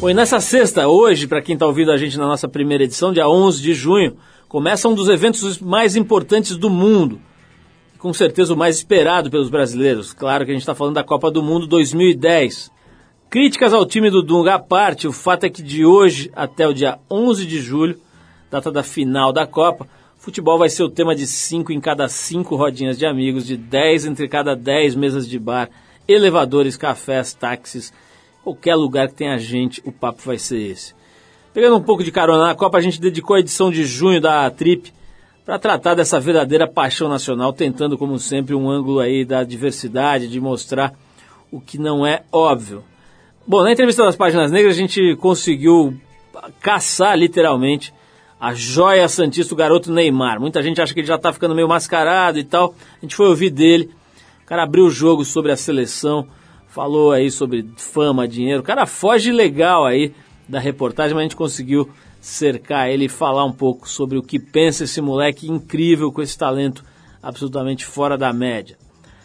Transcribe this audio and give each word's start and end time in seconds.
Bom, 0.00 0.08
e 0.08 0.14
nessa 0.14 0.38
sexta, 0.38 0.86
hoje, 0.86 1.26
para 1.26 1.42
quem 1.42 1.54
está 1.54 1.66
ouvindo 1.66 1.90
a 1.90 1.96
gente 1.96 2.16
na 2.16 2.24
nossa 2.28 2.46
primeira 2.46 2.84
edição, 2.84 3.12
dia 3.12 3.28
11 3.28 3.60
de 3.60 3.74
junho, 3.74 4.16
começa 4.48 4.88
um 4.88 4.94
dos 4.94 5.08
eventos 5.08 5.58
mais 5.58 5.96
importantes 5.96 6.56
do 6.56 6.70
mundo. 6.70 7.20
Com 7.98 8.12
certeza 8.12 8.54
o 8.54 8.56
mais 8.56 8.76
esperado 8.76 9.28
pelos 9.28 9.50
brasileiros. 9.50 10.12
Claro 10.12 10.44
que 10.44 10.52
a 10.52 10.54
gente 10.54 10.62
está 10.62 10.72
falando 10.72 10.94
da 10.94 11.02
Copa 11.02 11.32
do 11.32 11.42
Mundo 11.42 11.66
2010. 11.66 12.70
Críticas 13.28 13.74
ao 13.74 13.84
time 13.84 14.08
do 14.08 14.22
Dunga 14.22 14.54
à 14.54 14.58
parte, 14.60 15.08
o 15.08 15.12
fato 15.12 15.46
é 15.46 15.50
que 15.50 15.64
de 15.64 15.84
hoje 15.84 16.30
até 16.32 16.64
o 16.68 16.72
dia 16.72 17.00
11 17.10 17.44
de 17.44 17.60
julho, 17.60 17.98
data 18.48 18.70
da 18.70 18.84
final 18.84 19.32
da 19.32 19.48
Copa, 19.48 19.88
futebol 20.16 20.58
vai 20.58 20.68
ser 20.68 20.84
o 20.84 20.88
tema 20.88 21.12
de 21.12 21.26
cinco 21.26 21.72
em 21.72 21.80
cada 21.80 22.06
cinco 22.08 22.54
rodinhas 22.54 22.96
de 22.96 23.04
amigos, 23.04 23.44
de 23.44 23.56
10 23.56 24.06
entre 24.06 24.28
cada 24.28 24.54
10 24.54 24.94
mesas 24.94 25.28
de 25.28 25.40
bar, 25.40 25.68
elevadores, 26.06 26.76
cafés, 26.76 27.34
táxis 27.34 27.92
Qualquer 28.48 28.76
lugar 28.76 29.08
que 29.08 29.14
tenha 29.14 29.36
gente, 29.36 29.82
o 29.84 29.92
papo 29.92 30.22
vai 30.24 30.38
ser 30.38 30.58
esse. 30.58 30.94
Pegando 31.52 31.76
um 31.76 31.82
pouco 31.82 32.02
de 32.02 32.10
carona 32.10 32.46
na 32.46 32.54
Copa, 32.54 32.78
a 32.78 32.80
gente 32.80 32.98
dedicou 32.98 33.36
a 33.36 33.40
edição 33.40 33.70
de 33.70 33.84
junho 33.84 34.22
da 34.22 34.50
Trip 34.50 34.90
para 35.44 35.58
tratar 35.58 35.94
dessa 35.94 36.18
verdadeira 36.18 36.66
paixão 36.66 37.10
nacional, 37.10 37.52
tentando, 37.52 37.98
como 37.98 38.18
sempre, 38.18 38.54
um 38.54 38.70
ângulo 38.70 39.00
aí 39.00 39.22
da 39.22 39.44
diversidade, 39.44 40.28
de 40.28 40.40
mostrar 40.40 40.94
o 41.52 41.60
que 41.60 41.76
não 41.76 42.06
é 42.06 42.22
óbvio. 42.32 42.82
Bom, 43.46 43.62
na 43.62 43.70
entrevista 43.70 44.02
das 44.02 44.16
páginas 44.16 44.50
negras, 44.50 44.74
a 44.74 44.78
gente 44.80 45.14
conseguiu 45.16 45.94
caçar 46.58 47.18
literalmente 47.18 47.92
a 48.40 48.54
joia 48.54 49.06
santista, 49.10 49.52
o 49.52 49.58
garoto 49.58 49.92
Neymar. 49.92 50.40
Muita 50.40 50.62
gente 50.62 50.80
acha 50.80 50.94
que 50.94 51.00
ele 51.00 51.06
já 51.06 51.16
está 51.16 51.34
ficando 51.34 51.54
meio 51.54 51.68
mascarado 51.68 52.38
e 52.38 52.44
tal. 52.44 52.74
A 52.96 53.00
gente 53.02 53.14
foi 53.14 53.26
ouvir 53.26 53.50
dele. 53.50 53.90
O 54.42 54.46
cara 54.46 54.62
abriu 54.62 54.86
o 54.86 54.90
jogo 54.90 55.22
sobre 55.22 55.52
a 55.52 55.56
seleção, 55.56 56.26
falou 56.68 57.12
aí 57.12 57.30
sobre 57.30 57.68
fama, 57.76 58.28
dinheiro. 58.28 58.60
O 58.60 58.64
cara 58.64 58.86
foge 58.86 59.32
legal 59.32 59.84
aí 59.84 60.14
da 60.48 60.58
reportagem, 60.58 61.14
mas 61.14 61.20
a 61.20 61.24
gente 61.24 61.36
conseguiu 61.36 61.88
cercar 62.20 62.88
ele 62.88 63.06
e 63.06 63.08
falar 63.08 63.44
um 63.44 63.52
pouco 63.52 63.88
sobre 63.88 64.18
o 64.18 64.22
que 64.22 64.38
pensa 64.38 64.84
esse 64.84 65.00
moleque 65.00 65.50
incrível 65.50 66.12
com 66.12 66.22
esse 66.22 66.36
talento 66.36 66.84
absolutamente 67.22 67.84
fora 67.84 68.16
da 68.16 68.32
média. 68.32 68.76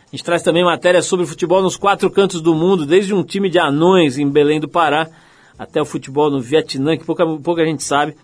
A 0.07 0.15
gente 0.15 0.23
traz 0.23 0.43
também 0.43 0.63
matéria 0.63 1.01
sobre 1.01 1.25
futebol 1.25 1.61
nos 1.61 1.75
quatro 1.75 2.09
cantos 2.09 2.41
do 2.41 2.53
mundo, 2.53 2.85
desde 2.85 3.13
um 3.13 3.23
time 3.23 3.49
de 3.49 3.57
anões 3.57 4.17
em 4.17 4.29
Belém 4.29 4.59
do 4.59 4.67
Pará 4.67 5.09
até 5.57 5.81
o 5.81 5.85
futebol 5.85 6.29
no 6.29 6.39
Vietnã, 6.39 6.97
que 6.97 7.05
pouca, 7.05 7.25
pouca 7.25 7.65
gente 7.65 7.83
sabe, 7.83 8.15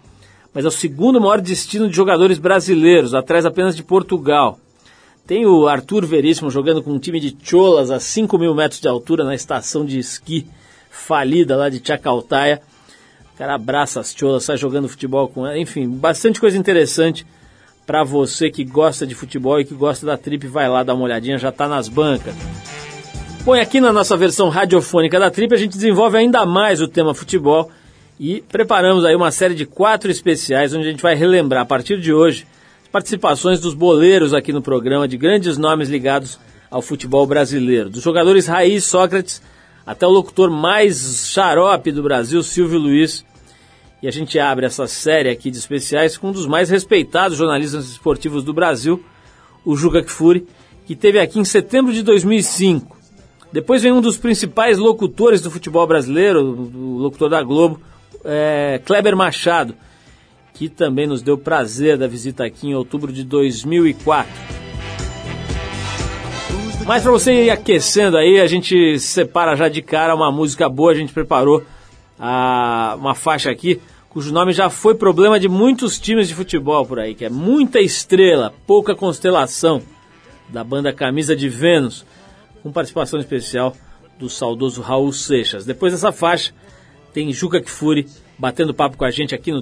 mas 0.53 0.66
é 0.66 0.67
o 0.67 0.72
segundo 0.72 1.19
maior 1.19 1.41
destino 1.41 1.89
de 1.89 1.95
jogadores 1.95 2.38
brasileiros, 2.38 3.13
atrás 3.13 3.45
apenas 3.45 3.75
de 3.75 3.83
Portugal. 3.83 4.59
Tem 5.30 5.45
o 5.45 5.67
Arthur 5.67 6.08
Veríssimo 6.08 6.49
jogando 6.49 6.81
com 6.81 6.89
um 6.89 6.97
time 6.97 7.19
de 7.19 7.38
cholas 7.44 7.91
a 7.91 7.99
5 7.99 8.35
mil 8.39 8.55
metros 8.55 8.81
de 8.81 8.88
altura 8.88 9.23
na 9.23 9.35
estação 9.35 9.85
de 9.85 9.99
esqui 9.99 10.47
falida 10.89 11.55
lá 11.55 11.69
de 11.69 11.80
Chacaltaia. 11.85 12.59
O 13.35 13.38
cara 13.38 13.53
abraça 13.53 14.00
as 14.00 14.11
cholas, 14.11 14.45
sai 14.45 14.57
jogando 14.57 14.89
futebol 14.89 15.27
com 15.27 15.45
ela. 15.45 15.55
Enfim, 15.59 15.88
bastante 15.88 16.39
coisa 16.39 16.57
interessante 16.57 17.27
para 17.85 18.03
você 18.03 18.50
que 18.50 18.63
gosta 18.63 19.05
de 19.05 19.13
futebol 19.13 19.59
e 19.59 19.66
que 19.66 19.75
gosta 19.75 20.03
da 20.03 20.17
Trip. 20.17 20.47
Vai 20.47 20.67
lá 20.67 20.81
dar 20.81 20.95
uma 20.95 21.03
olhadinha, 21.03 21.38
já 21.38 21.50
está 21.50 21.67
nas 21.67 21.88
bancas. 21.88 22.33
Põe 23.45 23.59
aqui 23.59 23.80
na 23.80 23.94
nossa 23.94 24.17
versão 24.17 24.50
radiofônica 24.50 25.19
da 25.19 25.30
Trip, 25.30 25.53
a 25.53 25.57
gente 25.57 25.73
desenvolve 25.73 26.17
ainda 26.17 26.44
mais 26.44 26.81
o 26.81 26.88
tema 26.88 27.13
futebol 27.13 27.69
e 28.19 28.41
preparamos 28.50 29.05
aí 29.05 29.16
uma 29.16 29.30
série 29.30 29.53
de 29.53 29.67
quatro 29.67 30.09
especiais 30.09 30.73
onde 30.73 30.88
a 30.88 30.89
gente 30.89 31.03
vai 31.03 31.13
relembrar 31.13 31.61
a 31.61 31.67
partir 31.67 32.02
de 32.02 32.11
hoje 32.11 32.47
participações 32.91 33.59
dos 33.59 33.73
boleiros 33.73 34.33
aqui 34.33 34.51
no 34.51 34.61
programa, 34.61 35.07
de 35.07 35.17
grandes 35.17 35.57
nomes 35.57 35.89
ligados 35.89 36.39
ao 36.69 36.81
futebol 36.81 37.25
brasileiro. 37.25 37.89
Dos 37.89 38.03
jogadores 38.03 38.47
raiz 38.47 38.85
Sócrates 38.85 39.41
até 39.85 40.05
o 40.05 40.09
locutor 40.09 40.51
mais 40.51 41.31
xarope 41.31 41.91
do 41.91 42.03
Brasil, 42.03 42.43
Silvio 42.43 42.79
Luiz. 42.79 43.25
E 44.01 44.07
a 44.07 44.11
gente 44.11 44.39
abre 44.39 44.65
essa 44.65 44.87
série 44.87 45.29
aqui 45.29 45.51
de 45.51 45.57
especiais 45.57 46.17
com 46.17 46.29
um 46.29 46.31
dos 46.31 46.47
mais 46.47 46.69
respeitados 46.69 47.37
jornalistas 47.37 47.89
esportivos 47.89 48.44
do 48.44 48.53
Brasil, 48.53 49.03
o 49.66 49.75
Juca 49.75 50.01
Kfouri, 50.01 50.47
que 50.85 50.95
teve 50.95 51.19
aqui 51.19 51.39
em 51.39 51.44
setembro 51.44 51.91
de 51.91 52.01
2005. 52.01 52.97
Depois 53.51 53.81
vem 53.81 53.91
um 53.91 53.99
dos 53.99 54.16
principais 54.16 54.78
locutores 54.78 55.41
do 55.41 55.51
futebol 55.51 55.85
brasileiro, 55.88 56.39
o 56.39 56.97
locutor 56.97 57.29
da 57.29 57.41
Globo, 57.41 57.81
é, 58.23 58.79
Kleber 58.85 59.16
Machado, 59.16 59.75
que 60.59 60.68
também 60.68 61.08
nos 61.08 61.22
deu 61.22 61.38
prazer 61.38 61.97
da 61.97 62.06
visita 62.06 62.44
aqui 62.44 62.68
em 62.68 62.75
outubro 62.75 63.14
de 63.14 63.24
2004. 63.24 64.30
Mas 66.86 67.02
para 67.02 67.12
você 67.14 67.46
ir 67.46 67.50
aquecendo 67.50 68.18
aí, 68.18 68.42
a 68.42 68.46
gente 68.46 69.00
separa 69.00 69.56
já 69.56 69.70
de 69.70 69.81
cara 69.81 70.14
uma 70.14 70.30
música 70.30 70.68
boa, 70.68 70.92
a 70.92 70.96
gente 70.96 71.14
preparou 71.14 71.64
a, 72.20 72.97
uma 73.00 73.16
faixa 73.16 73.50
aqui, 73.50 73.80
cujo 74.09 74.34
nome 74.34 74.52
já 74.52 74.70
foi 74.70 74.96
problema 74.96 75.40
de 75.40 75.47
muitos 75.47 75.97
times 75.97 76.28
de 76.28 76.36
futebol 76.36 76.86
por 76.86 77.00
aí, 77.00 77.16
que 77.16 77.24
é 77.24 77.30
Muita 77.30 77.80
Estrela, 77.80 78.53
Pouca 78.68 78.94
Constelação, 78.94 79.81
da 80.50 80.62
banda 80.62 80.91
Camisa 80.91 81.38
de 81.38 81.47
Vênus, 81.47 82.06
com 82.62 82.70
participação 82.70 83.18
especial 83.18 83.74
do 84.20 84.30
saudoso 84.30 84.81
Raul 84.81 85.14
Seixas. 85.14 85.64
Depois 85.64 85.94
dessa 85.94 86.12
faixa, 86.12 86.52
tem 87.14 87.31
Juca 87.31 87.62
Kfouri 87.62 88.08
batendo 88.38 88.74
papo 88.74 88.97
com 88.97 89.06
a 89.06 89.12
gente 89.12 89.34
aqui 89.34 89.53
no 89.53 89.62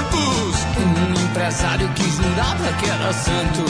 Santos. 0.00 0.66
Um 0.78 1.24
empresário 1.24 1.88
que 1.90 2.10
jurava 2.10 2.72
que 2.78 2.86
era 2.88 3.12
santo. 3.12 3.64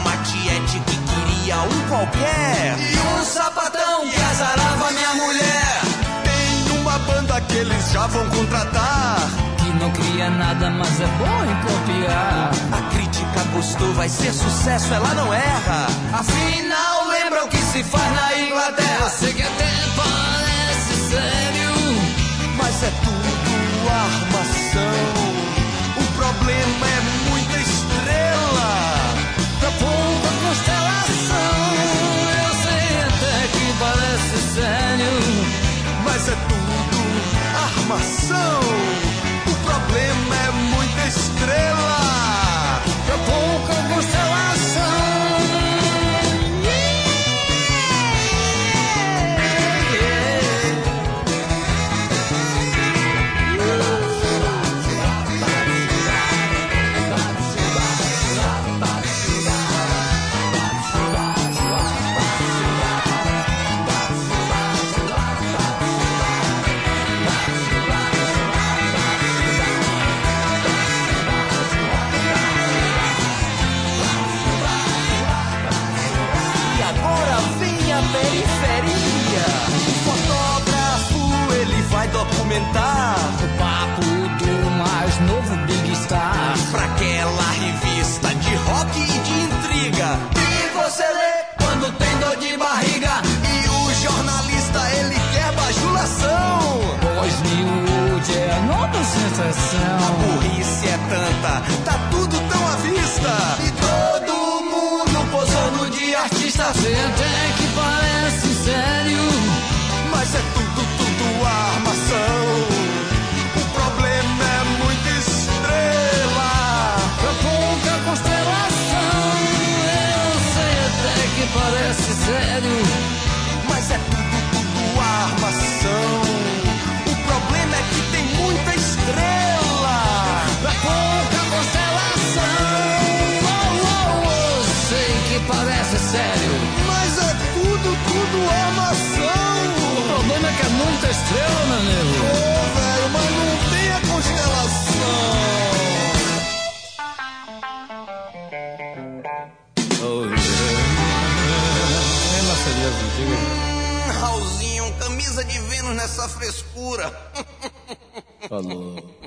Uma 0.00 0.16
tiete 0.24 0.80
que 0.80 0.96
queria 0.96 1.56
um 1.58 1.88
qualquer. 1.88 2.76
E 2.78 2.98
um 2.98 3.24
sapatão 3.24 4.08
que 4.10 4.20
azarava 4.20 4.90
minha 4.90 5.14
mulher. 5.14 5.80
Tem 6.24 6.78
uma 6.80 6.98
banda 6.98 7.40
que 7.42 7.54
eles 7.54 7.92
já 7.92 8.06
vão 8.08 8.28
contratar. 8.30 9.18
Que 9.58 9.70
não 9.78 9.90
cria 9.92 10.30
nada, 10.30 10.70
mas 10.70 11.00
é 11.00 11.06
bom 11.06 11.44
em 11.44 11.56
copiar. 11.62 12.50
A 12.72 12.94
crítica 12.94 13.44
gostou, 13.52 13.92
vai 13.94 14.08
ser 14.08 14.32
sucesso, 14.32 14.92
ela 14.92 15.14
não 15.14 15.32
erra. 15.32 15.86
Afinal, 16.12 17.06
lembra 17.08 17.44
o 17.44 17.48
que 17.48 17.58
se 17.58 17.84
faz 17.84 18.12
na 18.12 18.38
Inglaterra. 18.38 19.08
Sei 19.08 19.32
que 19.32 19.42
até 19.42 19.70
parece 19.96 21.10
sério, 21.10 21.74
mas 22.56 22.82
é 22.82 22.90
tudo 23.04 23.34
armação 23.88 25.23
problema 26.44 26.86
é 26.86 27.00
muita 27.30 27.56
estrela 27.58 29.14
da 29.62 29.70
pouca 29.78 30.28
constelação. 30.44 31.72
Eu 32.44 32.54
sei 32.62 32.88
até 33.00 33.48
que 33.48 33.64
parece 33.78 34.36
sério, 34.52 35.14
mas 36.04 36.28
é 36.28 36.36
tudo. 36.48 36.63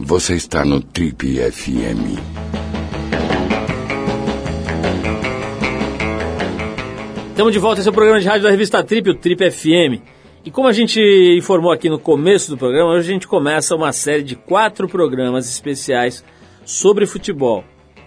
Você 0.08 0.36
está 0.36 0.64
no 0.64 0.80
Trip 0.80 1.36
FM. 1.52 2.16
Estamos 7.32 7.52
de 7.52 7.60
volta, 7.60 7.82
esse 7.82 7.90
é 7.90 7.92
o 7.92 7.94
programa 7.94 8.22
de 8.22 8.26
rádio 8.26 8.44
da 8.44 8.50
revista 8.50 8.82
Trip, 8.82 9.10
o 9.10 9.16
Trip 9.16 9.52
FM. 9.52 10.02
E 10.46 10.50
como 10.50 10.70
a 10.70 10.72
gente 10.72 11.02
informou 11.38 11.74
aqui 11.74 11.90
no 11.90 12.00
começo 12.00 12.50
do 12.50 12.58
programa, 12.58 12.92
hoje 12.92 13.10
a 13.10 13.14
gente 13.14 13.28
começa 13.28 13.76
uma 13.76 13.92
série 13.92 14.24
de 14.24 14.38
quatro 14.38 14.88
programas 14.88 15.50
especiais 15.50 16.24
sobre 16.64 17.06
futebol. 17.06 17.66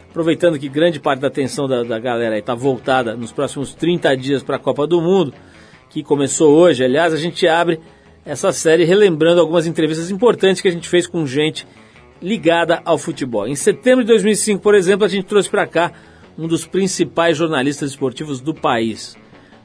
Aproveitando 0.09 0.59
que 0.59 0.71
grande 0.71 0.99
parte 0.99 1.21
da 1.21 1.29
atenção 1.29 1.69
da, 1.69 1.83
da 1.83 1.99
galera 1.99 2.39
está 2.39 2.55
voltada 2.55 3.15
nos 3.15 3.31
próximos 3.31 3.75
30 3.75 4.17
dias 4.17 4.43
para 4.43 4.57
a 4.57 4.59
Copa 4.59 4.87
do 4.87 5.03
Mundo, 5.03 5.35
que 5.91 6.03
começou 6.03 6.57
hoje, 6.57 6.83
aliás, 6.83 7.13
a 7.13 7.19
gente 7.19 7.47
abre 7.47 7.79
essa 8.25 8.53
série 8.53 8.85
relembrando 8.85 9.39
algumas 9.39 9.67
entrevistas 9.67 10.11
importantes 10.11 10.63
que 10.63 10.69
a 10.69 10.73
gente 10.73 10.89
fez 10.89 11.07
com 11.07 11.27
gente 11.27 11.67
ligada 12.23 12.81
ao 12.85 12.99
futebol. 12.99 13.47
Em 13.47 13.55
setembro 13.57 14.05
de 14.05 14.09
2005, 14.09 14.63
por 14.63 14.75
exemplo, 14.75 15.05
a 15.05 15.09
gente 15.09 15.25
trouxe 15.27 15.49
para 15.49 15.67
cá 15.67 15.93
um 16.39 16.47
dos 16.47 16.67
principais 16.67 17.37
jornalistas 17.37 17.91
esportivos 17.91 18.41
do 18.41 18.55
país, 18.55 19.17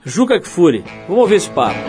Juca 0.04 0.40
Kfouri. 0.40 0.84
Vamos 1.07 1.22
ouvir 1.24 1.36
esse 1.36 1.50
papo. 1.50 1.80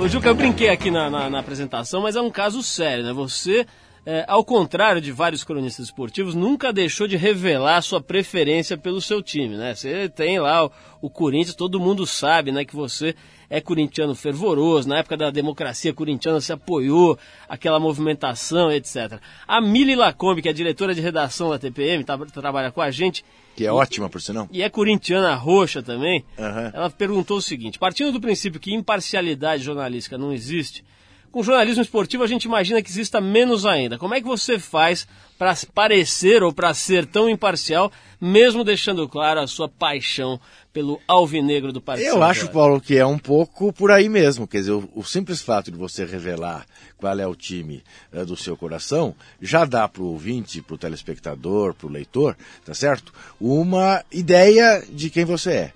Ô 0.00 0.06
Juca, 0.08 0.28
eu 0.28 0.34
brinquei 0.34 0.68
aqui 0.68 0.90
na, 0.90 1.10
na- 1.10 1.28
na 1.30 1.38
apresentação, 1.40 2.00
mas 2.02 2.16
é 2.16 2.20
um 2.20 2.30
caso 2.30 2.62
sério, 2.62 3.04
né? 3.04 3.12
Você, 3.12 3.66
é, 4.06 4.24
ao 4.28 4.44
contrário 4.44 5.00
de 5.00 5.10
vários 5.12 5.42
cronistas 5.44 5.86
esportivos, 5.86 6.34
nunca 6.34 6.72
deixou 6.72 7.06
de 7.06 7.16
revelar 7.16 7.82
sua 7.82 8.00
preferência 8.00 8.76
pelo 8.78 9.00
seu 9.00 9.22
time, 9.22 9.56
né? 9.56 9.74
Você 9.74 10.08
tem 10.08 10.38
lá 10.38 10.66
o, 10.66 10.70
o 11.02 11.10
Corinthians, 11.10 11.56
todo 11.56 11.80
mundo 11.80 12.06
sabe, 12.06 12.52
né, 12.52 12.64
que 12.64 12.76
você 12.76 13.14
é 13.50 13.60
corintiano 13.60 14.14
fervoroso, 14.14 14.88
na 14.88 14.98
época 14.98 15.16
da 15.16 15.30
democracia 15.30 15.92
corintiana 15.94 16.40
você 16.40 16.52
apoiou 16.52 17.18
aquela 17.48 17.80
movimentação, 17.80 18.70
etc. 18.70 19.18
A 19.46 19.60
Mili 19.60 19.94
Lacombe, 19.96 20.42
que 20.42 20.48
é 20.48 20.52
diretora 20.52 20.94
de 20.94 21.00
redação 21.00 21.50
da 21.50 21.58
TPM, 21.58 22.04
tá- 22.04 22.18
trabalha 22.26 22.70
com 22.70 22.80
a 22.82 22.90
gente, 22.90 23.24
Que 23.56 23.64
é 23.66 23.72
ótima, 23.72 24.08
por 24.08 24.20
sinal. 24.20 24.46
e 24.52 24.62
é 24.62 24.68
corintiana 24.68 25.34
roxa 25.34 25.82
também, 25.82 26.24
Aham. 26.38 26.70
ela 26.74 26.90
perguntou 26.90 27.38
o 27.38 27.42
seguinte: 27.42 27.78
partindo 27.78 28.12
do 28.12 28.20
princípio 28.20 28.60
que 28.60 28.74
imparcialidade 28.74 29.62
jornalística 29.62 30.18
não 30.18 30.32
existe, 30.32 30.84
com 31.32 31.42
jornalismo 31.42 31.82
esportivo 31.82 32.22
a 32.24 32.26
gente 32.26 32.44
imagina 32.44 32.82
que 32.82 32.88
exista 32.90 33.20
menos 33.20 33.64
ainda. 33.66 33.98
Como 33.98 34.14
é 34.14 34.20
que 34.20 34.26
você 34.26 34.58
faz 34.58 35.06
para 35.38 35.56
parecer 35.72 36.42
ou 36.42 36.52
para 36.52 36.74
ser 36.74 37.06
tão 37.06 37.30
imparcial, 37.30 37.92
mesmo 38.20 38.64
deixando 38.64 39.08
claro 39.08 39.40
a 39.40 39.46
sua 39.46 39.68
paixão 39.68 40.40
pelo 40.72 41.00
alvinegro 41.06 41.72
do 41.72 41.80
Partido 41.80 42.08
Eu 42.08 42.22
acho, 42.22 42.50
Paulo, 42.50 42.80
que 42.80 42.96
é 42.96 43.06
um 43.06 43.18
pouco 43.18 43.72
por 43.72 43.92
aí 43.92 44.08
mesmo. 44.08 44.46
Quer 44.46 44.58
dizer, 44.58 44.72
o, 44.72 44.88
o 44.96 45.04
simples 45.04 45.40
fato 45.40 45.70
de 45.70 45.78
você 45.78 46.04
revelar 46.04 46.66
qual 46.96 47.18
é 47.18 47.26
o 47.26 47.36
time 47.36 47.82
eh, 48.12 48.24
do 48.24 48.36
seu 48.36 48.56
coração 48.56 49.14
já 49.40 49.64
dá 49.64 49.86
para 49.86 50.02
o 50.02 50.06
ouvinte, 50.06 50.60
para 50.60 50.74
o 50.74 50.78
telespectador, 50.78 51.72
para 51.74 51.86
o 51.86 51.90
leitor, 51.90 52.36
tá 52.64 52.74
certo? 52.74 53.12
Uma 53.40 54.04
ideia 54.10 54.84
de 54.90 55.08
quem 55.08 55.24
você 55.24 55.52
é. 55.52 55.72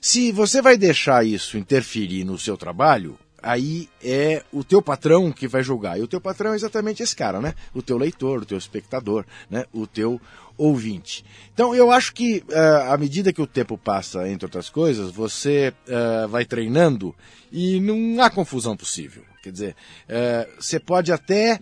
Se 0.00 0.32
você 0.32 0.62
vai 0.62 0.78
deixar 0.78 1.26
isso 1.26 1.58
interferir 1.58 2.24
no 2.24 2.38
seu 2.38 2.56
trabalho, 2.56 3.18
aí 3.42 3.88
é 4.02 4.42
o 4.52 4.62
teu 4.64 4.82
patrão 4.82 5.30
que 5.32 5.48
vai 5.48 5.62
julgar. 5.62 5.98
E 5.98 6.02
o 6.02 6.08
teu 6.08 6.20
patrão 6.20 6.52
é 6.52 6.56
exatamente 6.56 7.02
esse 7.02 7.14
cara, 7.14 7.40
né? 7.40 7.54
O 7.74 7.82
teu 7.82 7.96
leitor, 7.98 8.42
o 8.42 8.46
teu 8.46 8.58
espectador, 8.58 9.24
né? 9.48 9.64
O 9.72 9.86
teu 9.86 10.20
ouvinte. 10.56 11.24
Então 11.54 11.74
eu 11.74 11.90
acho 11.90 12.12
que 12.12 12.44
eh, 12.48 12.86
à 12.88 12.96
medida 12.98 13.32
que 13.32 13.40
o 13.40 13.46
tempo 13.46 13.78
passa, 13.78 14.28
entre 14.28 14.44
outras 14.44 14.68
coisas, 14.68 15.10
você 15.10 15.72
eh, 15.88 16.26
vai 16.28 16.44
treinando 16.44 17.14
e 17.50 17.80
não 17.80 18.22
há 18.22 18.28
confusão 18.28 18.76
possível. 18.76 19.22
Quer 19.42 19.52
dizer, 19.52 19.76
eh, 20.06 20.46
você 20.58 20.78
pode 20.78 21.12
até 21.12 21.58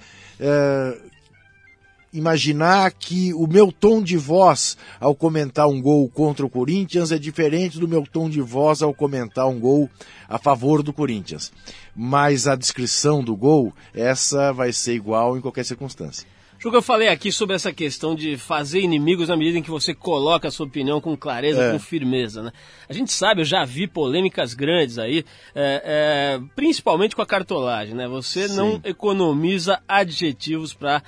imaginar 2.12 2.90
que 2.92 3.32
o 3.34 3.46
meu 3.46 3.70
tom 3.70 4.02
de 4.02 4.16
voz 4.16 4.76
ao 4.98 5.14
comentar 5.14 5.68
um 5.68 5.80
gol 5.80 6.08
contra 6.08 6.44
o 6.44 6.50
Corinthians 6.50 7.12
é 7.12 7.18
diferente 7.18 7.78
do 7.78 7.88
meu 7.88 8.04
tom 8.06 8.28
de 8.30 8.40
voz 8.40 8.82
ao 8.82 8.94
comentar 8.94 9.46
um 9.48 9.60
gol 9.60 9.90
a 10.28 10.38
favor 10.38 10.82
do 10.82 10.92
Corinthians. 10.92 11.52
Mas 11.94 12.46
a 12.46 12.56
descrição 12.56 13.22
do 13.22 13.36
gol, 13.36 13.72
essa 13.94 14.52
vai 14.52 14.72
ser 14.72 14.94
igual 14.94 15.36
em 15.36 15.40
qualquer 15.40 15.64
circunstância. 15.64 16.26
Juca, 16.60 16.76
eu 16.78 16.82
falei 16.82 17.06
aqui 17.06 17.30
sobre 17.30 17.54
essa 17.54 17.72
questão 17.72 18.16
de 18.16 18.36
fazer 18.36 18.80
inimigos 18.80 19.28
na 19.28 19.36
medida 19.36 19.58
em 19.58 19.62
que 19.62 19.70
você 19.70 19.94
coloca 19.94 20.48
a 20.48 20.50
sua 20.50 20.66
opinião 20.66 21.00
com 21.00 21.16
clareza, 21.16 21.62
É. 21.62 21.72
com 21.72 21.78
firmeza, 21.78 22.42
né? 22.42 22.50
A 22.88 22.92
gente 22.92 23.12
sabe, 23.12 23.42
eu 23.42 23.44
já 23.44 23.64
vi 23.64 23.86
polêmicas 23.86 24.54
grandes 24.54 24.98
aí, 24.98 25.24
é, 25.54 25.82
é, 25.84 26.40
principalmente 26.56 27.14
com 27.14 27.22
a 27.22 27.26
cartolagem, 27.26 27.94
né? 27.94 28.08
Você 28.08 28.48
não 28.48 28.72
Sim. 28.72 28.80
economiza 28.84 29.80
adjetivos 29.86 30.74
para 30.74 31.00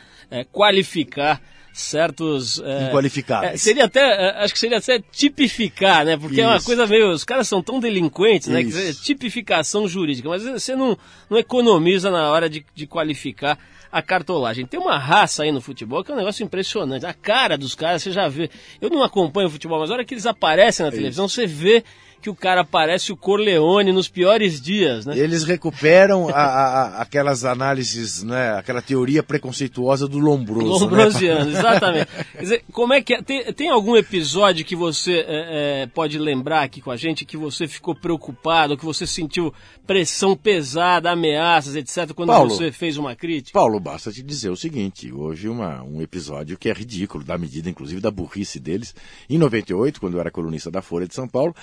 qualificar 0.53 1.43
certos... 1.73 2.61
é, 2.65 2.89
Inqualificáveis. 2.89 3.55
é, 3.55 3.57
seria 3.57 3.85
até, 3.87 4.01
é, 4.01 4.45
acho 4.45 4.53
que 4.55 4.59
seria 4.61 4.79
até 4.79 5.01
tipificar, 5.11 6.05
né? 6.05 6.17
Porque 6.17 6.41
é 6.41 6.47
uma 6.47 6.57
Isso. 6.59 6.67
coisa 6.67 6.87
meio, 6.87 7.11
os 7.11 7.25
caras 7.25 7.49
são 7.49 7.61
tão 7.61 7.81
delinquentes, 7.81 8.47
né? 8.49 8.63
Que 8.63 8.69
Isso. 8.69 8.79
é 8.79 8.93
tipificação 9.05 9.89
jurídica, 9.89 10.29
mas 10.29 10.45
você 10.45 10.77
não, 10.77 10.97
não 11.29 11.39
economiza 11.39 12.09
na 12.09 12.29
hora 12.31 12.49
de, 12.49 12.65
de 12.75 12.87
qualificar 12.87 13.59
a 13.91 14.03
cartolagem. 14.03 14.67
Tem 14.67 14.79
uma 14.79 14.99
raça 14.99 15.43
aí 15.43 15.53
no 15.53 15.61
futebol 15.61 16.05
que 16.05 16.11
é 16.11 16.15
um 16.15 16.19
negócio 16.19 16.45
impressionante. 16.45 17.07
A 17.07 17.15
cara 17.15 17.59
dos 17.59 17.75
caras, 17.75 18.03
você 18.03 18.13
já 18.13 18.29
vê. 18.29 18.51
Eu 18.81 18.91
não 18.91 19.03
acompanho 19.03 19.49
o 19.49 19.51
futebol, 19.51 19.81
mas 19.81 19.91
a 19.91 19.95
hora 19.95 20.05
que 20.05 20.15
eles 20.15 20.27
aparecem 20.27 20.85
na 20.85 20.93
televisão, 20.93 21.29
você 21.29 21.47
vê 21.47 21.85
que 22.21 22.29
o 22.31 22.35
cara 22.35 22.65
parece 22.65 23.13
o 23.13 23.17
Corleone 23.17 23.93
nos 23.93 24.09
piores 24.09 24.61
dias, 24.61 25.07
né? 25.07 25.17
Eles 25.19 25.45
recuperam 25.45 26.29
a- 26.29 26.33
a- 26.35 27.03
aquelas 27.03 27.45
análises, 27.45 28.23
né, 28.23 28.53
aquela 28.59 28.83
teoria 28.83 29.23
preconceituosa 29.23 30.07
do 30.07 30.19
Lombroso. 30.19 30.67
né? 30.67 30.79
Lombrosiano, 30.81 31.51
exatamente. 31.51 32.09
Quer 32.33 32.43
dizer, 32.43 32.65
como 32.73 32.93
é 32.93 33.01
que 33.01 33.15
é? 33.15 33.23
Tem, 33.23 33.53
tem 33.53 33.71
algum 33.71 33.97
episódio 33.97 34.65
que 34.65 34.77
você 34.77 35.25
é, 35.27 35.83
é, 35.83 35.87
pode 35.87 36.19
lembrar 36.19 36.63
aqui 36.63 36.81
com 36.81 36.91
a 36.91 36.97
gente 36.97 37.25
que 37.25 37.37
você 37.37 37.67
ficou 37.67 37.95
preocupado, 37.95 38.77
que 38.77 38.85
você 38.85 39.07
sentiu 39.07 39.53
pressão 39.87 40.37
pesada, 40.37 41.11
ameaças, 41.11 41.75
etc., 41.75 42.13
quando 42.15 42.29
Paulo. 42.29 42.51
você 42.51 42.71
fez 42.71 42.97
uma 42.97 43.15
crítica? 43.17 43.59
Paulo, 43.59 43.81
basta 43.81 44.13
te 44.13 44.23
dizer 44.23 44.51
o 44.51 44.57
seguinte: 44.57 45.11
houve 45.13 45.49
uma, 45.49 45.83
um 45.83 46.01
episódio 46.01 46.57
que 46.59 46.69
é 46.69 46.73
ridículo, 46.73 47.25
da 47.25 47.37
medida 47.39 47.69
inclusive 47.69 48.01
da 48.01 48.11
burrice 48.11 48.61
deles. 48.61 48.95
Em 49.29 49.39
98, 49.39 50.01
quando 50.01 50.15
eu 50.15 50.21
era 50.21 50.31
colunista 50.31 50.71
da 50.71 50.83
Folha 50.83 51.07
de 51.09 51.15
São 51.15 51.27
Paulo, 51.27 51.55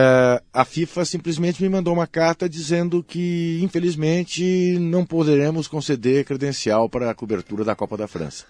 eh, 0.00 0.42
a 0.52 0.64
FIFA 0.64 1.04
simplesmente 1.04 1.62
me 1.62 1.68
mandou 1.68 1.92
uma 1.92 2.06
carta 2.06 2.48
dizendo 2.48 3.02
que, 3.02 3.60
infelizmente, 3.62 4.78
não 4.80 5.04
poderemos 5.04 5.68
conceder 5.68 6.24
credencial 6.24 6.88
para 6.88 7.10
a 7.10 7.14
cobertura 7.14 7.64
da 7.64 7.74
Copa 7.74 7.98
da 7.98 8.08
França. 8.08 8.46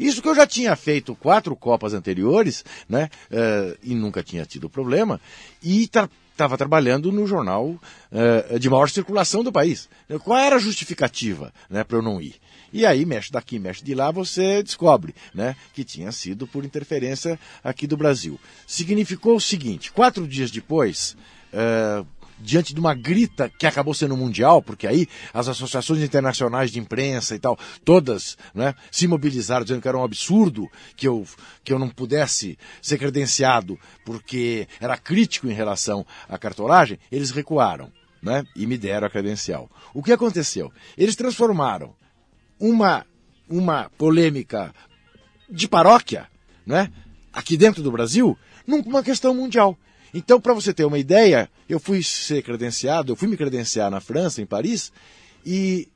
Isso 0.00 0.22
que 0.22 0.28
eu 0.28 0.34
já 0.34 0.46
tinha 0.46 0.74
feito 0.74 1.14
quatro 1.14 1.54
Copas 1.54 1.92
anteriores, 1.92 2.64
né? 2.88 3.10
eh, 3.30 3.76
e 3.82 3.94
nunca 3.94 4.22
tinha 4.22 4.46
tido 4.46 4.70
problema, 4.70 5.20
e 5.62 5.86
tá 5.88 6.08
estava 6.34 6.58
trabalhando 6.58 7.12
no 7.12 7.26
jornal 7.26 7.80
eh, 8.10 8.58
de 8.58 8.68
maior 8.68 8.90
circulação 8.90 9.44
do 9.44 9.52
país. 9.52 9.88
Qual 10.24 10.36
era 10.36 10.56
a 10.56 10.58
justificativa 10.58 11.52
né, 11.70 11.84
para 11.84 11.96
eu 11.96 12.02
não 12.02 12.20
ir? 12.20 12.34
E 12.72 12.84
aí, 12.84 13.06
mexe 13.06 13.30
daqui, 13.30 13.56
mexe 13.56 13.84
de 13.84 13.94
lá, 13.94 14.10
você 14.10 14.60
descobre 14.60 15.14
né, 15.32 15.54
que 15.72 15.84
tinha 15.84 16.10
sido 16.10 16.44
por 16.44 16.64
interferência 16.64 17.38
aqui 17.62 17.86
do 17.86 17.96
Brasil. 17.96 18.38
Significou 18.66 19.36
o 19.36 19.40
seguinte: 19.40 19.92
quatro 19.92 20.26
dias 20.26 20.50
depois, 20.50 21.16
eh, 21.52 22.04
diante 22.44 22.74
de 22.74 22.80
uma 22.80 22.94
grita 22.94 23.48
que 23.48 23.66
acabou 23.66 23.94
sendo 23.94 24.16
mundial, 24.16 24.62
porque 24.62 24.86
aí 24.86 25.08
as 25.32 25.48
associações 25.48 26.02
internacionais 26.02 26.70
de 26.70 26.78
imprensa 26.78 27.34
e 27.34 27.38
tal, 27.38 27.58
todas 27.84 28.36
né, 28.54 28.74
se 28.90 29.08
mobilizaram 29.08 29.64
dizendo 29.64 29.80
que 29.80 29.88
era 29.88 29.96
um 29.96 30.04
absurdo 30.04 30.68
que 30.94 31.08
eu, 31.08 31.26
que 31.64 31.72
eu 31.72 31.78
não 31.78 31.88
pudesse 31.88 32.58
ser 32.82 32.98
credenciado 32.98 33.78
porque 34.04 34.68
era 34.78 34.98
crítico 34.98 35.48
em 35.48 35.54
relação 35.54 36.06
à 36.28 36.36
cartolagem, 36.36 36.98
eles 37.10 37.30
recuaram 37.30 37.90
né, 38.22 38.44
e 38.54 38.66
me 38.66 38.76
deram 38.76 39.06
a 39.06 39.10
credencial. 39.10 39.70
O 39.94 40.02
que 40.02 40.12
aconteceu? 40.12 40.70
Eles 40.96 41.16
transformaram 41.16 41.94
uma, 42.60 43.06
uma 43.48 43.90
polêmica 43.96 44.74
de 45.48 45.66
paróquia, 45.66 46.28
né, 46.66 46.92
aqui 47.32 47.56
dentro 47.56 47.82
do 47.82 47.90
Brasil, 47.90 48.36
numa 48.66 49.02
questão 49.02 49.34
mundial. 49.34 49.78
Então, 50.14 50.40
para 50.40 50.54
você 50.54 50.72
ter 50.72 50.84
uma 50.84 50.98
ideia, 50.98 51.50
eu 51.68 51.80
fui 51.80 52.00
ser 52.00 52.40
credenciado, 52.40 53.10
eu 53.10 53.16
fui 53.16 53.26
me 53.26 53.36
credenciar 53.36 53.90
na 53.90 54.00
França, 54.00 54.40
em 54.40 54.46
Paris, 54.46 54.92
e 55.44 55.88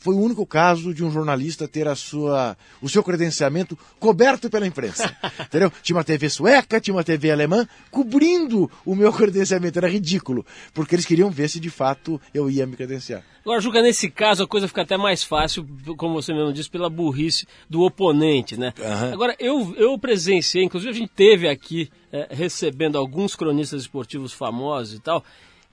foi 0.00 0.14
o 0.14 0.18
único 0.18 0.46
caso 0.46 0.92
de 0.92 1.04
um 1.04 1.10
jornalista 1.10 1.68
ter 1.68 1.86
a 1.86 1.94
sua, 1.94 2.56
o 2.80 2.88
seu 2.88 3.02
credenciamento 3.04 3.78
coberto 3.98 4.48
pela 4.48 4.66
imprensa. 4.66 5.14
entendeu? 5.40 5.70
Tinha 5.82 5.96
uma 5.96 6.04
TV 6.04 6.28
sueca, 6.30 6.80
tinha 6.80 6.94
uma 6.94 7.04
TV 7.04 7.30
alemã, 7.30 7.68
cobrindo 7.90 8.68
o 8.84 8.96
meu 8.96 9.12
credenciamento. 9.14 9.78
Era 9.78 9.88
ridículo, 9.88 10.44
porque 10.72 10.94
eles 10.94 11.04
queriam 11.04 11.30
ver 11.30 11.48
se 11.48 11.60
de 11.60 11.70
fato 11.70 12.20
eu 12.32 12.50
ia 12.50 12.66
me 12.66 12.76
credenciar. 12.76 13.22
Agora, 13.42 13.60
Juca, 13.60 13.82
nesse 13.82 14.10
caso 14.10 14.42
a 14.42 14.46
coisa 14.46 14.66
fica 14.66 14.82
até 14.82 14.96
mais 14.96 15.22
fácil, 15.22 15.66
como 15.96 16.14
você 16.14 16.32
mesmo 16.32 16.52
disse, 16.52 16.70
pela 16.70 16.90
burrice 16.90 17.46
do 17.68 17.82
oponente, 17.82 18.58
né? 18.58 18.72
Aham. 18.80 19.12
Agora, 19.12 19.36
eu, 19.38 19.74
eu 19.76 19.98
presenciei, 19.98 20.64
inclusive 20.64 20.90
a 20.90 20.94
gente 20.94 21.12
teve 21.14 21.48
aqui 21.48 21.90
eh, 22.12 22.28
recebendo 22.30 22.96
alguns 22.96 23.34
cronistas 23.34 23.82
esportivos 23.82 24.32
famosos 24.32 24.94
e 24.94 24.98
tal, 25.00 25.24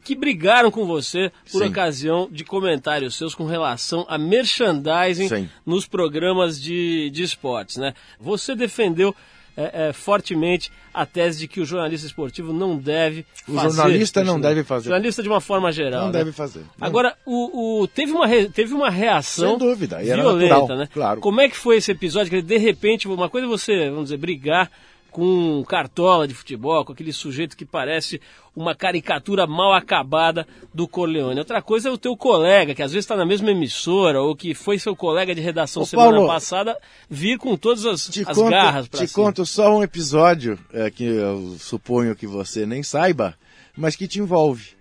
que 0.08 0.16
brigaram 0.16 0.72
com 0.72 0.86
você 0.86 1.30
por 1.52 1.62
Sim. 1.62 1.68
ocasião 1.68 2.30
de 2.32 2.46
comentários 2.46 3.16
seus 3.16 3.36
com 3.36 3.44
relação 3.46 4.06
a 4.08 4.18
merchandising 4.18 5.28
Sim. 5.28 5.50
nos 5.66 5.86
programas 5.86 6.62
de, 6.62 7.10
de 7.10 7.24
esportes, 7.24 7.76
né? 7.76 7.94
Você 8.18 8.56
defendeu 8.56 9.14
eh, 9.58 9.70
eh, 9.74 9.92
fortemente 9.94 10.72
a 10.94 11.06
tese 11.06 11.40
de 11.40 11.48
que 11.48 11.60
o 11.60 11.66
jornalista 11.66 12.08
esportivo 12.08 12.54
não 12.54 12.78
deve 12.78 13.26
O 13.48 13.54
fazer 13.54 13.76
jornalista 13.76 14.24
não 14.24 14.40
deve 14.40 14.64
fazer. 14.64 14.90
Jornalista 14.90 15.22
de 15.22 15.28
uma 15.28 15.42
forma 15.42 15.72
geral. 15.74 16.06
Não 16.06 16.12
né? 16.12 16.20
deve 16.20 16.32
fazer. 16.32 16.60
Não. 16.78 16.88
Agora, 16.88 17.16
o, 17.26 17.82
o- 17.82 17.88
teve, 17.88 18.12
uma 18.14 18.26
re- 18.26 18.48
teve 18.50 18.74
uma 18.74 18.90
reação 18.90 19.50
Sem 19.50 19.68
dúvida, 19.68 20.02
e 20.02 20.06
violenta, 20.06 20.56
natural, 20.56 20.78
né? 20.78 20.90
claro. 20.94 21.20
Como 21.20 21.42
é 21.42 21.50
que 21.50 21.58
foi 21.58 21.78
esse 21.78 21.92
episódio? 21.92 22.32
Que 22.32 22.42
de 22.42 22.58
repente, 22.58 23.08
uma 23.10 23.30
coisa 23.30 23.46
é 23.46 23.50
você, 23.50 23.90
vamos 23.90 24.06
dizer, 24.06 24.18
brigar 24.18 24.72
com 25.12 25.64
cartola 25.68 26.28
de 26.28 26.34
futebol, 26.34 26.86
com 26.86 26.94
aquele 26.94 27.12
sujeito 27.12 27.56
que 27.58 27.66
parece 27.66 28.22
uma 28.56 28.76
caricatura 28.76 29.46
mal 29.46 29.74
acabada 29.74 30.48
do 30.74 30.88
Corleone. 30.88 31.40
Outra 31.40 31.62
coisa 31.62 31.90
é 31.90 31.92
o 31.92 31.98
teu 31.98 32.18
colega, 32.18 32.74
que 32.74 32.82
às 32.82 32.92
vezes 32.92 33.06
está 33.06 33.16
na 33.16 33.26
mesma 33.26 33.52
emissora, 33.52 34.22
ou 34.22 34.36
que 34.36 34.54
foi 34.54 34.80
seu 34.80 34.96
colega 34.96 35.36
de 35.36 35.42
redação 35.42 35.84
Ô, 35.84 35.86
semana 35.86 36.12
Paulo, 36.12 36.28
passada, 36.28 36.78
vir 37.10 37.38
com 37.38 37.56
todas 37.56 37.86
as, 37.86 38.10
as 38.10 38.38
conto, 38.38 38.50
garras 38.50 38.88
pra 38.88 39.00
te 39.00 39.08
cima. 39.08 39.26
conto 39.26 39.46
só 39.46 39.78
um 39.78 39.84
episódio 39.84 40.58
é, 40.74 40.90
que 40.90 41.04
eu 41.04 41.56
suponho 41.60 42.16
que 42.16 42.26
você 42.26 42.66
nem 42.66 42.82
saiba, 42.82 43.36
mas 43.76 43.96
que 43.96 44.08
te 44.08 44.20
envolve. 44.20 44.72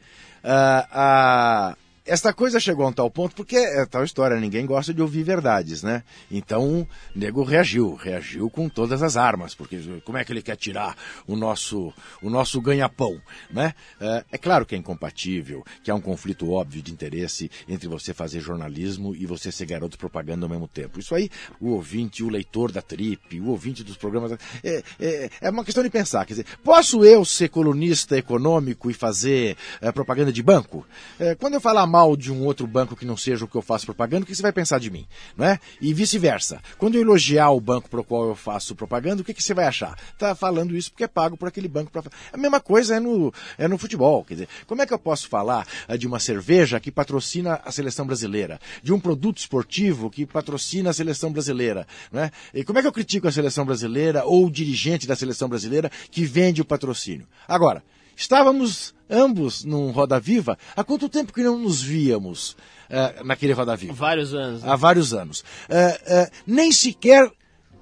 Ah, 0.42 0.88
ah, 0.92 1.76
esta 2.06 2.32
coisa 2.32 2.60
chegou 2.60 2.86
a 2.86 2.88
um 2.88 2.92
tal 2.92 3.10
ponto, 3.10 3.34
porque 3.34 3.56
é 3.56 3.84
tal 3.84 4.04
história, 4.04 4.38
ninguém 4.38 4.64
gosta 4.64 4.94
de 4.94 5.02
ouvir 5.02 5.22
verdades, 5.22 5.82
né? 5.82 6.04
Então, 6.30 6.80
o 6.80 6.88
nego 7.14 7.42
reagiu, 7.42 7.94
reagiu 7.94 8.48
com 8.48 8.68
todas 8.68 9.02
as 9.02 9.16
armas, 9.16 9.54
porque 9.54 9.78
como 10.04 10.16
é 10.16 10.24
que 10.24 10.32
ele 10.32 10.42
quer 10.42 10.56
tirar 10.56 10.96
o 11.26 11.34
nosso, 11.34 11.92
o 12.22 12.30
nosso 12.30 12.60
ganha-pão, 12.60 13.20
né? 13.50 13.74
É, 14.00 14.24
é 14.32 14.38
claro 14.38 14.64
que 14.64 14.74
é 14.74 14.78
incompatível, 14.78 15.64
que 15.82 15.90
há 15.90 15.94
um 15.94 16.00
conflito 16.00 16.50
óbvio 16.50 16.80
de 16.82 16.92
interesse 16.92 17.50
entre 17.68 17.88
você 17.88 18.14
fazer 18.14 18.40
jornalismo 18.40 19.14
e 19.14 19.26
você 19.26 19.50
ser 19.50 19.66
garoto 19.66 19.98
propaganda 19.98 20.46
ao 20.46 20.50
mesmo 20.50 20.68
tempo. 20.68 21.00
Isso 21.00 21.14
aí, 21.14 21.28
o 21.60 21.70
ouvinte, 21.70 22.22
o 22.22 22.28
leitor 22.28 22.70
da 22.70 22.82
Trip, 22.82 23.40
o 23.40 23.48
ouvinte 23.48 23.82
dos 23.82 23.96
programas, 23.96 24.32
é, 24.62 24.82
é, 25.00 25.30
é 25.40 25.50
uma 25.50 25.64
questão 25.64 25.82
de 25.82 25.90
pensar, 25.90 26.24
quer 26.24 26.34
dizer, 26.34 26.46
posso 26.62 27.04
eu 27.04 27.24
ser 27.24 27.48
colunista 27.48 28.16
econômico 28.16 28.90
e 28.90 28.94
fazer 28.94 29.56
é, 29.80 29.90
propaganda 29.90 30.32
de 30.32 30.42
banco? 30.42 30.86
É, 31.18 31.34
quando 31.34 31.54
eu 31.54 31.60
falar 31.60 31.86
mal 31.96 32.14
de 32.14 32.30
um 32.30 32.44
outro 32.44 32.66
banco 32.66 32.94
que 32.94 33.06
não 33.06 33.16
seja 33.16 33.46
o 33.46 33.48
que 33.48 33.56
eu 33.56 33.62
faço 33.62 33.86
propaganda, 33.86 34.22
o 34.22 34.26
que 34.26 34.34
você 34.34 34.42
vai 34.42 34.52
pensar 34.52 34.78
de 34.78 34.90
mim? 34.90 35.06
Não 35.34 35.46
é? 35.46 35.58
E 35.80 35.94
vice-versa. 35.94 36.60
Quando 36.76 36.96
eu 36.96 37.00
elogiar 37.00 37.50
o 37.50 37.60
banco 37.60 37.88
para 37.88 38.00
o 38.00 38.04
qual 38.04 38.28
eu 38.28 38.36
faço 38.36 38.76
propaganda, 38.76 39.22
o 39.22 39.24
que, 39.24 39.32
que 39.32 39.42
você 39.42 39.54
vai 39.54 39.64
achar? 39.64 39.98
Tá 40.18 40.34
falando 40.34 40.76
isso 40.76 40.90
porque 40.90 41.04
é 41.04 41.08
pago 41.08 41.38
por 41.38 41.48
aquele 41.48 41.68
banco. 41.68 41.90
Pra... 41.90 42.02
A 42.30 42.36
mesma 42.36 42.60
coisa 42.60 42.96
é 42.96 43.00
no, 43.00 43.32
é 43.56 43.66
no 43.66 43.78
futebol. 43.78 44.22
Quer 44.24 44.34
dizer, 44.34 44.48
como 44.66 44.82
é 44.82 44.86
que 44.86 44.92
eu 44.92 44.98
posso 44.98 45.26
falar 45.26 45.66
eh, 45.88 45.96
de 45.96 46.06
uma 46.06 46.20
cerveja 46.20 46.78
que 46.78 46.92
patrocina 46.92 47.62
a 47.64 47.72
seleção 47.72 48.06
brasileira? 48.06 48.60
De 48.82 48.92
um 48.92 49.00
produto 49.00 49.38
esportivo 49.38 50.10
que 50.10 50.26
patrocina 50.26 50.90
a 50.90 50.92
seleção 50.92 51.32
brasileira? 51.32 51.86
Não 52.12 52.20
é? 52.20 52.30
E 52.52 52.62
como 52.62 52.78
é 52.78 52.82
que 52.82 52.88
eu 52.88 52.92
critico 52.92 53.26
a 53.26 53.32
seleção 53.32 53.64
brasileira 53.64 54.22
ou 54.26 54.46
o 54.46 54.50
dirigente 54.50 55.06
da 55.06 55.16
seleção 55.16 55.48
brasileira 55.48 55.90
que 56.10 56.26
vende 56.26 56.60
o 56.60 56.64
patrocínio? 56.64 57.26
Agora, 57.48 57.82
Estávamos 58.16 58.94
ambos 59.08 59.62
num 59.62 59.90
Roda 59.90 60.18
Viva. 60.18 60.58
Há 60.74 60.82
quanto 60.82 61.08
tempo 61.08 61.32
que 61.32 61.42
não 61.42 61.58
nos 61.58 61.82
víamos 61.82 62.56
eh, 62.88 63.22
naquele 63.22 63.52
Roda 63.52 63.76
Viva? 63.76 63.92
Vários 63.92 64.32
anos. 64.34 64.62
né? 64.62 64.70
Há 64.70 64.74
vários 64.74 65.12
anos. 65.12 65.44
Eh, 65.68 66.00
eh, 66.06 66.30
nem 66.46 66.72
sequer 66.72 67.30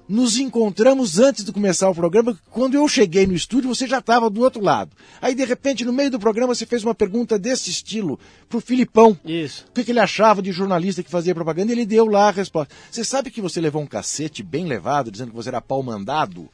nos 0.07 0.37
encontramos 0.37 1.17
antes 1.19 1.43
de 1.43 1.51
começar 1.51 1.89
o 1.89 1.95
programa. 1.95 2.37
Quando 2.51 2.75
eu 2.75 2.87
cheguei 2.87 3.25
no 3.25 3.33
estúdio, 3.33 3.73
você 3.73 3.87
já 3.87 3.99
estava 3.99 4.29
do 4.29 4.41
outro 4.41 4.61
lado. 4.61 4.91
Aí, 5.21 5.33
de 5.33 5.43
repente, 5.43 5.83
no 5.83 5.91
meio 5.93 6.11
do 6.11 6.19
programa, 6.19 6.53
você 6.53 6.65
fez 6.65 6.83
uma 6.83 6.93
pergunta 6.93 7.39
desse 7.39 7.69
estilo 7.69 8.19
pro 8.47 8.61
Filipão. 8.61 9.17
Isso. 9.25 9.65
O 9.69 9.71
que, 9.73 9.83
que 9.83 9.91
ele 9.91 9.99
achava 9.99 10.41
de 10.41 10.51
jornalista 10.51 11.01
que 11.01 11.09
fazia 11.09 11.33
propaganda? 11.33 11.71
E 11.71 11.75
ele 11.75 11.85
deu 11.85 12.05
lá 12.05 12.27
a 12.27 12.31
resposta. 12.31 12.73
Você 12.91 13.03
sabe 13.03 13.31
que 13.31 13.41
você 13.41 13.59
levou 13.59 13.81
um 13.81 13.87
cacete 13.87 14.43
bem 14.43 14.65
levado, 14.65 15.09
dizendo 15.09 15.31
que 15.31 15.35
você 15.35 15.49
era 15.49 15.61
pau 15.61 15.81
mandado? 15.81 16.49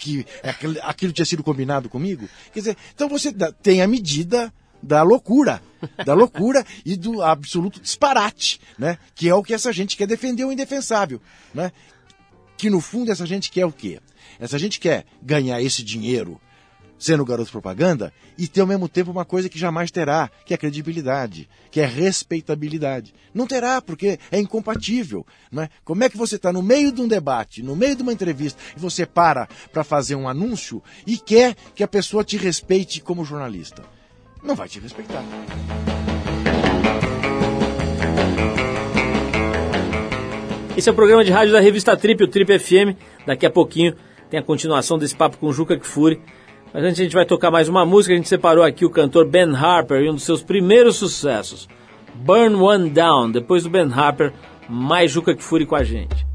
Que 0.00 0.26
aquilo, 0.42 0.76
aquilo 0.82 1.12
tinha 1.12 1.26
sido 1.26 1.44
combinado 1.44 1.90
comigo? 1.90 2.26
Quer 2.54 2.60
dizer, 2.60 2.76
então 2.94 3.06
você 3.06 3.30
tem 3.62 3.82
a 3.82 3.86
medida 3.86 4.52
da 4.82 5.02
loucura, 5.02 5.62
da 6.06 6.14
loucura 6.14 6.64
e 6.86 6.96
do 6.96 7.22
absoluto 7.22 7.78
disparate, 7.78 8.58
né? 8.78 8.96
Que 9.14 9.28
é 9.28 9.34
o 9.34 9.42
que 9.42 9.52
essa 9.52 9.70
gente 9.74 9.98
quer 9.98 10.06
defender 10.06 10.44
o 10.44 10.50
indefensável, 10.50 11.20
né? 11.52 11.70
Que 12.56 12.70
no 12.70 12.80
fundo 12.80 13.12
essa 13.12 13.26
gente 13.26 13.50
quer 13.50 13.66
o 13.66 13.72
quê? 13.72 14.00
Essa 14.38 14.58
gente 14.58 14.80
quer 14.80 15.04
ganhar 15.22 15.60
esse 15.60 15.82
dinheiro 15.82 16.40
sendo 17.00 17.24
garoto 17.24 17.50
propaganda 17.50 18.12
e 18.36 18.46
ter 18.46 18.60
ao 18.60 18.66
mesmo 18.66 18.88
tempo 18.88 19.10
uma 19.10 19.24
coisa 19.24 19.48
que 19.48 19.58
jamais 19.58 19.90
terá, 19.90 20.30
que 20.44 20.52
é 20.52 20.56
credibilidade, 20.56 21.48
que 21.70 21.80
é 21.80 21.86
respeitabilidade. 21.86 23.14
Não 23.34 23.46
terá, 23.46 23.80
porque 23.80 24.18
é 24.30 24.38
incompatível. 24.38 25.26
Não 25.50 25.62
é? 25.62 25.70
Como 25.82 26.04
é 26.04 26.10
que 26.10 26.16
você 26.16 26.36
está 26.36 26.52
no 26.52 26.62
meio 26.62 26.92
de 26.92 27.00
um 27.00 27.08
debate, 27.08 27.62
no 27.62 27.74
meio 27.74 27.96
de 27.96 28.02
uma 28.02 28.12
entrevista, 28.12 28.60
e 28.76 28.78
você 28.78 29.06
para 29.06 29.48
para 29.72 29.82
fazer 29.82 30.14
um 30.14 30.28
anúncio 30.28 30.82
e 31.06 31.16
quer 31.16 31.56
que 31.74 31.82
a 31.82 31.88
pessoa 31.88 32.22
te 32.22 32.36
respeite 32.36 33.00
como 33.00 33.24
jornalista? 33.24 33.82
Não 34.42 34.54
vai 34.54 34.68
te 34.68 34.78
respeitar. 34.78 35.24
Esse 40.76 40.88
é 40.88 40.92
o 40.92 40.94
programa 40.94 41.24
de 41.24 41.30
rádio 41.30 41.52
da 41.52 41.60
revista 41.60 41.96
Trip, 41.96 42.22
o 42.24 42.28
Trip 42.28 42.58
FM. 42.58 42.96
Daqui 43.26 43.44
a 43.44 43.50
pouquinho 43.50 43.94
tem 44.30 44.38
a 44.38 44.42
continuação 44.42 44.98
desse 44.98 45.14
papo 45.16 45.36
com 45.38 45.52
Juca 45.52 45.76
Kfouri. 45.78 46.20
Mas 46.72 46.84
antes 46.84 47.00
a 47.00 47.02
gente 47.02 47.14
vai 47.14 47.26
tocar 47.26 47.50
mais 47.50 47.68
uma 47.68 47.84
música. 47.84 48.14
A 48.14 48.16
gente 48.16 48.28
separou 48.28 48.62
aqui 48.64 48.84
o 48.84 48.90
cantor 48.90 49.26
Ben 49.26 49.54
Harper 49.54 50.02
e 50.02 50.10
um 50.10 50.14
dos 50.14 50.24
seus 50.24 50.42
primeiros 50.42 50.96
sucessos, 50.96 51.68
Burn 52.14 52.54
One 52.56 52.90
Down. 52.90 53.30
Depois 53.30 53.64
do 53.64 53.70
Ben 53.70 53.92
Harper, 53.92 54.32
mais 54.68 55.10
Juca 55.10 55.34
Kfouri 55.34 55.66
com 55.66 55.74
a 55.74 55.82
gente. 55.82 56.29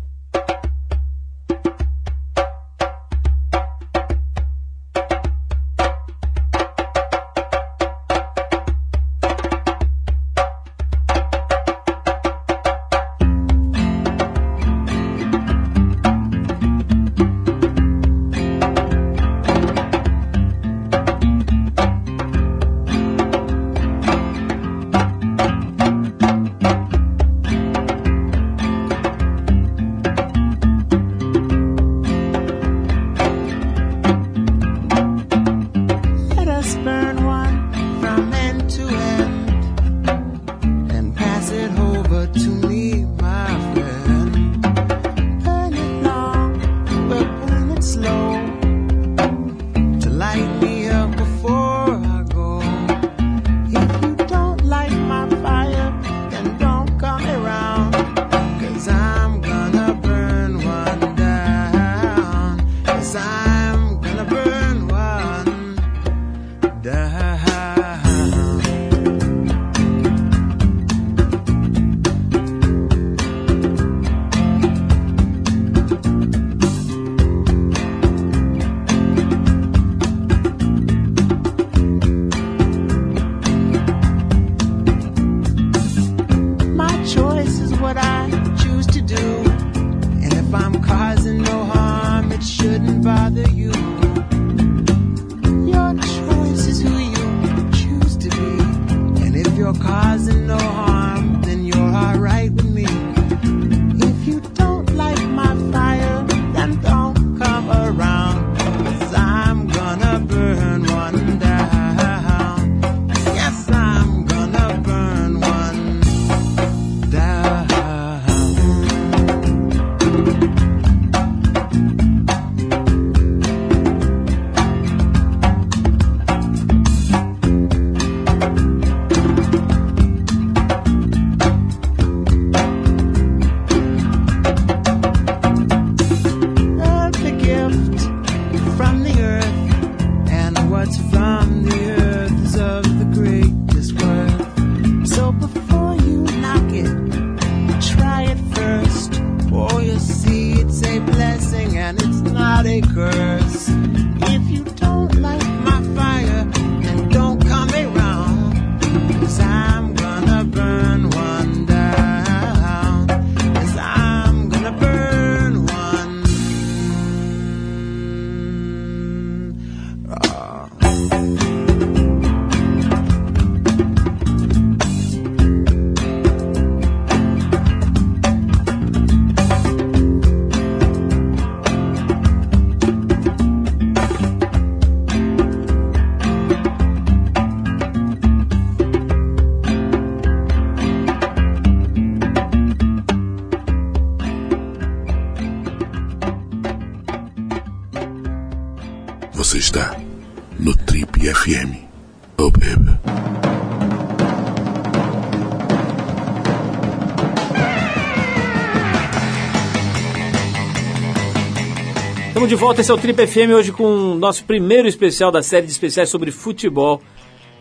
Estamos 212.46 212.60
de 212.60 212.64
volta, 212.64 212.82
esse 212.82 212.92
é 212.92 212.94
o 212.94 212.98
Trip 213.00 213.26
FM 213.26 213.56
hoje 213.56 213.72
com 213.72 213.86
o 213.86 214.14
nosso 214.14 214.44
primeiro 214.44 214.88
especial 214.88 215.32
da 215.32 215.42
série 215.42 215.66
de 215.66 215.72
especiais 215.72 216.10
sobre 216.10 216.30
futebol. 216.30 217.02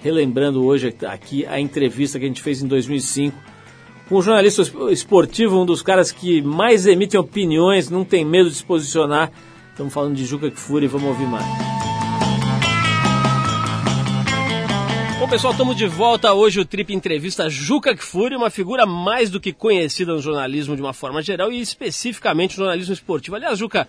Relembrando 0.02 0.62
hoje 0.62 0.94
aqui 1.06 1.46
a 1.46 1.58
entrevista 1.58 2.18
que 2.18 2.26
a 2.26 2.28
gente 2.28 2.42
fez 2.42 2.62
em 2.62 2.66
2005 2.66 3.34
com 4.06 4.18
um 4.18 4.20
jornalista 4.20 4.60
esportivo, 4.90 5.58
um 5.58 5.64
dos 5.64 5.80
caras 5.80 6.12
que 6.12 6.42
mais 6.42 6.86
emitem 6.86 7.18
opiniões, 7.18 7.88
não 7.88 8.04
tem 8.04 8.26
medo 8.26 8.50
de 8.50 8.56
se 8.56 8.62
posicionar. 8.62 9.32
Estamos 9.70 9.90
falando 9.90 10.16
de 10.16 10.26
Juca 10.26 10.50
Kfouri, 10.50 10.86
vamos 10.86 11.08
ouvir 11.08 11.28
mais. 11.28 11.46
Bom, 15.18 15.26
pessoal, 15.26 15.52
estamos 15.52 15.76
de 15.76 15.86
volta 15.86 16.34
hoje. 16.34 16.60
O 16.60 16.64
Trip 16.66 16.92
entrevista 16.92 17.48
Juca 17.48 17.96
Kfouri, 17.96 18.36
uma 18.36 18.50
figura 18.50 18.84
mais 18.84 19.30
do 19.30 19.40
que 19.40 19.50
conhecida 19.50 20.12
no 20.12 20.20
jornalismo 20.20 20.76
de 20.76 20.82
uma 20.82 20.92
forma 20.92 21.22
geral 21.22 21.50
e 21.50 21.58
especificamente 21.58 22.58
no 22.58 22.64
jornalismo 22.64 22.92
esportivo. 22.92 23.34
Aliás, 23.34 23.58
Juca, 23.58 23.88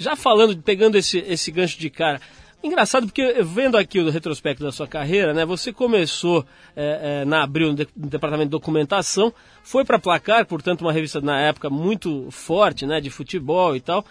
já 0.00 0.16
falando, 0.16 0.56
pegando 0.62 0.96
esse, 0.96 1.18
esse 1.18 1.50
gancho 1.50 1.78
de 1.78 1.90
cara, 1.90 2.20
engraçado 2.64 3.06
porque 3.06 3.42
vendo 3.42 3.76
aqui 3.76 4.00
o 4.00 4.08
retrospecto 4.08 4.64
da 4.64 4.72
sua 4.72 4.88
carreira, 4.88 5.34
né? 5.34 5.44
Você 5.44 5.74
começou 5.74 6.44
é, 6.74 7.20
é, 7.20 7.24
na 7.26 7.42
Abril 7.42 7.68
no, 7.68 7.74
de, 7.74 7.86
no, 7.94 8.08
departamento 8.08 8.46
de 8.46 8.52
documentação, 8.52 9.30
foi 9.62 9.84
para 9.84 9.98
Placar, 9.98 10.46
portanto 10.46 10.80
uma 10.80 10.92
revista 10.92 11.20
na 11.20 11.38
época 11.38 11.68
muito 11.68 12.30
forte, 12.30 12.86
né? 12.86 12.98
De 12.98 13.10
futebol 13.10 13.76
e 13.76 13.80
tal. 13.80 14.02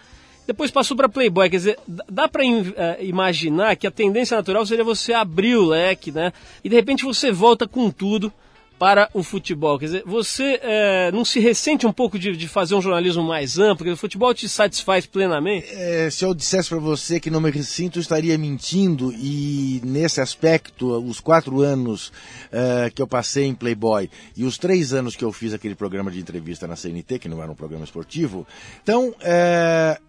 Depois 0.46 0.70
passou 0.70 0.96
para 0.96 1.08
Playboy, 1.08 1.50
quer 1.50 1.56
dizer, 1.56 1.78
dá 1.86 2.28
para 2.28 2.44
uh, 2.44 2.64
imaginar 3.00 3.76
que 3.76 3.86
a 3.86 3.90
tendência 3.90 4.36
natural 4.36 4.64
seria 4.64 4.84
você 4.84 5.12
abrir 5.12 5.56
o 5.56 5.66
leque, 5.66 6.12
né? 6.12 6.32
E 6.62 6.68
de 6.68 6.76
repente 6.76 7.04
você 7.04 7.32
volta 7.32 7.66
com 7.66 7.90
tudo 7.90 8.32
para 8.80 9.10
o 9.12 9.22
futebol. 9.22 9.78
Quer 9.78 9.84
dizer, 9.84 10.02
você 10.06 10.58
é, 10.62 11.12
não 11.12 11.22
se 11.22 11.38
ressente 11.38 11.86
um 11.86 11.92
pouco 11.92 12.18
de, 12.18 12.34
de, 12.34 12.48
fazer 12.48 12.74
um 12.74 12.80
jornalismo 12.80 13.22
mais 13.22 13.58
amplo? 13.58 13.76
Porque 13.76 13.90
o 13.90 13.96
futebol 13.96 14.32
te 14.32 14.48
satisfaz 14.48 15.04
plenamente? 15.04 15.66
É, 15.70 16.08
se 16.08 16.24
eu 16.24 16.32
dissesse 16.32 16.70
para 16.70 16.78
você 16.78 17.20
que 17.20 17.28
não 17.28 17.42
me 17.42 17.50
ressinto, 17.50 17.98
eu 17.98 18.00
estaria 18.00 18.38
mentindo. 18.38 19.12
E 19.12 19.82
nesse 19.84 20.22
aspecto, 20.22 20.98
os 21.06 21.20
quatro 21.20 21.60
anos 21.60 22.08
uh, 22.08 22.90
que 22.94 23.02
eu 23.02 23.06
passei 23.06 23.44
em 23.44 23.54
Playboy 23.54 24.08
e 24.34 24.44
os 24.44 24.56
três 24.56 24.94
anos 24.94 25.14
que 25.14 25.26
eu 25.26 25.30
fiz 25.30 25.52
aquele 25.52 25.74
programa 25.74 26.10
de 26.10 26.18
entrevista 26.18 26.66
na 26.66 26.74
CNT, 26.74 27.18
que 27.18 27.28
não 27.28 27.42
era 27.42 27.52
um 27.52 27.54
programa 27.54 27.84
esportivo, 27.84 28.46
então, 28.82 29.10
uh, 29.10 30.02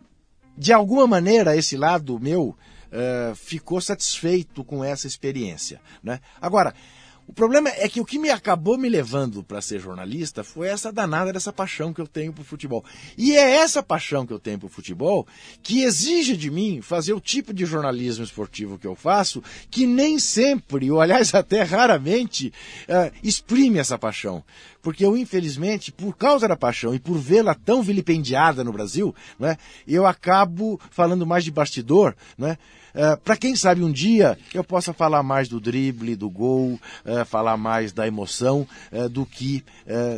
de 0.58 0.72
alguma 0.72 1.06
maneira, 1.06 1.58
esse 1.58 1.76
lado 1.76 2.18
meu 2.22 2.56
uh, 2.92 3.36
ficou 3.36 3.82
satisfeito 3.82 4.64
com 4.64 4.82
essa 4.82 5.08
experiência. 5.08 5.82
Né? 6.02 6.22
Agora, 6.40 6.74
o 7.32 7.34
problema 7.34 7.70
é 7.70 7.88
que 7.88 8.02
o 8.02 8.06
que 8.06 8.20
me 8.20 8.30
acabou 8.30 8.78
me 8.78 8.90
levando 8.90 9.42
para 9.42 9.62
ser 9.62 9.80
jornalista 9.80 10.44
foi 10.44 10.68
essa 10.68 10.92
danada 10.92 11.32
dessa 11.32 11.54
paixão 11.54 11.94
que 11.94 12.02
eu 12.02 12.06
tenho 12.06 12.34
por 12.34 12.44
futebol. 12.44 12.84
E 13.18 13.38
é 13.38 13.56
essa 13.56 13.82
paixão 13.82 14.28
que 14.28 14.34
eu 14.34 14.38
tenho 14.38 14.60
por 14.60 14.70
futebol 14.70 15.26
que 15.64 15.82
exige 15.84 16.36
de 16.36 16.52
mim 16.52 16.82
fazer 16.82 17.14
o 17.14 17.22
tipo 17.22 17.54
de 17.54 17.66
jornalismo 17.66 18.26
esportivo 18.26 18.78
que 18.78 18.86
eu 18.86 18.96
faço, 18.96 19.42
que 19.70 19.88
nem 19.88 20.20
sempre, 20.20 20.92
ou 20.92 21.00
aliás 21.00 21.32
até 21.34 21.64
raramente, 21.64 22.52
uh, 22.90 23.16
exprime 23.24 23.80
essa 23.80 23.98
paixão. 23.98 24.44
Porque 24.82 25.06
eu, 25.06 25.16
infelizmente, 25.16 25.90
por 25.90 26.18
causa 26.18 26.50
da 26.50 26.58
paixão 26.58 26.94
e 26.94 27.00
por 27.00 27.18
vê-la 27.18 27.56
tão 27.56 27.82
vilipendiada 27.82 28.62
no 28.62 28.74
Brasil, 28.74 29.16
né, 29.40 29.56
eu 29.88 30.06
acabo 30.06 30.78
falando 30.90 31.26
mais 31.26 31.46
de 31.46 31.52
bastidor, 31.52 32.14
né, 32.38 32.58
Uh, 32.94 33.18
para 33.24 33.38
quem 33.38 33.56
sabe 33.56 33.84
um 33.84 33.92
dia 33.92 34.38
eu 34.54 34.64
possa 34.64 34.94
falar 34.94 35.24
mais 35.24 35.48
do 35.48 35.60
drible, 35.60 36.16
do 36.16 36.30
gol, 36.30 36.80
uh, 37.06 37.26
falar 37.26 37.58
mais 37.58 37.92
da 37.92 38.08
emoção 38.08 38.68
uh, 38.92 39.08
do 39.10 39.26
que 39.26 39.64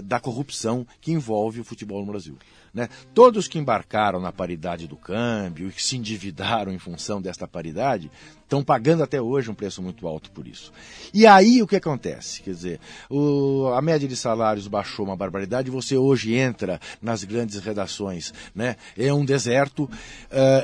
da 0.04 0.20
corrupção 0.20 0.86
que 1.02 1.12
envolve 1.12 1.60
o 1.60 1.64
futebol 1.64 2.00
no 2.00 2.12
Brasil. 2.12 2.38
Né? 2.74 2.90
Todos 3.14 3.48
que 3.48 3.60
embarcaram 3.60 4.20
na 4.20 4.32
paridade 4.32 4.88
do 4.88 4.96
câmbio 4.96 5.70
e 5.70 5.72
que 5.72 5.84
se 5.84 5.96
endividaram 5.96 6.74
em 6.74 6.80
função 6.80 7.22
desta 7.22 7.48
paridade 7.48 8.10
estão 8.54 8.64
pagando 8.64 9.04
até 9.04 9.22
hoje 9.22 9.50
um 9.50 9.54
preço 9.54 9.82
muito 9.82 10.08
alto 10.08 10.32
por 10.32 10.48
isso. 10.48 10.72
E 11.14 11.26
aí 11.26 11.62
o 11.62 11.68
que 11.68 11.76
acontece? 11.76 12.42
Quer 12.42 12.52
dizer, 12.52 12.80
o, 13.10 13.68
a 13.76 13.82
média 13.82 14.08
de 14.08 14.16
salários 14.16 14.68
baixou 14.68 15.06
uma 15.06 15.16
barbaridade, 15.16 15.72
você 15.72 15.98
hoje 15.98 16.36
entra 16.36 16.80
nas 17.02 17.24
grandes 17.24 17.60
redações, 17.60 18.34
né? 18.54 18.76
é 18.98 19.14
um 19.14 19.26
deserto, 19.26 19.84
uh, 19.84 19.90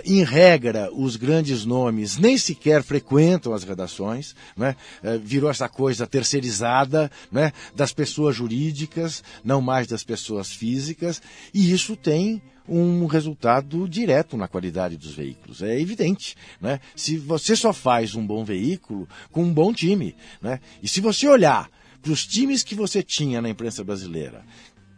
em 0.04 0.24
regra 0.24 0.90
os 0.94 1.16
grandes 1.16 1.66
nomes 1.66 2.18
nem 2.18 2.38
sequer 2.38 2.84
frequentam 2.84 3.54
as 3.54 3.64
redações, 3.64 4.36
né? 4.56 4.76
Uh, 5.04 5.20
virou 5.20 5.50
essa 5.50 5.68
coisa 5.68 6.06
terceirizada 6.06 7.12
né? 7.32 7.54
das 7.76 7.94
pessoas 7.94 8.36
jurídicas, 8.36 9.24
não 9.44 9.62
mais 9.62 9.88
das 9.88 10.04
pessoas 10.04 10.52
físicas, 10.52 11.22
e 11.54 11.72
isso 11.72 11.96
tem 12.02 12.42
um 12.70 13.06
resultado 13.08 13.90
direto 13.90 14.38
na 14.38 14.48
qualidade 14.48 14.96
dos 14.96 15.16
veículos. 15.16 15.62
É 15.62 15.80
evidente. 15.80 16.38
Né? 16.62 16.80
Se 16.96 17.18
você 17.18 17.56
só 17.56 17.74
faz 17.74 18.14
um 18.16 18.26
bom 18.26 18.46
veículo 18.46 19.08
com 19.32 19.44
um 19.44 19.54
bom 19.54 19.74
time, 19.74 20.16
né? 20.42 20.60
e 20.82 20.88
se 20.88 21.02
você 21.02 21.28
olhar 21.28 21.70
para 22.02 22.12
os 22.12 22.26
times 22.26 22.64
que 22.64 22.76
você 22.76 23.02
tinha 23.02 23.42
na 23.42 23.50
imprensa 23.50 23.84
brasileira, 23.84 24.46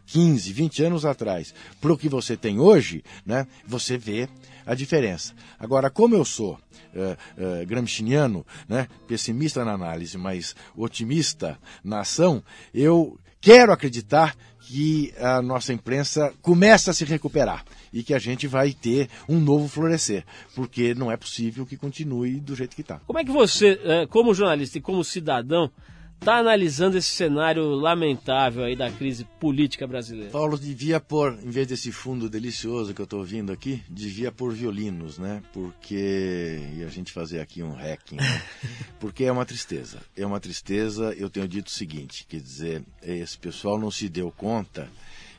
15, 0.06 0.52
20 0.52 0.82
anos 0.84 1.04
atrás, 1.06 1.54
para 1.80 1.92
o 1.92 1.96
que 1.96 2.08
você 2.08 2.36
tem 2.36 2.60
hoje, 2.60 3.02
né? 3.24 3.46
você 3.66 3.96
vê 3.96 4.28
a 4.66 4.74
diferença. 4.74 5.32
Agora, 5.58 5.88
como 5.88 6.14
eu 6.14 6.24
sou 6.24 6.58
uh, 6.94 7.16
uh, 7.38 8.44
né? 8.68 8.86
pessimista 9.08 9.64
na 9.64 9.72
análise, 9.72 10.18
mas 10.18 10.54
otimista 10.76 11.58
na 11.82 12.00
ação, 12.00 12.44
eu 12.74 13.18
quero 13.40 13.72
acreditar 13.72 14.36
que 14.66 15.12
a 15.18 15.42
nossa 15.42 15.72
imprensa 15.72 16.32
começa 16.40 16.90
a 16.90 16.94
se 16.94 17.04
recuperar 17.04 17.64
e 17.92 18.02
que 18.02 18.14
a 18.14 18.18
gente 18.18 18.46
vai 18.46 18.72
ter 18.72 19.08
um 19.28 19.38
novo 19.40 19.68
florescer, 19.68 20.24
porque 20.54 20.94
não 20.94 21.10
é 21.10 21.16
possível 21.16 21.66
que 21.66 21.76
continue 21.76 22.40
do 22.40 22.54
jeito 22.54 22.74
que 22.74 22.82
está. 22.82 23.00
Como 23.06 23.18
é 23.18 23.24
que 23.24 23.30
você, 23.30 23.80
eh, 23.84 24.06
como 24.06 24.34
jornalista 24.34 24.78
e 24.78 24.80
como 24.80 25.04
cidadão, 25.04 25.70
está 26.22 26.36
analisando 26.36 26.96
esse 26.96 27.10
cenário 27.10 27.64
lamentável 27.74 28.62
aí 28.62 28.76
da 28.76 28.88
crise 28.92 29.24
política 29.40 29.88
brasileira? 29.88 30.30
Paulo 30.30 30.56
devia 30.56 31.00
pôr, 31.00 31.36
em 31.42 31.50
vez 31.50 31.66
desse 31.66 31.90
fundo 31.90 32.30
delicioso 32.30 32.94
que 32.94 33.00
eu 33.00 33.04
estou 33.04 33.18
ouvindo 33.18 33.50
aqui, 33.50 33.82
devia 33.88 34.30
pôr 34.30 34.52
violinos, 34.52 35.18
né? 35.18 35.42
Porque. 35.52 36.60
E 36.76 36.84
a 36.84 36.88
gente 36.88 37.10
fazer 37.10 37.40
aqui 37.40 37.60
um 37.60 37.72
hacking. 37.72 38.16
Né? 38.16 38.42
Porque 39.00 39.24
é 39.24 39.32
uma 39.32 39.44
tristeza. 39.44 39.98
É 40.16 40.24
uma 40.24 40.38
tristeza. 40.38 41.12
Eu 41.18 41.28
tenho 41.28 41.48
dito 41.48 41.66
o 41.66 41.72
seguinte: 41.72 42.24
quer 42.28 42.40
dizer, 42.40 42.84
esse 43.02 43.36
pessoal 43.36 43.76
não 43.76 43.90
se 43.90 44.08
deu 44.08 44.30
conta 44.30 44.88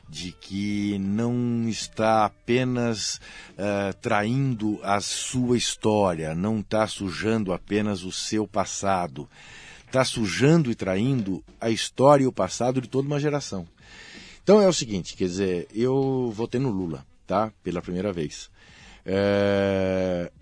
de 0.06 0.32
que 0.32 0.98
não 0.98 1.66
está 1.66 2.26
apenas 2.26 3.22
eh, 3.56 3.94
traindo 4.02 4.78
a 4.82 5.00
sua 5.00 5.56
história, 5.56 6.34
não 6.34 6.60
está 6.60 6.86
sujando 6.86 7.54
apenas 7.54 8.04
o 8.04 8.12
seu 8.12 8.46
passado 8.46 9.26
está 9.94 10.04
sujando 10.04 10.72
e 10.72 10.74
traindo 10.74 11.44
a 11.60 11.70
história 11.70 12.24
e 12.24 12.26
o 12.26 12.32
passado 12.32 12.80
de 12.80 12.88
toda 12.88 13.06
uma 13.06 13.20
geração. 13.20 13.64
Então 14.42 14.60
é 14.60 14.66
o 14.66 14.72
seguinte, 14.72 15.16
quer 15.16 15.26
dizer, 15.26 15.68
eu 15.72 16.32
votei 16.34 16.60
no 16.60 16.70
Lula, 16.70 17.06
tá? 17.24 17.52
Pela 17.62 17.80
primeira 17.80 18.12
vez. 18.12 18.50
É... 19.06 20.32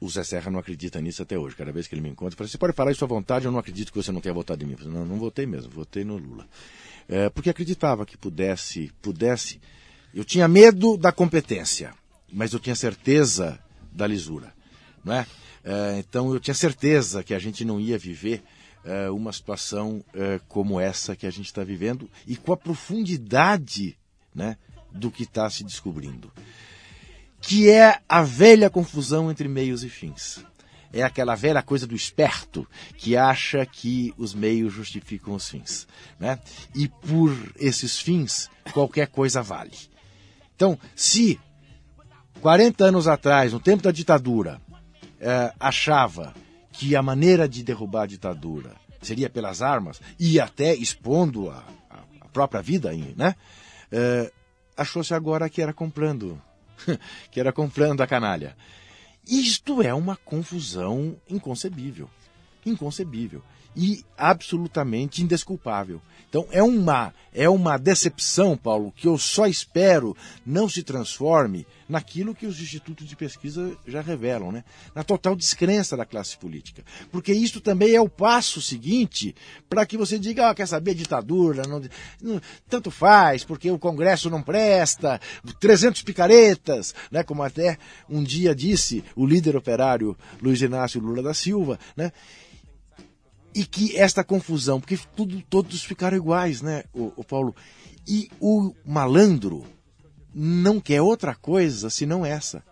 O 0.00 0.08
Zé 0.08 0.22
Serra 0.22 0.50
não 0.52 0.60
acredita 0.60 1.00
nisso 1.00 1.22
até 1.22 1.36
hoje. 1.36 1.56
Cada 1.56 1.72
vez 1.72 1.88
que 1.88 1.94
ele 1.94 2.02
me 2.02 2.10
encontra, 2.10 2.36
fala, 2.36 2.48
você 2.48 2.58
pode 2.58 2.74
falar 2.74 2.92
isso 2.92 3.04
à 3.04 3.08
vontade, 3.08 3.46
eu 3.46 3.50
não 3.50 3.58
acredito 3.58 3.90
que 3.90 4.00
você 4.00 4.12
não 4.12 4.20
tenha 4.20 4.32
votado 4.32 4.62
em 4.62 4.68
mim. 4.68 4.76
Falei, 4.76 4.92
não, 4.92 5.04
não 5.04 5.18
votei 5.18 5.46
mesmo, 5.46 5.70
votei 5.70 6.04
no 6.04 6.16
Lula. 6.16 6.46
É, 7.08 7.28
porque 7.28 7.50
acreditava 7.50 8.06
que 8.06 8.16
pudesse, 8.16 8.92
pudesse. 9.02 9.60
Eu 10.14 10.24
tinha 10.24 10.46
medo 10.46 10.96
da 10.96 11.10
competência, 11.10 11.92
mas 12.32 12.52
eu 12.52 12.60
tinha 12.60 12.76
certeza 12.76 13.58
da 13.90 14.06
lisura, 14.06 14.52
não 15.04 15.14
é? 15.14 15.26
é 15.64 15.98
então 15.98 16.32
eu 16.32 16.38
tinha 16.38 16.54
certeza 16.54 17.24
que 17.24 17.34
a 17.34 17.38
gente 17.38 17.64
não 17.64 17.80
ia 17.80 17.98
viver 17.98 18.42
eh, 18.86 19.10
uma 19.10 19.32
situação 19.32 20.02
eh, 20.14 20.40
como 20.48 20.80
essa 20.80 21.16
que 21.16 21.26
a 21.26 21.30
gente 21.30 21.46
está 21.46 21.64
vivendo 21.64 22.08
e 22.26 22.36
com 22.36 22.52
a 22.52 22.56
profundidade 22.56 23.98
né, 24.34 24.56
do 24.92 25.10
que 25.10 25.24
está 25.24 25.50
se 25.50 25.64
descobrindo. 25.64 26.32
Que 27.40 27.68
é 27.68 28.00
a 28.08 28.22
velha 28.22 28.70
confusão 28.70 29.30
entre 29.30 29.48
meios 29.48 29.82
e 29.82 29.90
fins. 29.90 30.44
É 30.92 31.02
aquela 31.02 31.34
velha 31.34 31.62
coisa 31.62 31.86
do 31.86 31.96
esperto 31.96 32.66
que 32.96 33.16
acha 33.16 33.66
que 33.66 34.14
os 34.16 34.32
meios 34.32 34.72
justificam 34.72 35.34
os 35.34 35.48
fins. 35.48 35.86
Né? 36.18 36.38
E 36.74 36.88
por 36.88 37.36
esses 37.56 37.98
fins, 37.98 38.48
qualquer 38.72 39.08
coisa 39.08 39.42
vale. 39.42 39.76
Então, 40.54 40.78
se 40.94 41.38
40 42.40 42.84
anos 42.84 43.08
atrás, 43.08 43.52
no 43.52 43.60
tempo 43.60 43.82
da 43.82 43.90
ditadura, 43.90 44.60
eh, 45.20 45.52
achava 45.58 46.32
que 46.78 46.94
a 46.94 47.02
maneira 47.02 47.48
de 47.48 47.62
derrubar 47.62 48.02
a 48.02 48.06
ditadura 48.06 48.74
seria 49.02 49.30
pelas 49.30 49.62
armas 49.62 50.00
e 50.18 50.40
até 50.40 50.74
expondo 50.74 51.50
a, 51.50 51.64
a 52.20 52.28
própria 52.28 52.60
vida, 52.60 52.92
né? 53.16 53.34
É, 53.90 54.32
Achou-se 54.76 55.14
agora 55.14 55.48
que 55.48 55.62
era 55.62 55.72
comprando, 55.72 56.40
que 57.32 57.40
era 57.40 57.50
comprando 57.50 58.02
a 58.02 58.06
canalha. 58.06 58.54
Isto 59.26 59.80
é 59.80 59.94
uma 59.94 60.16
confusão 60.16 61.16
inconcebível, 61.28 62.10
inconcebível 62.64 63.42
e 63.76 64.02
absolutamente 64.16 65.22
indesculpável. 65.22 66.00
Então 66.28 66.46
é 66.50 66.62
uma 66.62 67.14
é 67.32 67.48
uma 67.50 67.76
decepção, 67.76 68.56
Paulo, 68.56 68.90
que 68.96 69.06
eu 69.06 69.18
só 69.18 69.46
espero 69.46 70.16
não 70.44 70.70
se 70.70 70.82
transforme 70.82 71.66
naquilo 71.86 72.34
que 72.34 72.46
os 72.46 72.58
institutos 72.60 73.06
de 73.06 73.14
pesquisa 73.14 73.76
já 73.86 74.00
revelam, 74.00 74.50
né? 74.50 74.64
Na 74.94 75.04
total 75.04 75.36
descrença 75.36 75.96
da 75.96 76.06
classe 76.06 76.36
política. 76.38 76.82
Porque 77.12 77.32
isso 77.32 77.60
também 77.60 77.94
é 77.94 78.00
o 78.00 78.08
passo 78.08 78.60
seguinte 78.62 79.34
para 79.68 79.84
que 79.84 79.98
você 79.98 80.18
diga, 80.18 80.48
ah, 80.48 80.54
quer 80.54 80.66
saber, 80.66 80.94
ditadura, 80.94 81.62
não, 81.68 81.82
não, 82.22 82.40
tanto 82.68 82.90
faz, 82.90 83.44
porque 83.44 83.70
o 83.70 83.78
Congresso 83.78 84.30
não 84.30 84.42
presta, 84.42 85.20
300 85.60 86.02
picaretas, 86.02 86.94
né? 87.10 87.22
Como 87.22 87.42
até 87.42 87.78
um 88.08 88.22
dia 88.22 88.54
disse 88.54 89.04
o 89.14 89.26
líder 89.26 89.56
operário 89.56 90.16
Luiz 90.40 90.62
Inácio 90.62 91.00
Lula 91.02 91.22
da 91.22 91.34
Silva, 91.34 91.78
né? 91.94 92.12
E 93.56 93.64
que 93.64 93.96
esta 93.96 94.22
confusão, 94.22 94.78
porque 94.78 94.98
tudo, 95.16 95.40
todos 95.48 95.82
ficaram 95.82 96.14
iguais, 96.14 96.60
né, 96.60 96.84
o, 96.92 97.10
o 97.16 97.24
Paulo? 97.24 97.56
E 98.06 98.28
o 98.38 98.74
malandro 98.84 99.64
não 100.34 100.78
quer 100.78 101.00
outra 101.00 101.34
coisa 101.34 101.88
senão 101.88 102.24
essa. 102.24 102.62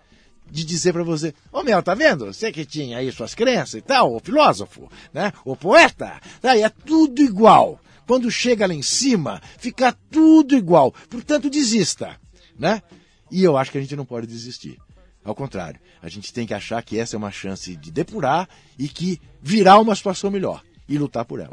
De 0.47 0.62
dizer 0.62 0.92
para 0.92 1.03
você, 1.03 1.33
ô 1.51 1.62
meu, 1.62 1.83
tá 1.83 1.94
vendo? 1.94 2.27
Você 2.27 2.53
que 2.53 2.66
tinha 2.66 2.99
aí 2.99 3.11
suas 3.11 3.35
crenças 3.35 3.77
e 3.77 3.81
tal, 3.81 4.14
o 4.14 4.20
filósofo, 4.20 4.92
né? 5.11 5.33
O 5.42 5.57
poeta, 5.57 6.20
aí 6.42 6.62
é 6.62 6.68
tudo 6.68 7.23
igual. 7.23 7.81
Quando 8.07 8.31
chega 8.31 8.66
lá 8.66 8.75
em 8.75 8.83
cima, 8.83 9.40
fica 9.57 9.97
tudo 10.11 10.55
igual. 10.55 10.92
Portanto, 11.09 11.49
desista, 11.49 12.20
né? 12.59 12.83
E 13.31 13.42
eu 13.42 13.57
acho 13.57 13.73
que 13.73 13.79
a 13.79 13.81
gente 13.81 13.97
não 13.97 14.05
pode 14.05 14.27
desistir. 14.27 14.79
Ao 15.25 15.35
contrário, 15.35 15.81
a 16.03 16.11
gente 16.11 16.31
tem 16.31 16.47
que 16.47 16.53
achar 16.53 16.83
que 16.83 16.99
essa 16.99 17.16
é 17.16 17.18
uma 17.18 17.31
chance 17.31 17.75
de 17.75 17.90
depurar 17.90 18.47
e 18.79 18.87
que 18.87 19.18
virá 19.40 19.79
uma 19.79 19.94
situação 19.94 20.31
melhor 20.31 20.62
e 20.88 20.99
lutar 20.99 21.25
por 21.25 21.40
ela. 21.40 21.51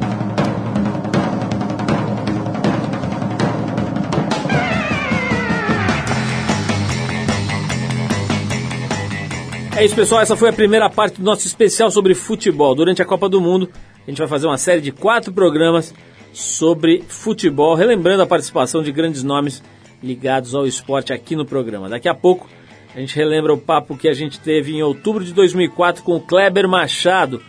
É 9.81 9.85
isso, 9.85 9.95
pessoal. 9.95 10.21
Essa 10.21 10.35
foi 10.35 10.49
a 10.49 10.53
primeira 10.53 10.89
parte 10.89 11.17
do 11.17 11.23
nosso 11.23 11.47
especial 11.47 11.89
sobre 11.89 12.13
futebol. 12.13 12.75
Durante 12.75 13.01
a 13.01 13.05
Copa 13.05 13.27
do 13.27 13.41
Mundo, 13.41 13.67
a 14.05 14.09
gente 14.11 14.19
vai 14.19 14.27
fazer 14.27 14.45
uma 14.45 14.57
série 14.57 14.81
de 14.81 14.91
quatro 14.91 15.33
programas 15.33 15.91
sobre 16.33 17.03
futebol, 17.07 17.73
relembrando 17.73 18.21
a 18.21 18.27
participação 18.27 18.83
de 18.83 18.91
grandes 18.91 19.23
nomes 19.23 19.63
ligados 20.03 20.53
ao 20.53 20.67
esporte 20.67 21.13
aqui 21.13 21.35
no 21.35 21.45
programa. 21.45 21.89
Daqui 21.89 22.07
a 22.07 22.13
pouco, 22.13 22.47
a 22.95 22.99
gente 22.99 23.15
relembra 23.15 23.53
o 23.53 23.57
papo 23.57 23.97
que 23.97 24.07
a 24.07 24.13
gente 24.13 24.39
teve 24.39 24.73
em 24.75 24.83
outubro 24.83 25.23
de 25.23 25.33
2004 25.33 26.03
com 26.03 26.15
o 26.15 26.21
Kleber 26.21 26.67
Machado, 26.67 27.41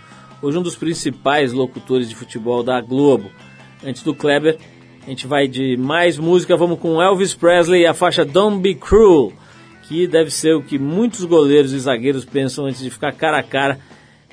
hoje 0.43 0.59
um 0.59 0.63
dos 0.63 0.77
principais 0.77 1.53
locutores 1.53 2.09
de 2.09 2.17
futebol 2.17 2.63
da 2.63 2.81
Globo. 2.81 3.31
Antes 3.85 4.03
do 4.03 4.15
Kleber, 4.15 4.59
a 5.07 5.09
gente 5.09 5.27
vai 5.27 5.47
de 5.47 5.77
mais 5.77 6.19
música, 6.19 6.57
vamos 6.57 6.79
com 6.79 7.01
Elvis 7.01 7.35
Presley 7.35 7.83
e 7.83 7.87
a 7.87 7.95
faixa 7.95 8.25
Don't 8.25 8.61
Be 8.61 8.75
Cruel, 8.75 9.33
que 9.85 10.07
deve 10.07 10.31
ser 10.31 10.55
o 10.55 10.63
que 10.63 10.79
muitos 10.79 11.25
goleiros 11.25 11.73
e 11.73 11.79
zagueiros 11.79 12.25
pensam 12.25 12.67
antes 12.67 12.83
de 12.83 12.91
ficar 12.91 13.13
cara 13.13 13.39
a 13.39 13.43
cara 13.43 13.79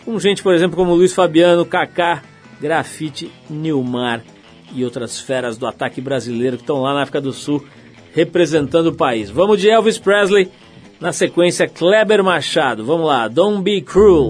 com 0.03 0.19
gente, 0.19 0.41
por 0.41 0.53
exemplo, 0.53 0.75
como 0.75 0.95
Luiz 0.95 1.13
Fabiano, 1.13 1.65
Kaká, 1.65 2.23
Grafite, 2.59 3.31
Nilmar 3.49 4.21
e 4.73 4.83
outras 4.83 5.19
feras 5.19 5.57
do 5.57 5.67
ataque 5.67 6.01
brasileiro 6.01 6.57
que 6.57 6.63
estão 6.63 6.81
lá 6.81 6.93
na 6.93 7.03
África 7.03 7.21
do 7.21 7.33
Sul 7.33 7.63
representando 8.13 8.87
o 8.87 8.95
país. 8.95 9.29
Vamos 9.29 9.61
de 9.61 9.69
Elvis 9.69 9.97
Presley, 9.97 10.49
na 10.99 11.13
sequência 11.13 11.67
Kleber 11.67 12.23
Machado. 12.23 12.83
Vamos 12.83 13.07
lá, 13.07 13.27
Don't 13.27 13.61
Be 13.61 13.81
Cruel. 13.81 14.29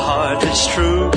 heart 0.00 0.42
is 0.44 0.66
true. 0.68 1.10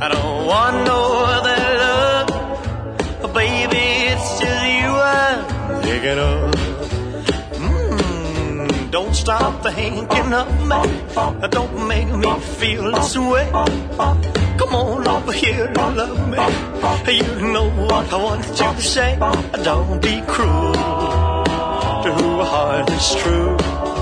I 0.00 0.08
don't 0.08 0.46
want 0.46 0.76
no 0.84 1.00
other 1.36 1.60
love, 1.84 3.34
baby. 3.34 3.86
It's 4.12 4.40
just 4.40 4.64
you 4.78 4.90
I'm 4.90 5.82
thinking 5.82 6.18
of. 6.18 6.52
Mm, 7.62 8.90
don't 8.90 9.14
stop 9.14 9.62
thinking 9.62 10.32
of 10.32 10.48
me. 10.70 10.80
Don't 11.48 11.88
make 11.88 12.08
me 12.08 12.30
feel 12.58 12.90
this 12.92 13.16
way. 13.16 13.48
Come 14.58 14.74
on 14.74 15.06
over 15.08 15.32
here 15.32 15.66
and 15.66 15.96
love 15.96 16.20
me. 16.28 16.38
You 17.12 17.52
know 17.52 17.68
what 17.70 18.12
I 18.12 18.16
want 18.16 18.44
to 18.44 18.82
say. 18.82 19.16
Don't 19.62 20.00
be 20.02 20.20
cruel 20.26 20.72
to 22.02 22.12
who 22.12 22.42
heart 22.42 22.90
is 22.90 23.14
true. 23.22 24.01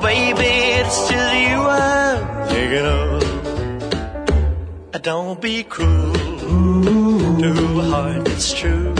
baby, 0.00 0.44
it's 0.80 1.08
just 1.08 1.34
you 1.34 1.58
I'm 1.58 2.48
thinking 2.48 2.86
of. 2.86 3.18
Don't 5.02 5.40
be 5.40 5.62
cruel 5.64 6.12
to 7.40 7.48
who 7.54 7.80
heart 7.90 8.28
is 8.28 8.52
true. 8.52 8.94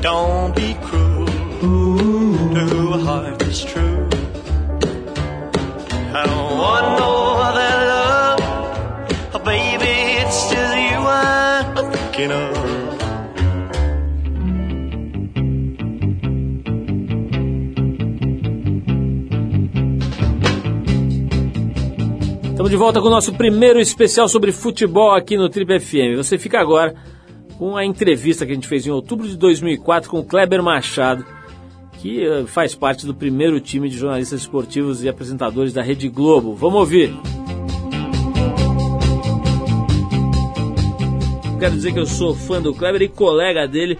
Don't 0.00 0.54
be 0.56 0.74
cruel 0.82 1.26
to 2.54 2.60
who 2.72 2.92
heart 3.04 3.35
Estamos 22.66 22.80
de 22.80 22.84
volta 22.84 23.00
com 23.00 23.06
o 23.06 23.10
nosso 23.10 23.32
primeiro 23.32 23.78
especial 23.78 24.28
sobre 24.28 24.50
futebol 24.50 25.14
aqui 25.14 25.36
no 25.36 25.48
Trip 25.48 25.78
FM. 25.78 26.16
Você 26.16 26.36
fica 26.36 26.58
agora 26.58 26.96
com 27.56 27.76
a 27.76 27.84
entrevista 27.84 28.44
que 28.44 28.50
a 28.50 28.54
gente 28.56 28.66
fez 28.66 28.84
em 28.84 28.90
outubro 28.90 29.28
de 29.28 29.36
2004 29.36 30.10
com 30.10 30.18
o 30.18 30.24
Kleber 30.24 30.60
Machado, 30.64 31.24
que 32.00 32.24
eh, 32.24 32.44
faz 32.44 32.74
parte 32.74 33.06
do 33.06 33.14
primeiro 33.14 33.60
time 33.60 33.88
de 33.88 33.96
jornalistas 33.96 34.40
esportivos 34.40 35.04
e 35.04 35.08
apresentadores 35.08 35.72
da 35.72 35.80
Rede 35.80 36.08
Globo. 36.08 36.56
Vamos 36.56 36.80
ouvir. 36.80 37.14
Quero 41.60 41.72
dizer 41.72 41.92
que 41.92 42.00
eu 42.00 42.06
sou 42.06 42.34
fã 42.34 42.60
do 42.60 42.74
Kleber 42.74 43.02
e 43.02 43.08
colega 43.08 43.68
dele 43.68 43.96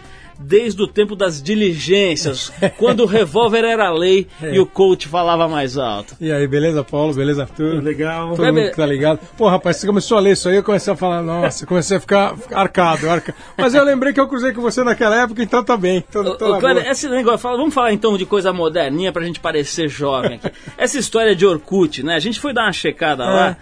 desde 0.47 0.81
o 0.83 0.87
tempo 0.87 1.17
das 1.17 1.43
diligências, 1.43 2.53
quando 2.79 3.01
o 3.01 3.07
revólver 3.07 3.65
era 3.65 3.91
lei 3.91 4.27
e 4.41 4.59
o 4.59 4.67
coach 4.67 5.09
falava 5.09 5.49
mais 5.49 5.77
alto. 5.77 6.15
E 6.21 6.31
aí, 6.31 6.47
beleza, 6.47 6.85
Paulo? 6.85 7.13
Beleza, 7.15 7.43
Arthur? 7.43 7.83
Legal. 7.83 8.29
Todo 8.29 8.37
Kleber- 8.37 8.63
mundo 8.65 8.71
que 8.71 8.77
tá 8.77 8.87
ligado. 8.87 9.21
Pô, 9.37 9.49
rapaz, 9.49 9.77
você 9.77 9.87
começou 9.87 10.17
a 10.17 10.21
ler 10.21 10.33
isso 10.33 10.49
aí, 10.49 10.57
eu 10.57 10.63
comecei 10.63 10.93
a 10.93 10.97
falar, 10.97 11.23
nossa, 11.23 11.67
comecei 11.67 11.97
a 11.97 12.01
ficar 12.01 12.35
arcado, 12.53 13.09
arca... 13.11 13.35
Mas 13.57 13.75
eu 13.75 13.85
lembrei 13.85 14.13
que 14.13 14.21
eu 14.21 14.29
cruzei 14.29 14.53
com 14.53 14.61
você 14.63 14.85
naquela 14.85 15.23
época, 15.23 15.43
então 15.43 15.65
tá 15.65 15.77
bem. 15.77 16.01
Tô, 16.13 16.37
tô 16.37 16.61
boa. 16.61 16.81
esse 16.91 17.09
negócio, 17.09 17.39
fala- 17.39 17.57
vamos 17.57 17.75
falar 17.75 17.93
então 17.93 18.17
de 18.17 18.25
coisa 18.27 18.53
moderninha 18.53 19.13
pra 19.13 19.25
gente 19.25 19.41
parecer 19.41 19.89
jovem 19.89 20.35
aqui. 20.43 20.51
Essa 20.79 20.99
história 20.99 21.35
de 21.35 21.45
Orkut, 21.45 22.03
né? 22.03 22.15
A 22.15 22.21
gente 22.21 22.39
foi 22.39 22.53
dar 22.53 22.63
uma 22.65 22.73
checada 22.73 23.25
lá 23.25 23.57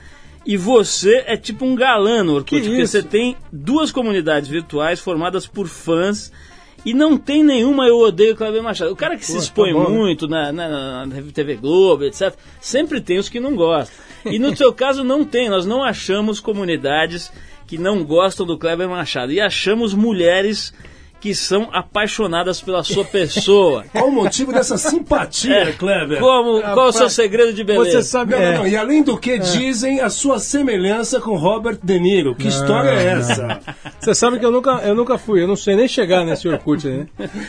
e 0.47 0.57
você 0.59 1.25
é 1.27 1.37
tipo 1.37 1.65
um 1.65 1.75
galã 1.75 2.23
no 2.23 2.35
Orkut, 2.35 2.61
Que 2.61 2.69
porque 2.69 2.83
isso? 2.83 2.93
você 2.93 3.03
tem 3.03 3.37
duas 3.51 3.91
comunidades 3.91 4.49
virtuais 4.49 5.01
formadas 5.01 5.47
por 5.47 5.67
fãs 5.67 6.31
e 6.85 6.93
não 6.93 7.17
tem 7.17 7.43
nenhuma 7.43 7.87
eu 7.87 7.99
odeio 7.99 8.37
Kleber 8.37 8.63
Machado. 8.63 8.93
O 8.93 8.97
cara 8.97 9.17
que 9.17 9.25
se 9.25 9.33
Pô, 9.33 9.39
tá 9.39 9.45
expõe 9.45 9.73
bom, 9.73 9.89
né? 9.89 9.97
muito 9.97 10.29
na, 10.29 10.53
na, 10.53 11.07
na 11.07 11.23
TV 11.33 11.57
Globo, 11.57 12.05
etc., 12.05 12.35
sempre 12.61 13.01
tem 13.01 13.19
os 13.19 13.29
que 13.29 13.41
não 13.41 13.57
gostam. 13.57 13.97
E 14.27 14.39
no 14.39 14.57
seu 14.57 14.73
caso 14.73 15.03
não 15.03 15.25
tem, 15.25 15.49
nós 15.49 15.67
não 15.67 15.83
achamos 15.83 16.41
comunidades 16.41 17.33
que 17.67 17.79
não 17.79 18.05
gostam 18.05 18.45
do 18.45 18.59
Kleber 18.59 18.89
Machado. 18.89 19.33
E 19.33 19.41
achamos 19.41 19.95
mulheres 19.95 20.73
que 21.25 21.35
são 21.35 21.71
apaixonadas 21.73 22.61
pela 22.61 22.85
sua 22.85 23.03
pessoa. 23.03 23.83
Qual 23.91 24.09
o 24.09 24.13
motivo 24.13 24.53
dessa 24.53 24.77
simpatia, 24.77 25.73
Kleber? 25.73 26.19
Como, 26.21 26.61
qual 26.61 26.89
o 26.89 26.93
seu 26.93 27.09
segredo 27.09 27.55
de 27.55 27.65
beleza? 27.65 27.93
Você 27.93 28.03
sabe, 28.03 28.33
Não, 28.35 28.43
é, 28.43 28.51
não, 28.53 28.59
não. 28.59 28.67
E 28.67 28.77
além 28.77 29.03
do 29.03 29.17
que 29.17 29.39
dizem 29.39 30.01
a 30.03 30.11
sua 30.11 30.39
semelhança 30.39 31.23
com 31.23 31.35
Robert 31.35 31.79
De 31.83 31.99
Niro. 31.99 32.35
Que 32.35 32.49
história 32.49 32.91
é 32.91 33.05
essa? 33.07 33.59
você 33.99 34.15
sabe 34.15 34.39
que 34.39 34.45
eu 34.45 34.53
nunca, 34.53 34.83
eu 34.85 34.95
nunca 34.95 35.17
fui, 35.17 35.43
eu 35.43 35.49
não 35.49 35.57
sei 35.57 35.75
nem 35.77 35.89
chegar 35.89 36.27
nesse 36.27 36.47
Orkut, 36.47 36.87
né? 36.87 37.07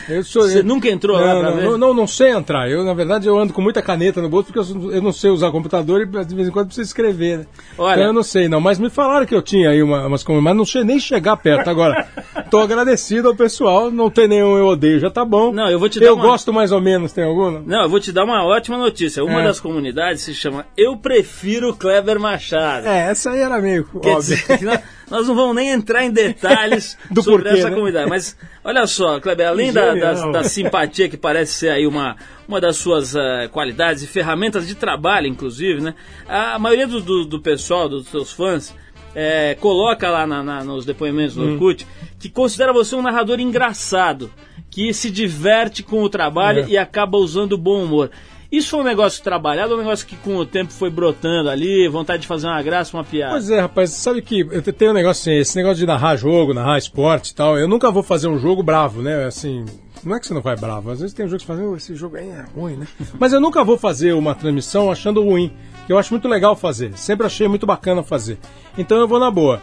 Eu 0.08 0.24
sou, 0.24 0.44
Você 0.48 0.60
eu- 0.60 0.64
nunca 0.64 0.88
entrou 0.88 1.14
lá 1.20 1.34
não, 1.34 1.40
pra 1.42 1.50
não, 1.50 1.56
ver? 1.58 1.64
não, 1.64 1.76
não, 1.78 1.92
não 1.94 2.06
sei 2.06 2.30
entrar. 2.30 2.70
Eu, 2.70 2.82
na 2.82 2.94
verdade, 2.94 3.26
eu 3.26 3.38
ando 3.38 3.52
com 3.52 3.60
muita 3.60 3.82
caneta 3.82 4.22
no 4.22 4.28
bolso 4.30 4.50
porque 4.50 4.58
eu, 4.72 4.90
eu 4.90 5.02
não 5.02 5.12
sei 5.12 5.28
usar 5.28 5.50
computador 5.50 6.00
e 6.00 6.06
de 6.24 6.34
vez 6.34 6.48
em 6.48 6.50
quando 6.50 6.68
preciso 6.68 6.86
escrever, 6.88 7.40
né? 7.40 7.46
Olha- 7.76 7.96
Então 7.96 8.06
eu 8.06 8.12
não 8.14 8.22
sei, 8.22 8.48
não. 8.48 8.58
Mas 8.58 8.78
me 8.78 8.88
falaram 8.88 9.26
que 9.26 9.34
eu 9.34 9.42
tinha 9.42 9.68
aí 9.68 9.82
uma, 9.82 10.06
umas 10.06 10.22
comunidades, 10.24 10.46
mas 10.46 10.56
não 10.56 10.64
sei 10.64 10.82
nem 10.82 10.98
chegar 10.98 11.36
perto. 11.36 11.68
Agora, 11.68 12.08
tô 12.56 12.62
agradecido 12.62 13.28
ao 13.28 13.34
pessoal, 13.34 13.90
não 13.90 14.10
tem 14.10 14.26
nenhum 14.28 14.56
eu 14.56 14.66
odeio, 14.66 14.98
já 15.00 15.10
tá 15.10 15.24
bom. 15.24 15.52
Não, 15.52 15.68
eu 15.70 15.78
vou 15.78 15.88
te 15.88 16.00
dar 16.00 16.06
Eu 16.06 16.14
uma- 16.14 16.22
gosto 16.24 16.52
mais 16.52 16.72
ou 16.72 16.80
menos, 16.80 17.12
tem 17.12 17.24
alguma? 17.24 17.60
Não, 17.64 17.82
eu 17.82 17.88
vou 17.88 18.00
te 18.00 18.12
dar 18.12 18.24
uma 18.24 18.44
ótima 18.44 18.78
notícia. 18.78 19.24
Uma 19.24 19.40
É. 19.42 19.44
das 19.44 19.60
comunidades 19.60 20.22
se 20.22 20.34
chama 20.34 20.66
Eu 20.76 20.96
Prefiro 20.96 21.74
Kleber 21.74 22.18
Machado. 22.18 22.86
É, 22.86 23.10
essa 23.10 23.30
aí 23.30 23.40
era 23.40 23.60
meio 23.60 23.84
Quer 24.02 24.16
dizer, 24.16 24.44
nós, 24.62 24.80
nós 25.10 25.28
não 25.28 25.34
vamos 25.34 25.54
nem 25.56 25.70
entrar 25.70 26.04
em 26.04 26.10
detalhes 26.10 26.96
Do 27.10 27.22
sobre 27.22 27.42
porquê, 27.44 27.58
essa 27.58 27.68
né? 27.70 27.74
comunidade. 27.76 28.08
Mas 28.10 28.36
olha 28.64 28.86
só, 28.86 29.20
Kleber, 29.20 29.48
além 29.48 29.72
da, 29.72 29.94
da- 29.94 30.30
da 30.30 30.44
simpatia 30.44 31.08
que 31.08 31.16
parece 31.16 31.52
ser 31.54 31.68
aí 31.70 31.86
uma, 31.86 32.16
uma 32.48 32.60
das 32.60 32.76
suas 32.76 33.14
eh, 33.14 33.48
qualidades 33.52 34.02
e 34.02 34.06
ferramentas 34.06 34.66
de 34.66 34.74
trabalho, 34.74 35.26
inclusive, 35.26 35.80
né? 35.80 35.94
A 36.28 36.58
maioria 36.58 36.86
do, 36.86 37.00
do, 37.00 37.24
do 37.24 37.40
pessoal, 37.40 37.88
dos 37.88 38.06
seus 38.08 38.32
fãs, 38.32 38.74
eh, 39.14 39.56
coloca 39.60 40.10
lá 40.10 40.26
na- 40.26 40.42
na- 40.42 40.62
nos 40.64 40.84
depoimentos 40.84 41.34
do 41.36 41.42
Hum. 41.44 41.52
Orkut 41.54 41.86
que 42.18 42.28
considera 42.28 42.72
você 42.72 42.94
um 42.96 43.02
narrador 43.02 43.38
engraçado, 43.40 44.30
que 44.70 44.92
se 44.94 45.10
diverte 45.10 45.82
com 45.82 46.02
o 46.02 46.08
trabalho 46.08 46.60
É. 46.64 46.68
e 46.68 46.78
acaba 46.78 47.18
usando 47.18 47.56
bom 47.58 47.84
humor. 47.84 48.10
Isso 48.50 48.70
foi 48.70 48.80
um 48.80 48.84
negócio 48.84 49.22
trabalhado 49.24 49.72
ou 49.72 49.76
um 49.78 49.82
negócio 49.82 50.06
que 50.06 50.16
com 50.16 50.36
o 50.36 50.46
tempo 50.46 50.72
foi 50.72 50.88
brotando 50.88 51.50
ali, 51.50 51.88
vontade 51.88 52.22
de 52.22 52.28
fazer 52.28 52.46
uma 52.46 52.62
graça, 52.62 52.96
uma 52.96 53.02
piada? 53.02 53.32
Pois 53.32 53.50
é, 53.50 53.60
rapaz, 53.60 53.90
sabe 53.90 54.22
que 54.22 54.40
eu 54.40 54.62
te- 54.62 54.72
tenho 54.72 54.92
um 54.92 54.94
negócio 54.94 55.20
assim, 55.32 55.40
esse 55.40 55.56
negócio 55.56 55.78
de 55.78 55.86
narrar 55.86 56.14
jogo, 56.16 56.54
narrar 56.54 56.78
esporte 56.78 57.30
e 57.30 57.34
tal, 57.34 57.58
eu 57.58 57.66
nunca 57.66 57.90
vou 57.90 58.02
fazer 58.04 58.28
um 58.28 58.38
jogo 58.38 58.62
bravo, 58.62 59.02
né? 59.02 59.24
Assim, 59.24 59.64
não 60.04 60.14
é 60.16 60.20
que 60.20 60.26
você 60.28 60.32
não 60.32 60.40
vai 60.42 60.54
bravo, 60.56 60.90
às 60.92 61.00
vezes 61.00 61.12
tem 61.12 61.26
jogos 61.26 61.42
que 61.42 61.46
fazem, 61.48 61.66
"Oh, 61.66 61.74
esse 61.76 61.94
jogo 61.96 62.16
aí 62.16 62.28
é 62.28 62.44
ruim, 62.54 62.76
né? 62.76 62.86
Mas 63.18 63.32
eu 63.32 63.40
nunca 63.40 63.64
vou 63.64 63.76
fazer 63.76 64.12
uma 64.12 64.32
transmissão 64.34 64.92
achando 64.92 65.22
ruim, 65.24 65.52
que 65.84 65.92
eu 65.92 65.98
acho 65.98 66.12
muito 66.14 66.28
legal 66.28 66.54
fazer, 66.54 66.96
sempre 66.96 67.26
achei 67.26 67.48
muito 67.48 67.66
bacana 67.66 68.02
fazer. 68.04 68.38
Então 68.78 68.96
eu 68.96 69.08
vou 69.08 69.18
na 69.18 69.30
boa. 69.30 69.60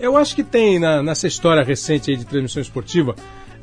Eu 0.00 0.16
acho 0.16 0.34
que 0.34 0.42
tem 0.42 0.78
na- 0.78 1.02
nessa 1.02 1.26
história 1.26 1.62
recente 1.62 2.10
aí 2.10 2.16
de 2.16 2.24
transmissão 2.24 2.60
esportiva, 2.60 3.14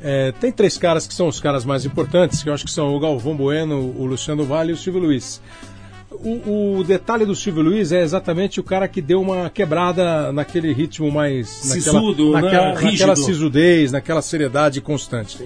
é, 0.02 0.32
tem 0.32 0.50
três 0.50 0.76
caras 0.76 1.06
que 1.06 1.14
são 1.14 1.28
os 1.28 1.38
caras 1.40 1.64
mais 1.64 1.84
importantes, 1.84 2.42
que 2.42 2.48
eu 2.48 2.54
acho 2.54 2.64
que 2.64 2.70
são 2.70 2.94
o 2.94 2.98
Galvão 3.00 3.36
Bueno, 3.36 3.76
o 3.96 4.04
Luciano 4.06 4.44
Vale 4.44 4.70
e 4.70 4.74
o 4.74 4.76
Silvio 4.76 5.00
Luiz. 5.02 5.40
O, 6.10 6.78
o 6.78 6.84
detalhe 6.84 7.24
do 7.24 7.34
Silvio 7.34 7.62
Luiz 7.62 7.90
é 7.90 8.02
exatamente 8.02 8.60
o 8.60 8.62
cara 8.62 8.86
que 8.86 9.00
deu 9.00 9.20
uma 9.20 9.48
quebrada 9.50 10.30
naquele 10.32 10.72
ritmo 10.72 11.10
mais. 11.10 11.48
Sisudo, 11.48 12.32
naquela, 12.32 12.50
né? 12.68 12.72
naquela, 12.74 12.90
naquela 12.92 13.16
sisudez, 13.16 13.92
naquela 13.92 14.22
seriedade 14.22 14.80
constante. 14.80 15.38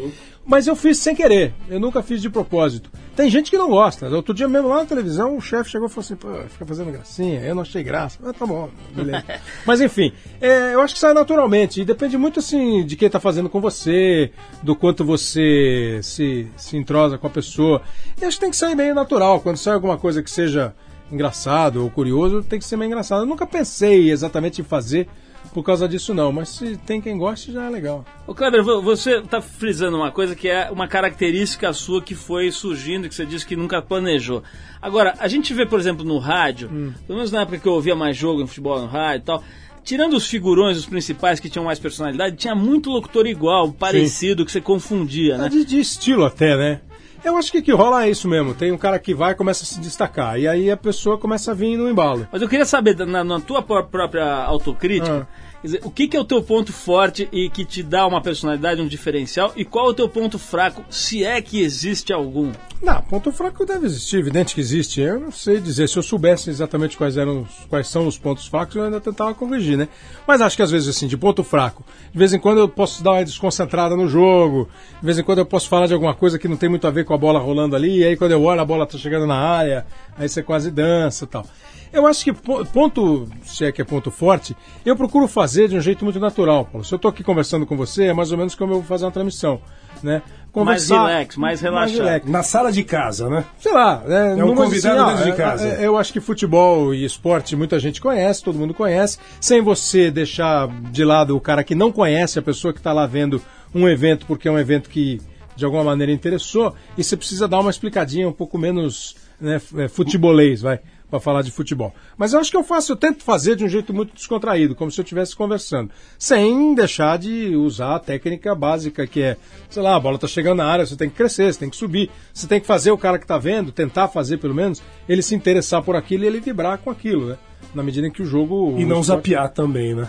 Mas 0.47 0.69
eu 0.69 0.77
fiz 0.77 0.99
sem 0.99 1.15
querer, 1.15 1.53
eu 1.69 1.81
nunca 1.81 2.03
fiz 2.03 2.23
de 2.23 2.31
propósito. 2.31 2.89
Tem 3.17 3.29
gente 3.29 3.51
que 3.51 3.59
não 3.59 3.71
gosta. 3.71 4.09
Outro 4.09 4.33
dia 4.33 4.47
mesmo 4.47 4.69
lá 4.69 4.77
na 4.77 4.85
televisão, 4.85 5.37
o 5.37 5.41
chefe 5.41 5.71
chegou 5.71 5.89
e 5.89 5.91
falou 5.91 6.05
assim: 6.05 6.17
pô, 6.17 6.29
fica 6.49 6.65
fazendo 6.65 6.93
gracinha. 6.93 7.41
Eu 7.41 7.55
não 7.55 7.63
achei 7.63 7.83
graça. 7.83 8.19
Ah, 8.23 8.33
tá 8.33 8.47
bom, 8.47 8.69
beleza. 8.95 9.25
Mas 9.67 9.81
enfim, 9.81 10.13
é, 10.41 10.75
eu 10.75 10.81
acho 10.83 10.95
que 10.95 11.01
sai 11.01 11.15
naturalmente. 11.15 11.81
E 11.81 11.85
depende 11.85 12.17
muito 12.17 12.39
assim 12.39 12.85
de 12.85 12.95
quem 12.95 13.09
tá 13.11 13.19
fazendo 13.19 13.49
com 13.49 13.61
você, 13.61 14.31
do 14.63 14.77
quanto 14.77 15.05
você 15.05 15.99
se, 16.03 16.47
se 16.57 16.77
entrosa 16.77 17.19
com 17.19 17.27
a 17.27 17.31
pessoa. 17.31 17.83
E 18.21 18.25
acho 18.25 18.37
que 18.37 18.43
tem 18.43 18.51
que 18.51 18.57
sair 18.57 18.77
meio 18.77 18.95
natural. 18.95 19.41
Quando 19.41 19.57
sai 19.57 19.75
alguma 19.75 19.97
coisa 19.97 20.23
que 20.23 20.31
seja 20.31 20.75
engraçado 21.11 21.83
ou 21.83 21.91
curioso, 21.91 22.43
tem 22.43 22.59
que 22.59 22.65
ser 22.65 22.77
meio 22.77 22.89
engraçado. 22.89 23.23
Eu 23.23 23.27
nunca 23.27 23.47
pensei 23.47 24.11
exatamente 24.11 24.61
em 24.61 24.65
fazer 24.65 25.09
por 25.57 25.65
causa 25.65 25.89
disso, 25.89 26.13
não. 26.13 26.31
Mas 26.31 26.51
se 26.51 26.77
tem 26.77 27.01
quem 27.01 27.17
goste, 27.17 27.51
já 27.51 27.65
é 27.65 27.71
legal. 27.71 28.05
Ô 28.27 28.35
Kleber, 28.35 28.63
vo- 28.63 28.83
você 28.83 29.17
está 29.21 29.41
frisando 29.41 29.97
uma 29.97 30.11
coisa 30.13 30.37
que 30.37 30.49
é 30.49 30.71
uma 30.71 30.87
característica 30.87 31.73
sua 31.73 32.03
que 32.03 32.15
foi 32.15 32.51
surgindo, 32.53 33.09
que 33.09 33.15
você 33.15 33.25
disse 33.25 33.47
que 33.47 33.57
nunca 33.57 33.81
planejou. 33.81 34.43
Agora, 34.83 35.15
a 35.19 35.27
gente 35.29 35.55
vê, 35.55 35.65
por 35.65 35.81
exemplo, 35.81 36.05
no 36.05 36.19
rádio, 36.19 36.69
pelo 37.07 37.17
menos 37.17 37.33
na 37.33 37.41
época 37.41 37.59
que 37.59 37.67
eu 37.67 37.73
ouvia 37.73 37.97
mais 37.97 38.15
jogo 38.15 38.43
em 38.43 38.47
futebol 38.47 38.79
no 38.81 38.87
rádio 38.87 39.23
e 39.23 39.25
tal, 39.25 39.43
tirando 39.83 40.15
os 40.15 40.27
figurões, 40.29 40.77
os 40.77 40.85
principais 40.85 41.41
que 41.41 41.49
tinham 41.49 41.65
mais 41.65 41.79
personalidade, 41.79 42.37
tinha 42.37 42.55
muito 42.55 42.91
locutor 42.91 43.27
igual, 43.27 43.73
parecido, 43.73 44.45
que 44.45 44.53
você 44.53 44.61
confundia, 44.61 45.39
né? 45.39 45.47
É 45.47 45.49
de, 45.49 45.65
de 45.65 45.81
estilo 45.81 46.25
até, 46.27 46.55
né? 46.55 46.81
Eu 47.25 47.37
acho 47.37 47.51
que 47.51 47.59
o 47.59 47.63
que 47.63 47.73
rola 47.73 48.05
é 48.05 48.11
isso 48.11 48.29
mesmo. 48.29 48.55
Tem 48.55 48.71
um 48.71 48.79
cara 48.79 49.01
que 49.01 49.13
vai 49.13 49.33
e 49.33 49.35
começa 49.35 49.65
a 49.65 49.67
se 49.67 49.81
destacar. 49.81 50.39
E 50.39 50.47
aí 50.47 50.71
a 50.71 50.77
pessoa 50.77 51.19
começa 51.19 51.51
a 51.51 51.55
vir 51.55 51.77
no 51.77 51.89
embalo. 51.91 52.29
Mas 52.31 52.41
eu 52.41 52.49
queria 52.49 52.65
saber, 52.65 52.95
na, 53.05 53.25
na 53.25 53.41
tua 53.41 53.63
pró- 53.63 53.83
própria 53.83 54.25
autocrítica, 54.45 55.27
Ah. 55.29 55.46
Dizer, 55.63 55.81
o 55.85 55.91
que, 55.91 56.07
que 56.07 56.17
é 56.17 56.21
o 56.21 56.25
teu 56.25 56.43
ponto 56.43 56.73
forte 56.73 57.29
e 57.33 57.49
que 57.49 57.65
te 57.65 57.83
dá 57.83 58.07
uma 58.07 58.21
personalidade, 58.21 58.81
um 58.81 58.87
diferencial? 58.87 59.53
E 59.57 59.65
qual 59.65 59.89
é 59.89 59.91
o 59.91 59.95
teu 59.95 60.09
ponto 60.09 60.39
fraco, 60.39 60.85
se 60.91 61.25
é 61.25 61.41
que 61.41 61.61
existe 61.61 62.13
algum? 62.13 62.53
Não, 62.83 63.03
ponto 63.03 63.33
fraco 63.33 63.65
deve 63.65 63.87
existir, 63.87 64.19
evidente 64.19 64.55
que 64.55 64.61
existe. 64.61 65.01
Eu 65.01 65.19
não 65.19 65.33
sei 65.33 65.59
dizer, 65.61 65.89
se 65.89 65.97
eu 65.97 66.03
soubesse 66.03 66.51
exatamente 66.51 66.97
quais 66.97 67.17
eram 67.17 67.47
quais 67.69 67.89
são 67.89 68.07
os 68.07 68.19
pontos 68.19 68.47
fracos, 68.47 68.77
eu 68.77 68.85
ainda 68.85 69.01
tentava 69.01 69.35
corrigir, 69.35 69.77
né? 69.77 69.89
Mas 70.27 70.41
acho 70.41 70.57
que 70.57 70.63
às 70.63 70.71
vezes 70.71 70.89
assim, 70.89 71.07
de 71.07 71.17
ponto 71.17 71.43
fraco, 71.43 71.85
de 72.13 72.19
vez 72.19 72.33
em 72.33 72.39
quando 72.39 72.59
eu 72.59 72.69
posso 72.69 73.03
dar 73.03 73.13
uma 73.13 73.25
desconcentrada 73.25 73.97
no 73.97 74.09
jogo, 74.09 74.69
de 75.01 75.07
vez 75.07 75.19
em 75.19 75.23
quando 75.23 75.39
eu 75.39 75.47
posso 75.47 75.69
falar 75.69 75.87
de 75.87 75.95
alguma 75.95 76.15
coisa 76.15 76.39
que 76.39 76.47
não 76.47 76.57
tem 76.57 76.69
muito 76.69 76.87
a 76.87 76.91
ver 76.91 77.05
com 77.05 77.15
a 77.15 77.19
bola 77.19 77.41
rolando 77.41 77.75
ali, 77.75 77.99
e 77.99 78.05
aí 78.05 78.17
quando 78.17 78.33
eu 78.33 78.43
olho 78.43 78.61
a 78.61 78.65
bola 78.65 78.87
tá 78.87 78.99
chegando 78.99 79.27
na 79.27 79.37
área, 79.37 79.87
aí 80.17 80.29
você 80.29 80.43
quase 80.43 80.71
dança 80.71 81.25
e 81.25 81.29
tal. 81.29 81.47
Eu 81.93 82.07
acho 82.07 82.25
que 82.25 82.33
po- 82.33 82.65
ponto, 82.67 83.29
se 83.45 83.65
é 83.65 83.73
que 83.73 83.81
é 83.81 83.85
ponto 83.85 84.11
forte, 84.11 84.57
eu 84.85 84.97
procuro 84.97 85.27
fazer 85.29 85.69
de 85.69 85.77
um 85.77 85.81
jeito 85.81 86.05
muito 86.05 86.21
natural, 86.21 86.65
Paulo. 86.65 86.85
Se 86.85 86.93
eu 86.95 86.99
tô 86.99 87.09
aqui 87.09 87.23
conversando 87.25 87.65
com 87.67 87.77
você, 87.77 88.05
é 88.07 88.13
mais 88.13 88.33
ou 88.33 88.39
menos 88.39 88.55
como 88.55 88.73
eu 88.73 88.77
vou 88.79 88.85
fazer 88.87 89.05
uma 89.05 89.11
transmissão, 89.13 89.61
né? 90.03 90.23
Mais 90.55 90.89
relax, 90.89 91.37
mais 91.37 91.61
relaxado. 91.61 91.99
relax 91.99 92.27
Na 92.31 92.43
sala 92.43 92.73
de 92.73 92.83
casa, 92.83 93.29
né? 93.29 93.45
sei 93.59 93.73
lá, 93.75 93.99
né, 94.07 94.39
É 94.39 94.45
um 94.45 94.55
convidado 94.55 95.01
ah, 95.03 95.09
dentro 95.11 95.25
de 95.25 95.31
é- 95.31 95.35
casa. 95.35 95.69
é- 95.69 95.87
eu 95.87 95.99
acho 95.99 96.11
que 96.15 96.19
futebol 96.21 96.95
e 96.95 97.05
esporte 97.05 97.55
muita 97.55 97.79
gente 97.79 98.01
conhece, 98.01 98.43
todo 98.43 98.59
mundo 98.59 98.73
conhece, 98.73 99.19
sem 99.39 99.61
você 99.61 100.11
deixar 100.11 100.67
de 100.91 101.05
lado 101.05 101.37
o 101.37 101.41
cara 101.43 101.63
que 101.63 101.75
não 101.75 101.93
conhece, 101.93 102.39
a 102.39 102.43
pessoa 102.43 102.73
que 102.73 102.81
está 102.81 102.91
lá 102.93 103.05
vendo 103.05 103.41
um 103.75 103.87
evento 103.87 104.25
porque 104.25 104.49
é 104.49 104.51
um 104.51 104.59
evento 104.59 104.89
que 104.89 105.21
de 105.55 105.65
alguma 105.65 105.85
maneira 105.85 106.11
interessou, 106.13 106.75
e 106.97 107.05
você 107.05 107.17
precisa 107.19 107.47
dar 107.49 107.61
uma 107.61 107.71
explicadinha 107.71 108.27
um 108.29 108.33
pouco 108.33 108.57
menos 108.59 109.15
né, 109.39 109.61
é, 109.77 109.89
futebolês, 109.89 110.63
vai, 110.63 110.81
para 111.11 111.21
falar 111.21 111.43
de 111.43 111.51
futebol. 111.51 111.95
Mas 112.17 112.33
eu 112.33 112.41
acho 112.41 112.51
que 112.51 112.57
eu 112.57 112.65
faço, 112.65 112.93
eu 112.93 112.97
tento 112.97 113.23
fazer 113.23 113.55
de 113.57 113.65
um 113.65 113.69
jeito 113.69 113.95
muito 113.95 114.15
descontraído, 114.15 114.75
como 114.75 114.91
se 114.91 115.01
eu 115.01 115.03
estivesse 115.03 115.37
conversando, 115.37 115.91
sem 116.19 116.75
deixar 116.75 117.17
de 117.19 117.55
usar 117.55 117.97
a 117.97 117.99
técnica 118.01 118.55
básica 118.55 119.07
que 119.07 119.23
é, 119.23 119.37
sei 119.71 119.83
lá, 119.83 119.95
a 119.97 120.01
bola 120.01 120.19
tá 120.19 120.27
chegando 120.27 120.59
na 120.59 120.67
área, 120.67 120.85
você 120.85 120.97
tem 120.97 121.09
que 121.09 121.17
crescer, 121.17 121.53
você 121.53 121.61
tem 121.61 121.71
que 121.71 121.77
subir, 121.77 122.11
você 122.35 122.47
tem 122.47 122.61
que 122.61 122.67
fazer 122.67 122.91
o 122.91 122.99
cara 122.99 123.19
que 123.19 123.27
tá 123.27 123.39
vendo, 123.39 123.71
tentar 123.71 124.09
fazer 124.09 124.39
pelo 124.39 124.55
menos, 124.55 124.83
ele 125.09 125.23
se 125.23 125.35
interessar 125.35 125.83
por 125.83 125.95
aquilo 125.97 126.25
e 126.25 126.27
ele 126.27 126.41
vibrar 126.41 126.79
com 126.79 126.91
aquilo, 126.91 127.27
né? 127.29 127.37
Na 127.75 127.83
medida 127.83 128.07
em 128.07 128.11
que 128.11 128.23
o 128.23 128.27
jogo. 128.27 128.75
E 128.79 128.85
não 128.85 129.01
esporte- 129.01 129.07
zapear 129.31 129.49
também, 129.51 129.95
né? 129.95 130.09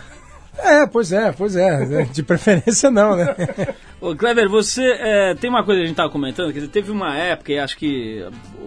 É, 0.59 0.87
pois 0.87 1.11
é, 1.11 1.31
pois 1.31 1.55
é. 1.55 1.85
né? 1.85 2.09
De 2.11 2.23
preferência 2.23 2.89
não, 2.89 3.15
né? 3.15 3.35
Ô, 3.99 4.15
Kleber, 4.15 4.47
você 4.47 4.83
é, 4.99 5.33
tem 5.33 5.49
uma 5.49 5.63
coisa 5.63 5.79
que 5.79 5.83
a 5.83 5.87
gente 5.87 5.93
estava 5.93 6.09
comentando, 6.11 6.53
quer 6.53 6.59
dizer, 6.59 6.67
teve 6.67 6.91
uma 6.91 7.17
época, 7.17 7.51
e 7.51 7.57
acho 7.57 7.75
que 7.77 8.23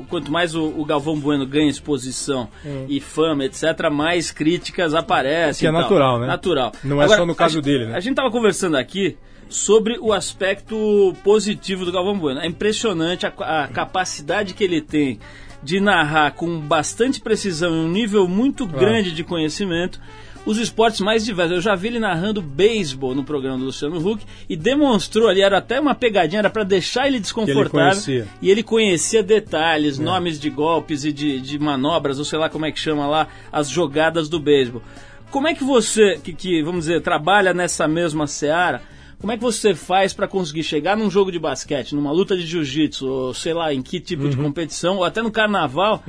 quanto 0.09 0.31
mais 0.31 0.57
o, 0.57 0.65
o 0.65 0.85
Galvão 0.85 1.19
Bueno 1.19 1.47
ganha 1.47 1.69
exposição 1.69 2.49
e 2.89 3.01
fama, 3.01 3.45
etc., 3.45 3.89
mais 3.93 4.33
críticas 4.33 4.93
aparecem. 4.93 5.69
Hum. 5.69 5.73
Que 5.73 5.77
é 5.77 5.81
tal. 5.81 5.83
natural, 5.83 6.19
né? 6.19 6.27
Natural. 6.27 6.73
Não 6.83 7.01
é 7.01 7.09
só 7.09 7.25
no 7.25 7.35
caso 7.35 7.63
dele, 7.63 7.87
né? 7.87 7.97
A 7.97 8.01
gente 8.01 8.13
estava 8.13 8.31
conversando 8.31 8.77
aqui 8.77 9.17
sobre 9.49 9.99
o 10.01 10.13
aspecto 10.13 11.15
positivo 11.23 11.85
do 11.85 11.93
Galvão 11.93 12.19
Bueno. 12.19 12.41
É 12.41 12.47
impressionante 12.47 13.27
a, 13.27 13.31
a 13.65 13.69
capacidade 13.69 14.55
que 14.55 14.65
ele 14.65 14.81
tem 14.81 15.21
de 15.63 15.79
narrar 15.79 16.33
com 16.33 16.59
bastante 16.59 17.21
precisão 17.21 17.75
e 17.75 17.79
um 17.81 17.89
nível 17.89 18.27
muito 18.27 18.67
grande 18.67 19.13
de 19.13 19.23
conhecimento 19.23 20.01
os 20.45 20.59
esportes 20.59 21.01
mais 21.01 21.25
diversos. 21.25 21.57
Eu 21.57 21.61
já 21.61 21.75
vi 21.75 21.89
ele 21.89 21.99
narrando 21.99 22.41
beisebol 22.41 23.15
no 23.15 23.25
programa 23.25 23.59
do 23.59 23.65
Luciano 23.65 23.99
Huck 23.99 24.25
e 24.49 24.57
demonstrou 24.57 25.29
ali, 25.29 25.41
era 25.41 25.59
até 25.59 25.81
uma 25.81 25.95
pegadinha, 25.95 26.41
era 26.41 26.51
para 26.51 26.65
deixar 26.65 27.07
ele 27.07 27.21
desconfortável. 27.21 27.71
conhecia. 27.71 28.29
E 28.41 28.51
ele 28.51 28.63
conhecia 28.63 29.23
detalhes, 29.23 29.99
nomes 29.99 30.39
de 30.41 30.51
golpes 30.51 31.05
e 31.05 31.13
de, 31.13 31.41
de 31.41 31.59
manobras, 31.59 32.19
ou 32.19 32.25
sei 32.25 32.39
lá 32.39 32.49
como 32.49 32.67
é 32.67 32.73
que 32.73 32.79
chama 32.79 33.07
lá, 33.07 33.29
as 33.53 33.69
jogadas 33.69 34.29
do 34.29 34.41
beisebol. 34.41 34.83
Como 35.31 35.47
é 35.47 35.55
que 35.55 35.63
você, 35.63 36.19
que, 36.23 36.33
que, 36.33 36.63
vamos 36.63 36.87
dizer, 36.87 37.03
trabalha 37.03 37.55
nessa 37.55 37.87
mesma 37.87 38.27
seara, 38.27 38.83
como 39.21 39.33
é 39.33 39.37
que 39.37 39.43
você 39.43 39.75
faz 39.75 40.13
para 40.13 40.27
conseguir 40.27 40.63
chegar 40.63 40.97
num 40.97 41.11
jogo 41.11 41.31
de 41.31 41.39
basquete, 41.39 41.95
numa 41.95 42.11
luta 42.11 42.37
de 42.37 42.47
jiu-jitsu, 42.47 43.07
ou 43.07 43.35
sei 43.35 43.53
lá, 43.53 43.73
em 43.73 43.83
que 43.83 44.01
tipo 44.01 44.29
de 44.29 44.37
competição, 44.37 44.97
ou 44.97 45.05
até 45.05 45.23
no 45.23 45.31
carnaval, 45.31 46.03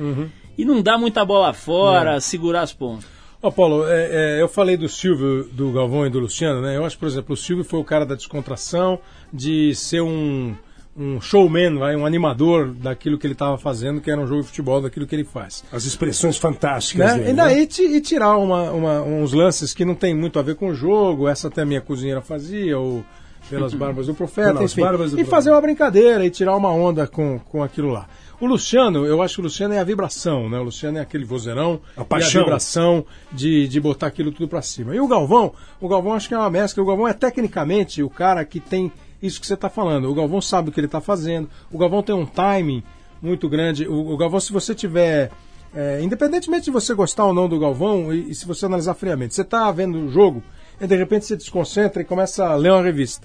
e 0.56 0.64
não 0.64 0.80
dar 0.82 0.96
muita 0.98 1.24
bola 1.24 1.52
fora, 1.52 2.18
segurar 2.20 2.62
as 2.62 2.72
pontas? 2.72 3.11
Ó, 3.42 3.50
Paulo, 3.50 3.84
é, 3.88 4.36
é, 4.38 4.40
eu 4.42 4.48
falei 4.48 4.76
do 4.76 4.88
Silvio, 4.88 5.44
do 5.52 5.72
Galvão 5.72 6.06
e 6.06 6.10
do 6.10 6.20
Luciano, 6.20 6.60
né? 6.62 6.76
Eu 6.76 6.84
acho, 6.84 6.96
por 6.96 7.08
exemplo, 7.08 7.34
o 7.34 7.36
Silvio 7.36 7.64
foi 7.64 7.80
o 7.80 7.84
cara 7.84 8.06
da 8.06 8.14
descontração, 8.14 9.00
de 9.32 9.74
ser 9.74 10.00
um, 10.00 10.54
um 10.96 11.20
showman, 11.20 11.76
vai, 11.76 11.96
um 11.96 12.06
animador 12.06 12.68
daquilo 12.68 13.18
que 13.18 13.26
ele 13.26 13.32
estava 13.34 13.58
fazendo, 13.58 14.00
que 14.00 14.08
era 14.10 14.20
um 14.20 14.26
jogo 14.28 14.42
de 14.42 14.46
futebol, 14.46 14.80
daquilo 14.80 15.08
que 15.08 15.14
ele 15.16 15.24
faz. 15.24 15.64
As 15.72 15.84
expressões 15.84 16.36
fantásticas 16.36 17.04
Né? 17.04 17.18
dele. 17.18 17.30
E 17.30 17.32
né? 17.32 17.42
daí 17.42 17.66
ti- 17.66 17.82
e 17.82 18.00
tirar 18.00 18.36
uma, 18.36 18.70
uma- 18.70 19.02
uns 19.02 19.32
lances 19.32 19.74
que 19.74 19.84
não 19.84 19.96
tem 19.96 20.14
muito 20.14 20.38
a 20.38 20.42
ver 20.42 20.54
com 20.54 20.68
o 20.68 20.74
jogo, 20.74 21.26
essa 21.26 21.48
até 21.48 21.62
a 21.62 21.66
minha 21.66 21.80
cozinheira 21.80 22.20
fazia, 22.20 22.78
ou 22.78 23.04
pelas 23.50 23.74
barbas 23.74 24.06
do 24.06 24.14
profeta, 24.14 24.52
Pelas 24.54 24.70
enfim, 24.70 24.82
barbas 24.82 25.10
do 25.10 25.20
e 25.20 25.24
fazer 25.24 25.50
uma 25.50 25.60
brincadeira 25.60 26.24
e 26.24 26.30
tirar 26.30 26.56
uma 26.56 26.70
onda 26.70 27.08
com, 27.08 27.40
com 27.40 27.60
aquilo 27.60 27.88
lá. 27.90 28.06
O 28.42 28.46
Luciano, 28.48 29.06
eu 29.06 29.22
acho 29.22 29.36
que 29.36 29.40
o 29.40 29.44
Luciano 29.44 29.72
é 29.72 29.78
a 29.78 29.84
vibração, 29.84 30.50
né? 30.50 30.58
O 30.58 30.64
Luciano 30.64 30.98
é 30.98 31.00
aquele 31.00 31.24
vozeirão, 31.24 31.80
A 31.96 32.04
paixão. 32.04 32.40
e 32.40 32.42
a 32.42 32.44
vibração 32.44 33.06
de, 33.30 33.68
de 33.68 33.80
botar 33.80 34.08
aquilo 34.08 34.32
tudo 34.32 34.48
pra 34.48 34.60
cima. 34.60 34.92
E 34.96 34.98
o 34.98 35.06
Galvão, 35.06 35.52
o 35.80 35.86
Galvão 35.86 36.12
acho 36.12 36.26
que 36.26 36.34
é 36.34 36.36
uma 36.36 36.50
mescla, 36.50 36.82
o 36.82 36.86
Galvão 36.86 37.06
é 37.06 37.12
tecnicamente 37.12 38.02
o 38.02 38.10
cara 38.10 38.44
que 38.44 38.58
tem 38.58 38.90
isso 39.22 39.40
que 39.40 39.46
você 39.46 39.54
está 39.54 39.70
falando. 39.70 40.10
O 40.10 40.14
Galvão 40.14 40.40
sabe 40.40 40.70
o 40.70 40.72
que 40.72 40.80
ele 40.80 40.88
está 40.88 41.00
fazendo, 41.00 41.48
o 41.70 41.78
Galvão 41.78 42.02
tem 42.02 42.16
um 42.16 42.26
timing 42.26 42.82
muito 43.22 43.48
grande. 43.48 43.86
O, 43.86 44.10
o 44.10 44.16
Galvão, 44.16 44.40
se 44.40 44.52
você 44.52 44.74
tiver 44.74 45.30
é, 45.72 46.02
independentemente 46.02 46.64
de 46.64 46.72
você 46.72 46.94
gostar 46.94 47.26
ou 47.26 47.32
não 47.32 47.48
do 47.48 47.60
Galvão, 47.60 48.12
e, 48.12 48.30
e 48.30 48.34
se 48.34 48.44
você 48.44 48.66
analisar 48.66 48.94
friamente, 48.94 49.36
você 49.36 49.42
está 49.42 49.70
vendo 49.70 49.98
o 49.98 50.08
jogo 50.08 50.42
e 50.80 50.86
de 50.88 50.96
repente 50.96 51.26
você 51.26 51.36
desconcentra 51.36 52.02
e 52.02 52.04
começa 52.04 52.44
a 52.44 52.56
ler 52.56 52.72
uma 52.72 52.82
revista. 52.82 53.24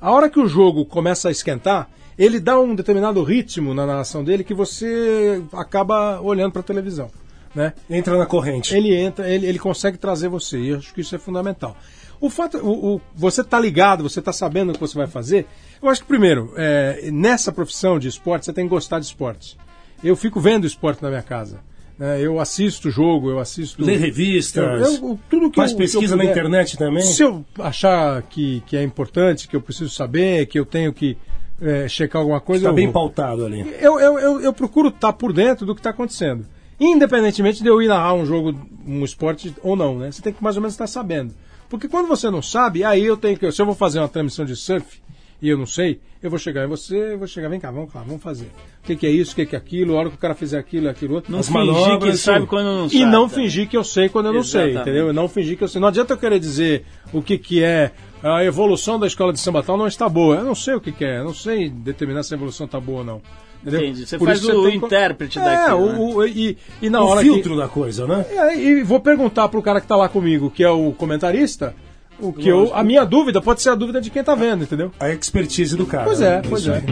A 0.00 0.10
hora 0.10 0.28
que 0.28 0.40
o 0.40 0.48
jogo 0.48 0.84
começa 0.84 1.28
a 1.28 1.30
esquentar, 1.30 1.88
ele 2.18 2.38
dá 2.40 2.58
um 2.60 2.74
determinado 2.74 3.22
ritmo 3.22 3.74
na 3.74 3.86
narração 3.86 4.22
dele 4.24 4.44
que 4.44 4.54
você 4.54 5.42
acaba 5.52 6.20
olhando 6.20 6.52
para 6.52 6.60
a 6.60 6.64
televisão. 6.64 7.10
Né? 7.54 7.72
Entra 7.88 8.18
na 8.18 8.26
corrente. 8.26 8.74
Ele 8.76 8.92
entra, 8.94 9.28
ele, 9.28 9.46
ele 9.46 9.58
consegue 9.60 9.96
trazer 9.96 10.28
você, 10.28 10.58
e 10.58 10.68
eu 10.70 10.78
acho 10.78 10.92
que 10.92 11.00
isso 11.02 11.14
é 11.14 11.18
fundamental. 11.18 11.76
O 12.20 12.28
fato, 12.28 12.58
o, 12.58 12.96
o- 12.96 13.00
você 13.14 13.44
tá 13.44 13.60
ligado, 13.60 14.02
você 14.02 14.20
tá 14.20 14.32
sabendo 14.32 14.70
o 14.70 14.72
que 14.74 14.80
você 14.80 14.96
vai 14.98 15.06
fazer. 15.06 15.46
Eu 15.80 15.88
acho 15.88 16.00
que 16.02 16.08
primeiro, 16.08 16.52
é, 16.56 17.10
nessa 17.12 17.52
profissão 17.52 17.96
de 17.98 18.08
esporte, 18.08 18.46
você 18.46 18.52
tem 18.52 18.64
que 18.64 18.70
gostar 18.70 18.98
de 18.98 19.06
esporte. 19.06 19.56
Eu 20.02 20.16
fico 20.16 20.40
vendo 20.40 20.66
esporte 20.66 21.00
na 21.02 21.08
minha 21.10 21.22
casa. 21.22 21.60
né? 21.96 22.20
eu 22.20 22.40
assisto 22.40 22.90
jogo, 22.90 23.30
eu 23.30 23.38
assisto. 23.38 23.84
Lê 23.84 23.94
revistas. 23.96 24.64
Eu- 25.00 25.10
eu- 25.10 25.18
tudo 25.30 25.48
que 25.48 25.56
faz 25.56 25.70
eu- 25.70 25.76
que 25.76 25.82
pesquisa 25.84 26.16
na 26.16 26.22
puder. 26.24 26.32
internet 26.36 26.76
também. 26.76 27.02
Se 27.04 27.22
eu 27.22 27.44
achar 27.60 28.20
que, 28.22 28.62
que 28.66 28.76
é 28.76 28.82
importante, 28.82 29.46
que 29.46 29.54
eu 29.54 29.60
preciso 29.60 29.90
saber, 29.90 30.46
que 30.46 30.58
eu 30.58 30.66
tenho 30.66 30.92
que 30.92 31.16
é, 31.60 31.88
checar 31.88 32.20
alguma 32.20 32.40
coisa. 32.40 32.64
Tá 32.64 32.70
eu 32.70 32.74
bem 32.74 32.86
vou. 32.86 32.92
pautado 32.94 33.44
ali. 33.44 33.60
Eu, 33.80 33.98
eu, 34.00 34.18
eu, 34.18 34.40
eu 34.40 34.52
procuro 34.52 34.88
estar 34.88 35.12
por 35.12 35.32
dentro 35.32 35.64
do 35.66 35.74
que 35.74 35.80
está 35.80 35.90
acontecendo. 35.90 36.46
Independentemente 36.78 37.62
de 37.62 37.68
eu 37.68 37.80
ir 37.80 37.88
narrar 37.88 38.14
um 38.14 38.26
jogo, 38.26 38.54
um 38.86 39.04
esporte 39.04 39.54
ou 39.62 39.76
não, 39.76 39.98
né? 39.98 40.10
Você 40.10 40.20
tem 40.20 40.32
que 40.32 40.42
mais 40.42 40.56
ou 40.56 40.62
menos 40.62 40.74
estar 40.74 40.86
sabendo. 40.86 41.32
Porque 41.68 41.88
quando 41.88 42.08
você 42.08 42.30
não 42.30 42.42
sabe, 42.42 42.84
aí 42.84 43.04
eu 43.04 43.16
tenho 43.16 43.38
que. 43.38 43.50
Se 43.50 43.62
eu 43.62 43.66
vou 43.66 43.74
fazer 43.74 43.98
uma 44.00 44.08
transmissão 44.08 44.44
de 44.44 44.56
surf 44.56 45.00
e 45.40 45.48
eu 45.48 45.56
não 45.56 45.66
sei, 45.66 46.00
eu 46.22 46.30
vou 46.30 46.38
chegar 46.38 46.64
em 46.64 46.68
você, 46.68 47.12
eu 47.14 47.18
vou 47.18 47.26
chegar, 47.26 47.48
vem 47.48 47.60
cá, 47.60 47.70
vamos 47.70 47.92
lá, 47.94 48.02
vamos 48.02 48.22
fazer. 48.22 48.46
O 48.82 48.86
que, 48.86 48.96
que 48.96 49.06
é 49.06 49.10
isso, 49.10 49.32
o 49.32 49.36
que, 49.36 49.46
que 49.46 49.54
é 49.54 49.58
aquilo, 49.58 49.94
a 49.94 50.00
hora 50.00 50.10
que 50.10 50.16
o 50.16 50.18
cara 50.18 50.34
fizer 50.34 50.58
aquilo, 50.58 50.88
aquilo 50.88 51.14
outro. 51.14 51.32
Não 51.32 51.38
As 51.40 51.46
fingir 51.48 51.64
manobras, 51.64 52.12
que 52.12 52.18
sabe 52.18 52.46
quando 52.46 52.66
não 52.66 52.86
E 52.86 52.90
sabe, 52.90 53.04
não 53.06 53.28
tá? 53.28 53.34
fingir 53.34 53.68
que 53.68 53.76
eu 53.76 53.84
sei 53.84 54.08
quando 54.08 54.26
eu 54.26 54.32
não 54.32 54.42
sei, 54.42 54.62
Exatamente. 54.70 54.82
entendeu? 54.88 55.06
Eu 55.08 55.12
não 55.12 55.28
fingir 55.28 55.56
que 55.56 55.64
eu 55.64 55.68
sei. 55.68 55.80
Não 55.80 55.88
adianta 55.88 56.12
eu 56.12 56.18
querer 56.18 56.38
dizer 56.38 56.84
o 57.12 57.22
que, 57.22 57.38
que 57.38 57.62
é 57.62 57.92
a 58.24 58.44
evolução 58.44 58.98
da 58.98 59.06
escola 59.06 59.32
de 59.32 59.38
samba 59.40 59.62
tal 59.62 59.76
não 59.76 59.86
está 59.86 60.08
boa. 60.08 60.36
Eu 60.36 60.44
não 60.44 60.54
sei 60.54 60.74
o 60.74 60.80
que, 60.80 60.90
que 60.92 61.04
é, 61.04 61.18
eu 61.18 61.24
não 61.24 61.34
sei 61.34 61.68
determinar 61.68 62.22
se 62.22 62.32
a 62.34 62.36
evolução 62.36 62.66
está 62.66 62.80
boa 62.80 62.98
ou 63.00 63.04
não. 63.04 63.22
Entendeu? 63.62 63.80
Entendi. 63.80 64.06
Você 64.06 64.18
Por 64.18 64.26
faz 64.26 64.40
isso 64.40 64.52
o 64.60 64.64
tem 64.66 64.76
intérprete 64.76 65.38
é, 65.38 65.42
daquilo, 65.42 65.78
o- 65.78 65.86
né? 65.92 65.98
o- 65.98 66.26
e, 66.26 66.58
e 66.82 66.90
na 66.90 67.02
o 67.02 67.06
hora 67.06 67.20
filtro 67.22 67.52
que... 67.54 67.58
da 67.60 67.68
coisa, 67.68 68.06
né? 68.06 68.24
É, 68.30 68.56
e 68.58 68.82
vou 68.82 69.00
perguntar 69.00 69.48
pro 69.48 69.62
cara 69.62 69.80
que 69.80 69.86
tá 69.86 69.96
lá 69.96 70.08
comigo, 70.08 70.50
que 70.50 70.62
é 70.62 70.68
o 70.68 70.92
comentarista, 70.92 71.74
o 72.20 72.32
que 72.32 72.48
eu, 72.48 72.70
a 72.74 72.84
minha 72.84 73.04
dúvida 73.04 73.40
pode 73.40 73.62
ser 73.62 73.70
a 73.70 73.74
dúvida 73.74 74.00
de 74.00 74.10
quem 74.10 74.22
tá 74.22 74.34
vendo, 74.34 74.64
entendeu? 74.64 74.90
A 75.00 75.10
expertise 75.10 75.76
do 75.76 75.86
cara. 75.86 76.04
Pois 76.04 76.20
é, 76.20 76.36
né? 76.36 76.42
pois 76.48 76.62
Isso 76.62 76.72
é. 76.72 76.82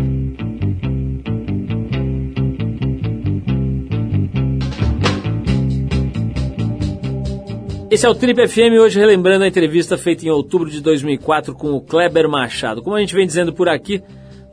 Esse 7.93 8.07
é 8.07 8.09
o 8.09 8.15
Trip 8.15 8.49
FM, 8.49 8.81
hoje 8.81 8.99
relembrando 8.99 9.45
a 9.45 9.47
entrevista 9.47 9.99
feita 9.99 10.25
em 10.25 10.31
outubro 10.31 10.71
de 10.71 10.81
2004 10.81 11.55
com 11.55 11.73
o 11.73 11.81
Kleber 11.83 12.27
Machado. 12.27 12.81
Como 12.81 12.97
a 12.97 13.01
gente 13.01 13.15
vem 13.15 13.27
dizendo 13.27 13.53
por 13.53 13.69
aqui, 13.69 14.03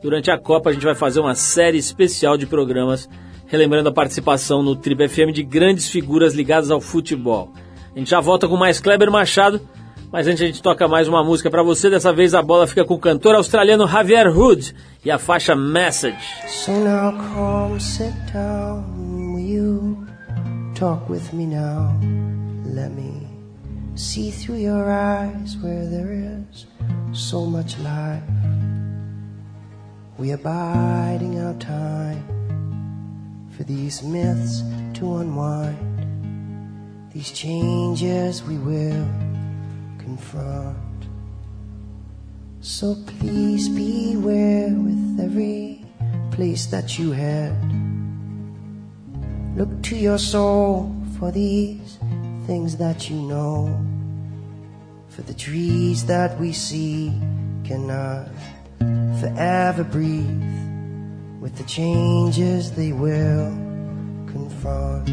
durante 0.02 0.30
a 0.30 0.36
Copa 0.36 0.68
a 0.68 0.74
gente 0.74 0.84
vai 0.84 0.94
fazer 0.94 1.20
uma 1.20 1.34
série 1.34 1.78
especial 1.78 2.36
de 2.36 2.44
programas 2.44 3.08
relembrando 3.46 3.88
a 3.88 3.92
participação 3.94 4.62
no 4.62 4.76
Trip 4.76 5.08
FM 5.08 5.32
de 5.32 5.42
grandes 5.42 5.88
figuras 5.88 6.34
ligadas 6.34 6.70
ao 6.70 6.82
futebol. 6.82 7.50
A 7.96 7.98
gente 7.98 8.10
já 8.10 8.20
volta 8.20 8.46
com 8.46 8.58
mais 8.58 8.78
Kleber 8.78 9.10
Machado, 9.10 9.58
mas 10.12 10.26
antes 10.26 10.42
a 10.42 10.46
gente 10.46 10.60
toca 10.60 10.86
mais 10.86 11.08
uma 11.08 11.24
música 11.24 11.50
para 11.50 11.62
você. 11.62 11.88
Dessa 11.88 12.12
vez 12.12 12.34
a 12.34 12.42
bola 12.42 12.66
fica 12.66 12.84
com 12.84 12.92
o 12.92 13.00
cantor 13.00 13.34
australiano 13.36 13.88
Javier 13.88 14.28
Hood 14.28 14.74
e 15.02 15.10
a 15.10 15.16
faixa 15.16 15.56
Message. 15.56 16.18
So 16.46 16.72
now 16.72 17.10
come 17.12 17.80
sit 17.80 18.12
down, 18.34 18.84
will 19.34 19.40
you 19.40 20.06
talk 20.74 21.10
with 21.10 21.32
me 21.32 21.46
now? 21.46 21.98
Let 22.66 22.92
me 22.92 23.19
see 24.00 24.30
through 24.30 24.56
your 24.56 24.90
eyes 24.90 25.58
where 25.58 25.84
there 25.84 26.10
is 26.10 26.64
so 27.12 27.44
much 27.44 27.78
life. 27.80 28.22
We 30.16 30.32
are 30.32 30.38
biding 30.38 31.38
our 31.38 31.52
time 31.54 32.24
for 33.54 33.64
these 33.64 34.02
myths 34.02 34.62
to 34.94 35.16
unwind. 35.16 37.12
These 37.12 37.30
changes 37.32 38.42
we 38.42 38.56
will 38.56 39.06
confront. 39.98 40.78
So 42.62 42.96
please 43.18 43.68
beware 43.68 44.70
with 44.70 45.20
every 45.20 45.84
place 46.30 46.64
that 46.66 46.98
you 46.98 47.12
head. 47.12 47.54
Look 49.56 49.82
to 49.82 49.96
your 49.96 50.18
soul 50.18 50.94
for 51.18 51.30
these 51.30 51.98
things 52.46 52.78
that 52.78 53.10
you 53.10 53.16
know. 53.16 53.89
For 55.20 55.26
the 55.26 55.34
trees 55.34 56.06
that 56.06 56.40
we 56.40 56.54
see 56.54 57.12
cannot 57.62 58.28
forever 59.20 59.84
breathe 59.84 60.24
with 61.42 61.56
the 61.58 61.64
changes 61.64 62.72
they 62.72 62.92
will 62.92 63.52
confront. 64.32 65.10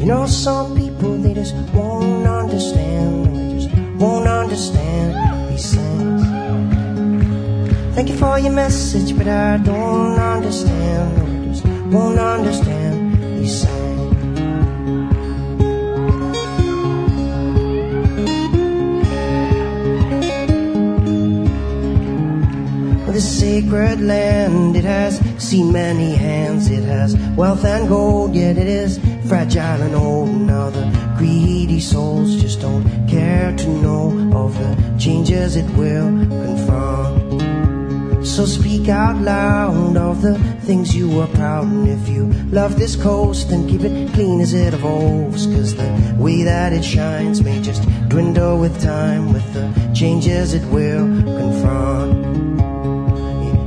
You 0.00 0.06
know, 0.06 0.24
some 0.24 0.74
people 0.74 1.18
they 1.18 1.34
just 1.34 1.54
won't 1.74 2.26
understand, 2.26 3.36
they 3.36 3.66
just 3.66 3.76
won't 4.00 4.26
understand 4.26 5.52
these 5.52 5.74
things. 5.74 6.22
Thank 7.94 8.08
you 8.08 8.16
for 8.16 8.38
your 8.38 8.52
message, 8.52 9.14
but 9.18 9.28
I 9.28 9.58
don't 9.58 10.18
understand, 10.18 11.18
I 11.20 11.52
just 11.52 11.66
won't 11.92 12.18
understand 12.18 13.38
these 13.38 13.64
things. 13.66 13.75
Sacred 23.46 24.00
land. 24.00 24.76
It 24.76 24.84
has 24.84 25.20
seen 25.38 25.70
many 25.70 26.16
hands. 26.16 26.68
It 26.68 26.82
has 26.82 27.14
wealth 27.40 27.64
and 27.64 27.88
gold, 27.88 28.34
yet 28.34 28.58
it 28.58 28.66
is 28.66 28.98
fragile 29.28 29.82
and 29.86 29.94
old. 29.94 30.34
Now 30.52 30.68
the 30.70 30.84
greedy 31.16 31.78
souls 31.78 32.42
just 32.42 32.60
don't 32.60 32.84
care 33.08 33.54
to 33.56 33.68
know 33.84 34.04
of 34.42 34.50
the 34.62 34.72
changes 34.98 35.54
it 35.54 35.68
will 35.78 36.10
confront. 36.44 38.26
So 38.26 38.46
speak 38.46 38.88
out 38.88 39.16
loud 39.22 39.96
of 39.96 40.22
the 40.22 40.36
things 40.66 40.96
you 40.96 41.20
are 41.20 41.28
proud 41.28 41.66
and 41.68 41.88
if 41.88 42.08
you 42.08 42.24
love 42.60 42.76
this 42.76 42.96
coast 42.96 43.50
then 43.50 43.68
keep 43.68 43.82
it 43.82 44.12
clean 44.14 44.40
as 44.40 44.52
it 44.52 44.74
evolves 44.74 45.46
cause 45.46 45.76
the 45.76 45.90
way 46.18 46.42
that 46.42 46.72
it 46.72 46.84
shines 46.84 47.40
may 47.40 47.62
just 47.62 47.82
dwindle 48.08 48.58
with 48.58 48.74
time 48.82 49.32
with 49.32 49.46
the 49.54 49.66
changes 49.94 50.52
it 50.52 50.64
will 50.74 51.06
confront 51.40 52.25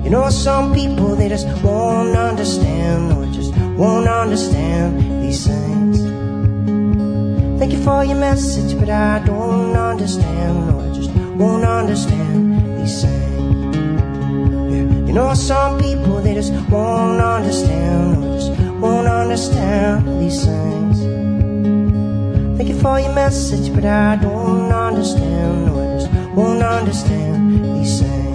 you 0.10 0.16
know, 0.16 0.28
some 0.32 0.74
people 0.74 1.16
they 1.16 1.30
just 1.30 1.45
won't 1.62 2.18
understand, 2.18 3.14
or 3.14 3.32
just 3.32 3.55
won't 3.78 4.07
understand 4.07 5.24
these 5.24 5.45
things. 5.45 5.99
Thank 7.60 7.74
you 7.74 7.84
for 7.84 8.03
your 8.03 8.16
message, 8.16 8.76
but 8.80 8.89
I 8.89 9.20
don't 9.24 9.76
understand, 9.76 10.74
or 10.74 10.91
just 10.95 11.12
won't 11.12 11.64
understand 11.64 12.82
these 12.82 13.03
things. 13.03 13.76
Yeah. 14.74 15.05
You 15.05 15.14
know, 15.14 15.36
some 15.36 15.80
people 15.80 16.22
they 16.22 16.34
just 16.34 16.53
won't 16.72 17.22
understand, 17.22 18.24
or 18.24 18.36
just 18.36 18.51
won't 18.82 19.07
understand 19.07 20.20
these 20.20 20.43
things. 20.43 20.97
Thank 22.57 22.70
you 22.70 22.80
for 22.80 22.99
your 22.99 23.14
message, 23.14 23.72
but 23.76 23.86
I 23.86 24.16
don't 24.16 24.72
understand, 24.72 25.70
or 25.70 25.99
just 25.99 26.12
won't 26.34 26.64
understand 26.64 27.64
these 27.76 28.01
things. 28.01 28.28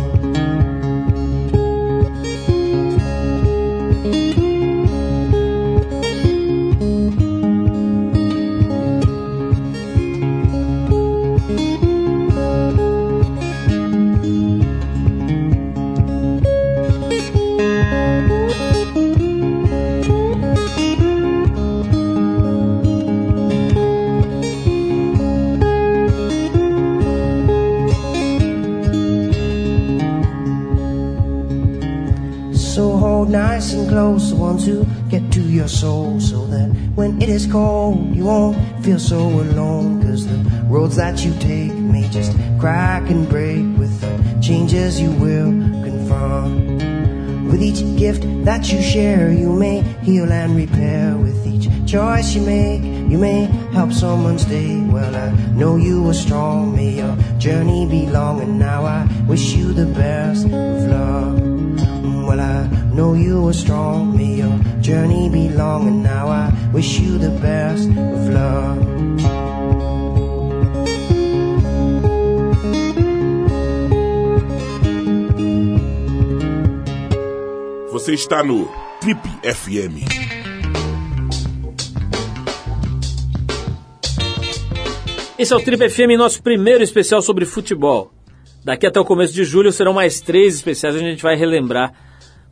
Your 35.65 35.69
soul 35.71 36.21
so 36.21 36.45
that 36.49 36.69
when 36.95 37.23
it 37.23 37.31
is 37.31 37.47
cold 37.47 38.15
you 38.15 38.25
won't 38.25 38.55
feel 38.85 38.99
so 38.99 39.19
alone. 39.19 40.03
Cause 40.03 40.27
the 40.27 40.37
roads 40.67 40.97
that 40.97 41.25
you 41.25 41.33
take 41.41 41.73
may 41.73 42.07
just 42.11 42.37
crack 42.61 43.09
and 43.09 43.27
break 43.27 43.65
with 43.79 43.95
the 44.03 44.13
changes 44.43 45.01
you 45.01 45.11
will 45.13 45.51
confront 45.89 46.83
with 47.51 47.63
each 47.63 47.81
gift 47.99 48.23
that 48.45 48.71
you 48.71 48.83
share 48.83 49.33
you 49.33 49.55
may 49.55 49.81
heal 50.03 50.31
and 50.31 50.55
repair. 50.55 51.17
With 51.17 51.47
each 51.47 51.67
choice 51.91 52.35
you 52.35 52.43
make 52.43 52.83
you 53.11 53.17
may 53.17 53.45
help 53.73 53.93
someone's 53.93 54.45
day 54.45 54.81
well 54.95 55.17
i 55.17 55.31
know 55.55 55.77
you 55.77 56.03
were 56.03 56.19
strong. 56.27 56.77
May 56.77 56.91
your 57.01 57.17
journey 57.39 57.87
be 57.87 58.05
long. 58.05 58.43
And 58.43 58.59
now 58.59 58.85
i 58.85 59.09
wish 59.27 59.55
you 59.55 59.73
the 59.73 59.87
best 59.87 60.45
of 60.45 60.91
luck 60.93 61.34
you 63.25 63.43
were 63.43 63.55
strong. 63.55 64.17
May 64.17 64.37
your 64.43 64.59
journey 64.81 65.29
be 65.29 65.49
long, 65.49 65.89
and 65.89 66.03
now 66.03 66.29
I 66.29 66.53
wish 66.73 67.01
you 67.01 67.19
the 67.19 67.31
best 67.41 67.89
of 67.89 68.29
luck. 68.29 68.79
Você 77.93 78.13
está 78.13 78.43
no 78.43 78.69
Trip 79.01 79.21
FM. 79.43 80.05
Esse 85.39 85.53
é 85.53 85.57
o 85.57 85.61
Trip 85.61 85.89
FM, 85.89 86.19
nosso 86.19 86.43
primeiro 86.43 86.85
especial 86.85 87.23
sobre 87.23 87.47
futebol. 87.47 88.13
Daqui 88.65 88.87
até 88.87 89.01
o 89.01 89.05
começo 89.05 89.33
de 89.33 89.45
julho 89.45 89.73
serão 89.73 89.93
mais 89.93 90.21
três 90.21 90.55
especiais 90.57 90.95
onde 90.95 91.07
a 91.07 91.11
gente 91.11 91.23
vai 91.23 91.37
relembrar 91.37 91.93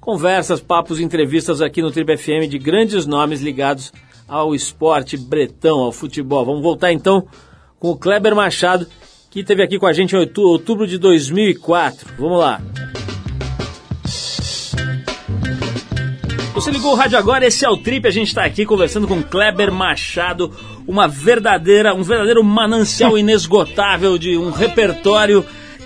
conversas, 0.02 0.60
papos, 0.60 0.98
entrevistas 0.98 1.62
aqui 1.62 1.80
no 1.80 1.92
Trip 1.92 2.16
FM 2.16 2.48
de 2.50 2.58
grandes 2.58 3.06
nomes 3.06 3.40
ligados 3.40 3.92
ao 4.26 4.52
esporte 4.52 5.16
bretão, 5.16 5.78
ao 5.78 5.92
futebol. 5.92 6.44
Vamos 6.44 6.60
voltar 6.60 6.92
então 6.92 7.24
com 7.78 7.90
o 7.92 7.96
Kleber 7.96 8.34
Machado, 8.34 8.84
que 9.30 9.40
esteve 9.40 9.62
aqui 9.62 9.78
com 9.78 9.86
a 9.86 9.92
gente 9.92 10.16
em 10.16 10.18
outu- 10.18 10.42
outubro 10.42 10.88
de 10.88 10.98
2004. 10.98 12.08
Vamos 12.18 12.40
lá. 12.40 12.60
Você 16.54 16.70
ligou 16.72 16.92
o 16.92 16.96
rádio 16.96 17.16
agora, 17.16 17.46
esse 17.46 17.64
é 17.64 17.68
o 17.70 17.76
Trip, 17.76 18.06
a 18.06 18.10
gente 18.10 18.28
está 18.28 18.44
aqui 18.44 18.66
conversando 18.66 19.06
com 19.06 19.22
Kleber 19.22 19.70
Machado, 19.72 20.50
uma 20.86 21.06
verdadeira, 21.06 21.94
um 21.94 22.02
verdadeiro 22.02 22.42
manancial 22.42 23.16
inesgotável 23.18 24.18
de 24.18 24.36
um 24.36 24.50
repertório 24.50 25.44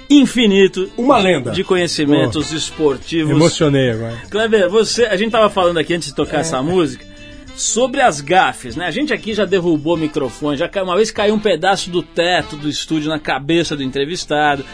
infinito 0.09 0.90
Uma 0.96 1.18
lenda. 1.18 1.50
de 1.50 1.64
conhecimentos 1.64 2.52
esportivos. 2.52 3.30
Emocionei 3.30 3.90
agora. 3.90 4.16
Kleber, 4.30 4.68
você, 4.68 5.04
a 5.04 5.16
gente 5.16 5.32
tava 5.32 5.50
falando 5.50 5.78
aqui 5.78 5.94
antes 5.94 6.09
de 6.09 6.14
tocar 6.14 6.40
essa 6.40 6.62
música 6.62 7.04
sobre 7.57 8.02
as 8.02 8.20
gafes, 8.20 8.76
né? 8.76 8.86
A 8.86 8.90
gente 8.90 9.12
aqui 9.12 9.32
já 9.32 9.44
derrubou 9.44 9.96
microfone, 9.96 10.57
já 10.57 10.68
caiu, 10.68 10.84
uma 10.84 10.96
vez 10.96 11.11
caiu 11.11 11.34
um 11.34 11.38
pedaço 11.38 11.90
do 11.90 12.02
teto 12.02 12.57
do 12.57 12.68
estúdio 12.68 13.09
na 13.09 13.18
cabeça 13.18 13.74
do 13.74 13.82
entrevistado. 13.82 14.64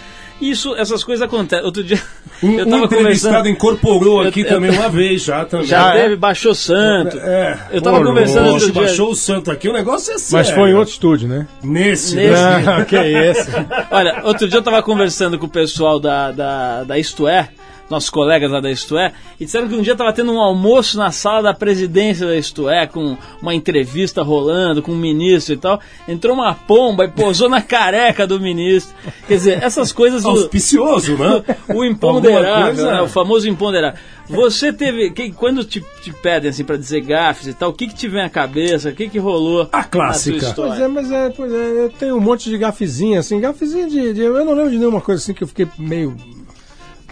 Isso, 0.51 0.74
essas 0.76 1.05
coisas 1.05 1.22
acontecem. 1.22 1.64
Outro 1.64 1.82
dia 1.84 2.01
Um, 2.43 2.53
eu 2.59 2.66
um 2.66 2.70
tava 2.70 2.84
entrevistado 2.84 3.34
conversando, 3.34 3.49
incorporou 3.49 4.20
aqui 4.22 4.40
Eu- 4.40 4.47
eu- 4.47 4.51
também 4.55 4.70
uma 4.70 4.88
vez 4.88 5.22
já 5.22 5.45
também. 5.45 5.66
já 5.66 5.90
Ah, 5.93 5.97
é? 5.97 6.03
teve, 6.03 6.16
baixou 6.16 6.55
santo. 6.55 7.16
É. 7.18 7.59
Eu 7.70 7.80
tava 7.80 8.03
conversando 8.05 8.49
outro 8.51 8.72
dia- 8.72 8.82
baixou 8.82 9.11
o 9.11 9.14
santo 9.14 9.51
aqui, 9.51 9.68
o 9.68 9.72
negócio 9.72 10.12
é 10.12 10.18
sério. 10.18 10.47
Mas 10.47 10.51
foi 10.55 10.70
em 10.70 10.74
outro 10.74 10.93
estúdio, 10.93 11.28
né? 11.28 11.47
Nesse. 11.62 12.16
Nesse. 12.16 12.32
né? 12.43 12.64
Ah, 12.66 12.84
que 12.84 12.97
é 12.97 13.30
esse? 13.30 13.49
Olha, 13.90 14.20
outro 14.24 14.49
dia 14.49 14.59
eu 14.59 14.62
tava 14.62 14.82
conversando 14.82 15.38
com 15.38 15.47
o 15.47 15.49
pessoal 15.49 16.01
da, 16.01 16.32
da, 16.32 16.84
da 16.84 16.99
Isto 16.99 17.28
É, 17.28 17.49
nossos 17.93 18.11
colegas 18.11 18.51
lá 18.51 18.59
da 18.61 18.70
Isto 18.70 18.99
É, 18.99 19.12
e 19.38 19.45
disseram 19.45 19.68
que 19.68 19.74
um 19.74 19.82
dia 19.82 19.93
estava 19.93 20.12
tendo 20.12 20.32
um 20.32 20.40
almoço 20.40 20.97
na 20.99 21.12
sala 21.12 21.43
da 21.43 21.55
presidência 21.55 22.26
da 22.26 22.36
Isto 22.36 22.68
É, 22.68 22.86
com 22.86 23.16
uma 23.40 23.55
entrevista 23.55 24.22
rolando, 24.22 24.82
com 24.82 24.90
um 24.93 24.97
ministro 24.97 25.55
e 25.55 25.57
tal. 25.59 25.78
Entrou 26.09 26.34
uma 26.34 26.55
pomba 26.55 27.05
e 27.05 27.09
pousou 27.09 27.49
na 27.49 27.61
careca 27.62 28.26
do 28.26 28.40
ministro. 28.40 28.95
Quer 29.28 29.34
dizer, 29.34 29.62
essas 29.62 29.93
coisas 29.93 30.22
do, 30.24 30.30
Auspicioso, 30.30 31.16
né? 31.16 31.45
o 31.72 31.84
imponderável, 31.84 32.66
coisa- 32.74 32.93
né? 32.93 33.03
o 33.03 33.09
famoso 33.09 33.49
imponderável. 33.49 33.99
Você 34.28 34.72
teve. 34.72 35.11
Que, 35.11 35.30
quando 35.32 35.62
te, 35.64 35.84
te 36.01 36.12
pedem 36.12 36.49
assim 36.49 36.64
para 36.64 36.76
dizer 36.78 37.01
gafes 37.03 37.49
e 37.49 37.53
tal, 37.55 37.70
o 37.70 37.72
que, 37.72 37.88
que 37.88 37.95
te 37.95 38.09
vem 38.09 38.22
à 38.22 38.30
cabeça? 38.30 38.88
O 38.88 38.93
que, 38.95 39.09
que 39.09 39.18
rolou? 39.18 39.68
A 39.70 39.84
clássica. 39.84 40.36
na 40.36 40.43
sua 40.43 40.49
história? 40.49 40.70
Pois 40.72 40.80
é, 40.80 40.88
mas 40.88 41.11
é, 41.12 41.30
pois 41.30 41.53
é, 41.53 41.84
eu 41.84 41.90
tenho 41.90 42.16
um 42.16 42.20
monte 42.20 42.49
de 42.49 42.57
gafezinha, 42.57 43.18
assim, 43.20 43.38
gafezinha 43.40 43.88
de, 43.88 44.14
de- 44.14 44.20
Eu 44.22 44.45
não 44.45 44.55
lembro 44.55 44.70
de 44.70 44.78
nenhuma 44.78 45.01
coisa 45.01 45.20
assim 45.20 45.34
que 45.34 45.43
eu 45.43 45.49
fiquei 45.49 45.66
meio. 45.76 46.16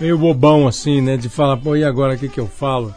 Meio 0.01 0.17
bobão, 0.19 0.67
assim, 0.67 1.01
né? 1.01 1.17
De 1.17 1.29
falar, 1.29 1.57
pô, 1.57 1.77
e 1.77 1.85
agora 1.85 2.15
o 2.15 2.19
que, 2.19 2.29
que 2.29 2.41
eu 2.41 2.47
falo? 2.47 2.95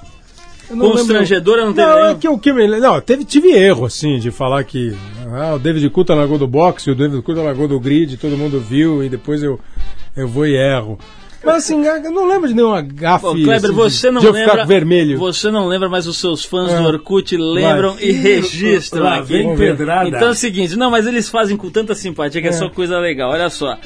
Eu 0.70 0.76
não 0.78 0.92
Constrangedora 0.92 1.66
não 1.66 1.74
teve 1.74 1.88
Não, 1.88 2.06
é 2.06 2.16
que 2.16 2.28
o 2.28 2.38
que 2.38 2.54
me. 2.54 2.68
Não, 2.80 3.00
teve, 3.02 3.26
tive 3.26 3.50
erro, 3.52 3.86
assim, 3.86 4.18
de 4.18 4.32
falar 4.32 4.64
que 4.64 4.96
ah, 5.32 5.56
o 5.56 5.60
David 5.60 5.90
Couta 5.90 6.16
largou 6.16 6.38
do 6.38 6.48
boxe, 6.48 6.90
o 6.90 6.96
David 6.96 7.22
Couta 7.22 7.42
largou 7.42 7.68
do 7.68 7.80
grid, 7.80 8.16
todo 8.18 8.38
mundo 8.38 8.60
viu, 8.60 9.04
e 9.04 9.10
depois 9.10 9.44
eu, 9.44 9.60
eu 10.16 10.28
vou 10.28 10.48
e 10.48 10.56
erro. 10.56 10.98
Mas 11.46 11.56
assim, 11.66 11.86
eu 11.86 12.10
não 12.12 12.26
lembro 12.26 12.48
de 12.48 12.54
nenhuma 12.56 12.82
gafe. 12.82 13.26
Kleber, 13.44 13.56
assim, 13.66 13.74
você 13.74 14.10
não 14.10 14.22
de 14.22 14.28
eu 14.28 14.32
lembra. 14.32 14.52
ficar 14.52 14.64
vermelho. 14.64 15.18
Você 15.20 15.52
não 15.52 15.68
lembra, 15.68 15.90
mas 15.90 16.08
os 16.08 16.16
seus 16.18 16.46
fãs 16.46 16.72
Ah. 16.72 16.80
do 16.80 16.88
Orkut 16.88 17.36
lembram 17.36 17.96
Vai. 17.96 18.04
e 18.06 18.12
registram 18.14 19.04
Lá 19.04 19.16
aqui. 19.18 19.34
vem 19.34 19.54
pedrada. 19.58 20.08
Então 20.08 20.30
é 20.30 20.32
o 20.32 20.34
seguinte, 20.34 20.78
não, 20.78 20.90
mas 20.90 21.06
eles 21.06 21.28
fazem 21.28 21.58
com 21.58 21.70
tanta 21.70 21.94
simpatia 21.94 22.42
que 22.42 22.48
é, 22.48 22.54
só 22.54 22.70
coisa 22.70 22.98
legal. 22.98 23.32
Olha 23.32 23.50
só. 23.50 23.78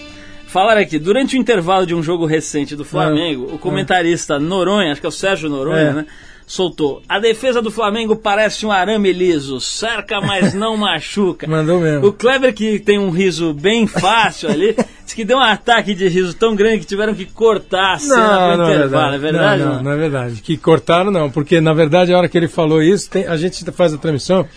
Falaram 0.47 0.81
aqui, 0.81 0.97
durante 0.97 1.35
o 1.35 1.39
intervalo 1.39 1.85
de 1.85 1.93
um 1.93 2.01
jogo 2.01 2.25
recente 2.25 2.75
do 2.75 2.83
Flamengo, 2.85 3.49
o 3.53 3.57
comentarista 3.59 4.39
Noronha, 4.39 4.91
acho 4.91 5.01
que 5.01 5.05
é 5.05 5.09
o 5.09 5.11
Sérgio 5.11 5.49
Noronha, 5.49 5.89
É. 5.89 5.93
né? 5.93 6.05
Soltou. 6.49 7.01
A 7.09 7.19
defesa 7.19 7.61
do 7.61 7.69
Flamengo 7.69 8.15
parece 8.15 8.65
um 8.65 8.71
arame 8.71 9.11
liso, 9.11 9.59
cerca, 9.59 10.21
mas 10.21 10.53
não 10.53 10.77
machuca. 10.77 11.45
Mandou 11.45 11.81
mesmo. 11.81 12.07
O 12.07 12.13
Kleber, 12.13 12.53
que 12.53 12.79
tem 12.79 12.97
um 12.97 13.09
riso 13.09 13.53
bem 13.53 13.85
fácil 13.85 14.49
ali, 14.49 14.73
disse 15.03 15.13
que 15.13 15.25
deu 15.25 15.35
um 15.37 15.41
ataque 15.41 15.93
de 15.93 16.07
riso 16.07 16.33
tão 16.33 16.55
grande 16.55 16.79
que 16.79 16.85
tiveram 16.85 17.13
que 17.13 17.25
cortar 17.25 17.95
a 17.95 17.99
cena 17.99 18.53
pro 18.55 18.63
intervalo. 18.73 19.15
É 19.15 19.17
verdade? 19.17 19.61
Não, 19.63 19.69
ou 19.71 19.75
não, 19.75 19.83
não 19.83 19.91
é 19.91 19.97
verdade. 19.97 20.41
Que 20.41 20.55
cortaram, 20.55 21.11
não. 21.11 21.29
Porque, 21.29 21.59
na 21.59 21.73
verdade, 21.73 22.13
a 22.13 22.17
hora 22.17 22.29
que 22.29 22.37
ele 22.37 22.47
falou 22.47 22.81
isso, 22.81 23.09
tem- 23.09 23.27
a 23.27 23.35
gente 23.35 23.65
faz 23.73 23.93
a 23.93 23.97
transmissão 23.97 24.47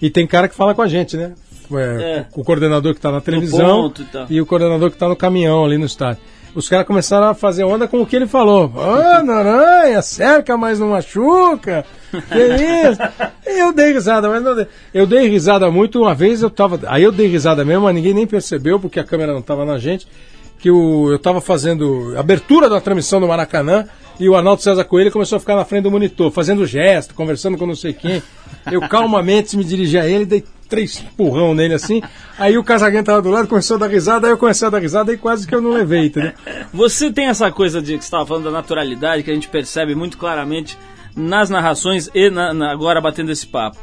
e 0.00 0.08
tem 0.08 0.28
cara 0.28 0.46
que 0.48 0.54
fala 0.54 0.72
com 0.72 0.82
a 0.82 0.86
gente, 0.86 1.16
né? 1.16 1.32
É, 1.72 2.02
É. 2.02 2.26
O 2.34 2.44
coordenador 2.44 2.92
que 2.92 2.98
está 2.98 3.10
na 3.10 3.20
televisão 3.20 3.82
ponto 3.82 4.04
e 4.28 4.40
o 4.40 4.46
coordenador 4.46 4.90
que 4.90 4.96
está 4.96 5.08
no 5.08 5.16
caminhão 5.16 5.64
ali 5.64 5.78
no 5.78 5.86
estádio. 5.86 6.22
Os 6.52 6.68
caras 6.68 6.84
começaram 6.84 7.28
a 7.28 7.34
fazer 7.34 7.62
onda 7.62 7.86
com 7.86 8.00
o 8.00 8.06
que 8.06 8.16
ele 8.16 8.26
falou. 8.26 8.72
Ah, 8.76 9.22
Noronha, 9.22 10.02
cerca, 10.02 10.56
mas 10.56 10.80
não 10.80 10.88
machuca. 10.90 11.84
Que 12.10 12.38
isso? 12.88 13.00
Eu 13.46 13.72
dei 13.72 13.92
risada, 13.92 14.28
mas 14.28 14.42
não 14.42 14.56
dei. 14.56 14.66
Eu 14.92 15.06
dei 15.06 15.28
risada 15.28 15.70
muito 15.70 16.00
uma 16.00 16.12
vez, 16.14 16.42
eu 16.42 16.50
tava. 16.50 16.80
Aí 16.88 17.04
eu 17.04 17.12
dei 17.12 17.28
risada 17.28 17.64
mesmo, 17.64 17.84
mas 17.84 17.94
ninguém 17.94 18.12
nem 18.14 18.26
percebeu, 18.26 18.80
porque 18.80 18.98
a 18.98 19.04
câmera 19.04 19.32
não 19.32 19.38
estava 19.40 19.64
na 19.64 19.78
gente. 19.78 20.08
Que 20.58 20.70
o, 20.72 21.10
eu 21.10 21.16
estava 21.16 21.40
fazendo 21.40 22.14
abertura 22.18 22.68
da 22.68 22.80
transmissão 22.80 23.20
do 23.20 23.28
Maracanã 23.28 23.86
e 24.18 24.28
o 24.28 24.34
Arnaldo 24.34 24.60
César 24.60 24.84
Coelho 24.84 25.10
começou 25.12 25.36
a 25.36 25.40
ficar 25.40 25.54
na 25.54 25.64
frente 25.64 25.84
do 25.84 25.90
monitor, 25.90 26.32
fazendo 26.32 26.66
gesto, 26.66 27.14
conversando 27.14 27.56
com 27.56 27.64
não 27.64 27.76
sei 27.76 27.92
quem. 27.92 28.20
Eu 28.70 28.80
calmamente 28.88 29.56
me 29.56 29.62
dirigi 29.64 29.96
a 29.98 30.06
ele, 30.06 30.26
dei 30.26 30.44
três 30.70 31.00
empurrão 31.02 31.52
nele 31.54 31.74
assim. 31.74 32.00
Aí 32.38 32.56
o 32.56 32.64
Casagrande 32.64 33.04
tava 33.04 33.20
do 33.20 33.28
lado, 33.28 33.46
começou 33.48 33.74
a 33.76 33.80
dar 33.80 33.88
risada, 33.88 34.26
aí 34.26 34.32
eu 34.32 34.38
comecei 34.38 34.66
a 34.66 34.70
dar 34.70 34.78
risada 34.78 35.12
e 35.12 35.18
quase 35.18 35.46
que 35.46 35.54
eu 35.54 35.60
não 35.60 35.72
levei, 35.72 36.06
entendeu? 36.06 36.32
Você 36.72 37.12
tem 37.12 37.26
essa 37.26 37.50
coisa 37.52 37.82
de 37.82 37.92
que 37.98 38.04
você 38.04 38.06
estava 38.06 38.24
falando 38.24 38.44
da 38.44 38.50
naturalidade 38.50 39.22
que 39.22 39.30
a 39.30 39.34
gente 39.34 39.48
percebe 39.48 39.94
muito 39.94 40.16
claramente 40.16 40.78
nas 41.14 41.50
narrações 41.50 42.08
e 42.14 42.30
na- 42.30 42.54
na- 42.54 42.70
agora 42.72 43.00
batendo 43.00 43.30
esse 43.30 43.46
papo. 43.46 43.76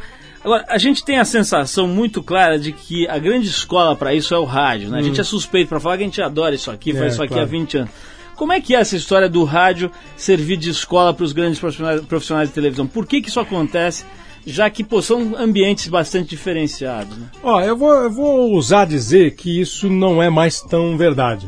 Agora, 0.43 0.65
a 0.69 0.77
gente 0.77 1.03
tem 1.03 1.19
a 1.19 1.25
sensação 1.25 1.87
muito 1.87 2.23
clara 2.23 2.57
de 2.57 2.71
que 2.71 3.05
a 3.09 3.17
grande 3.19 3.47
escola 3.49 3.95
para 3.95 4.13
isso 4.13 4.33
é 4.33 4.37
o 4.39 4.45
rádio, 4.45 4.89
né? 4.89 4.99
A 4.99 5.01
gente 5.01 5.19
é 5.19 5.23
suspeito 5.23 5.67
para 5.67 5.79
falar 5.79 5.97
que 5.97 6.03
a 6.03 6.05
gente 6.05 6.21
adora 6.21 6.55
isso 6.55 6.71
aqui, 6.71 6.93
faz 6.93 7.03
É, 7.03 7.07
isso 7.09 7.21
aqui 7.21 7.33
claro. 7.33 7.43
há 7.43 7.49
20 7.49 7.77
anos. 7.79 7.89
Como 8.37 8.53
é 8.53 8.61
que 8.61 8.73
é 8.75 8.79
essa 8.79 8.95
história 8.95 9.27
do 9.27 9.43
rádio 9.43 9.91
servir 10.15 10.55
de 10.57 10.69
escola 10.69 11.11
para 11.13 11.23
os 11.25 11.33
grandes 11.33 11.59
profissionais, 11.59 11.99
profissionais 12.01 12.47
de 12.49 12.53
televisão? 12.55 12.87
Por 12.87 13.05
que, 13.07 13.19
que 13.19 13.29
isso 13.29 13.39
acontece, 13.39 14.05
já 14.49 14.69
que 14.69 14.83
pô, 14.83 15.01
são 15.01 15.35
ambientes 15.37 15.87
bastante 15.87 16.29
diferenciados? 16.29 17.15
Né? 17.17 17.27
Ó, 17.43 17.61
eu 17.61 17.75
vou, 17.77 17.91
eu 17.93 18.09
vou 18.11 18.51
ousar 18.53 18.87
dizer 18.87 19.35
que 19.35 19.59
isso 19.61 19.89
não 19.89 20.23
é 20.23 20.29
mais 20.29 20.61
tão 20.61 20.97
verdade. 20.97 21.47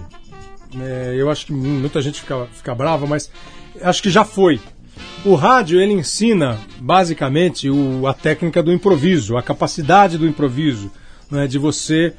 É, 0.80 1.16
eu 1.18 1.32
acho 1.32 1.46
que 1.48 1.54
muita 1.54 2.02
gente 2.02 2.20
fica, 2.22 2.48
fica 2.52 2.76
brava, 2.76 3.08
mas 3.08 3.32
acho 3.82 4.04
que 4.04 4.10
já 4.10 4.24
foi. 4.24 4.60
O 5.26 5.34
rádio 5.36 5.80
ele 5.82 5.94
ensina 5.94 6.58
basicamente 6.80 7.70
o- 7.70 8.06
a 8.06 8.14
técnica 8.14 8.62
do 8.62 8.72
improviso, 8.72 9.36
a 9.38 9.42
capacidade 9.42 10.18
do 10.18 10.28
improviso, 10.28 10.92
né, 11.32 11.48
de 11.48 11.58
você 11.58 12.14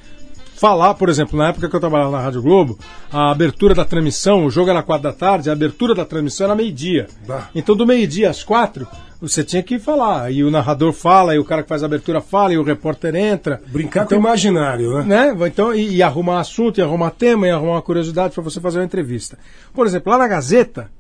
falar, 0.61 0.93
por 0.93 1.09
exemplo, 1.09 1.39
na 1.39 1.49
época 1.49 1.71
que 1.71 1.75
eu 1.75 1.81
trabalhava 1.81 2.11
na 2.11 2.21
Rádio 2.21 2.43
Globo, 2.43 2.79
a 3.11 3.31
abertura 3.31 3.75
da 3.75 3.83
transmissão, 3.83 4.45
o 4.45 4.51
jogo 4.51 4.69
era 4.69 4.83
quatro 4.83 5.05
da 5.05 5.13
tarde, 5.13 5.49
a 5.49 5.55
abertura 5.55 5.95
da 5.95 6.05
transmissão 6.05 6.45
era 6.45 6.55
meio-dia. 6.55 7.07
Então, 7.55 7.75
do 7.75 7.87
meio-dia 7.87 8.29
às 8.29 8.45
quatro, 8.45 8.87
você 9.19 9.43
tinha 9.43 9.63
que 9.63 9.79
falar. 9.79 10.31
E 10.31 10.45
o 10.45 10.51
narrador 10.51 10.93
fala, 10.93 11.35
e 11.35 11.39
o 11.39 11.45
cara 11.47 11.63
que 11.63 11.69
faz 11.69 11.83
a 11.83 11.87
abertura 11.87 12.21
fala, 12.21 12.53
e 12.53 12.59
o 12.59 12.63
repórter 12.63 13.15
entra. 13.17 13.63
Brincar 13.69 14.07
com 14.07 14.15
o 14.15 14.19
imaginário, 14.19 15.03
né? 15.03 15.33
Né? 15.33 15.47
Então, 15.47 15.75
e, 15.75 15.97
e 15.97 16.03
arrumar 16.03 16.41
assunto, 16.41 16.79
e 16.79 16.83
arrumar 16.83 17.13
tema, 17.13 17.47
e 17.47 17.51
arrumar 17.51 17.73
uma 17.73 17.83
curiosidade 17.83 18.35
para 18.35 18.45
você 18.45 18.61
fazer 18.61 18.81
uma 18.81 18.85
entrevista. 18.85 19.39
Por 19.73 19.87
exemplo, 19.87 20.13
lá 20.13 20.19
na 20.19 20.29
Gazeta, 20.29 20.91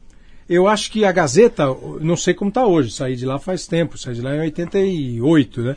eu 0.48 0.66
acho 0.68 0.90
que 0.90 1.04
a 1.04 1.12
Gazeta, 1.12 1.66
não 2.00 2.16
sei 2.16 2.32
como 2.32 2.48
está 2.48 2.64
hoje, 2.64 2.92
saí 2.92 3.14
de 3.14 3.26
lá 3.26 3.38
faz 3.38 3.66
tempo, 3.66 3.98
saí 3.98 4.14
de 4.14 4.22
lá 4.22 4.34
em 4.34 4.40
88, 4.40 5.60
né? 5.60 5.76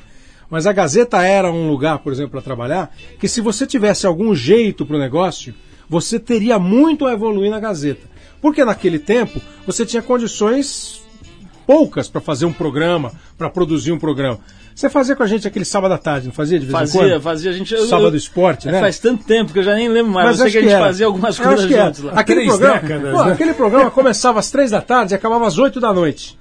Mas 0.54 0.68
a 0.68 0.72
Gazeta 0.72 1.20
era 1.24 1.52
um 1.52 1.68
lugar, 1.68 1.98
por 1.98 2.14
exemplo, 2.14 2.30
para 2.34 2.42
trabalhar, 2.42 2.96
que 3.20 3.28
se 3.28 3.42
você 3.42 3.66
tivesse 3.66 4.06
algum 4.06 4.36
jeito 4.36 4.86
para 4.86 4.98
o 4.98 5.00
negócio, 5.00 5.52
você 5.90 6.20
teria 6.20 6.60
muito 6.60 7.08
a 7.08 7.12
evoluir 7.12 7.50
na 7.50 7.60
Gazeta. 7.60 8.08
Porque 8.40 8.64
naquele 8.64 9.00
tempo 9.00 9.42
você 9.66 9.84
tinha 9.84 10.04
condições 10.04 11.02
poucas 11.66 12.08
para 12.08 12.22
fazer 12.22 12.46
um 12.46 12.54
programa, 12.54 13.12
para 13.36 13.50
produzir 13.50 13.92
um 13.94 13.98
programa. 13.98 14.38
Você 14.76 14.92
fazia 14.92 15.16
com 15.16 15.24
a 15.24 15.28
gente 15.28 15.48
aquele 15.48 15.66
sábado 15.66 15.92
à 15.96 15.98
tarde, 15.98 16.28
não 16.28 16.34
fazia 16.34 16.60
de 16.60 16.68
vez 16.68 16.76
em 16.76 16.80
Fazia, 16.80 17.02
quando? 17.02 17.22
fazia 17.24 17.50
a 17.50 17.54
gente. 17.56 17.74
eu- 17.74 17.88
Sábado 17.88 18.14
eu- 18.14 18.18
Esporte, 18.18 18.70
é, 18.70 18.74
né? 18.74 18.80
Faz 18.80 19.00
tanto 19.00 19.24
tempo 19.26 19.52
que 19.54 19.58
eu 19.58 19.64
já 19.64 19.74
nem 19.74 19.90
lembro 19.90 20.12
mais. 20.12 20.28
Mas 20.28 20.40
eu 20.40 20.44
sei 20.44 20.52
que 20.52 20.58
a 20.60 20.62
gente 20.62 20.72
era. 20.72 20.86
fazia 20.86 21.06
algumas 21.08 21.40
coisas 21.40 21.68
juntos 21.68 22.00
lá. 22.04 22.14
Aquele 22.14 22.42
Três 22.42 22.52
programa, 22.58 22.80
décadas, 22.80 23.12
pô, 23.12 23.26
né? 23.26 23.32
aquele 23.34 23.54
programa 23.56 23.90
começava 23.90 24.40
às 24.40 24.52
três 24.52 24.70
da 24.70 24.82
tarde 24.82 25.14
e 25.14 25.16
acabava 25.16 25.48
às 25.48 25.58
oito 25.58 25.80
da 25.80 25.92
noite. 25.92 26.38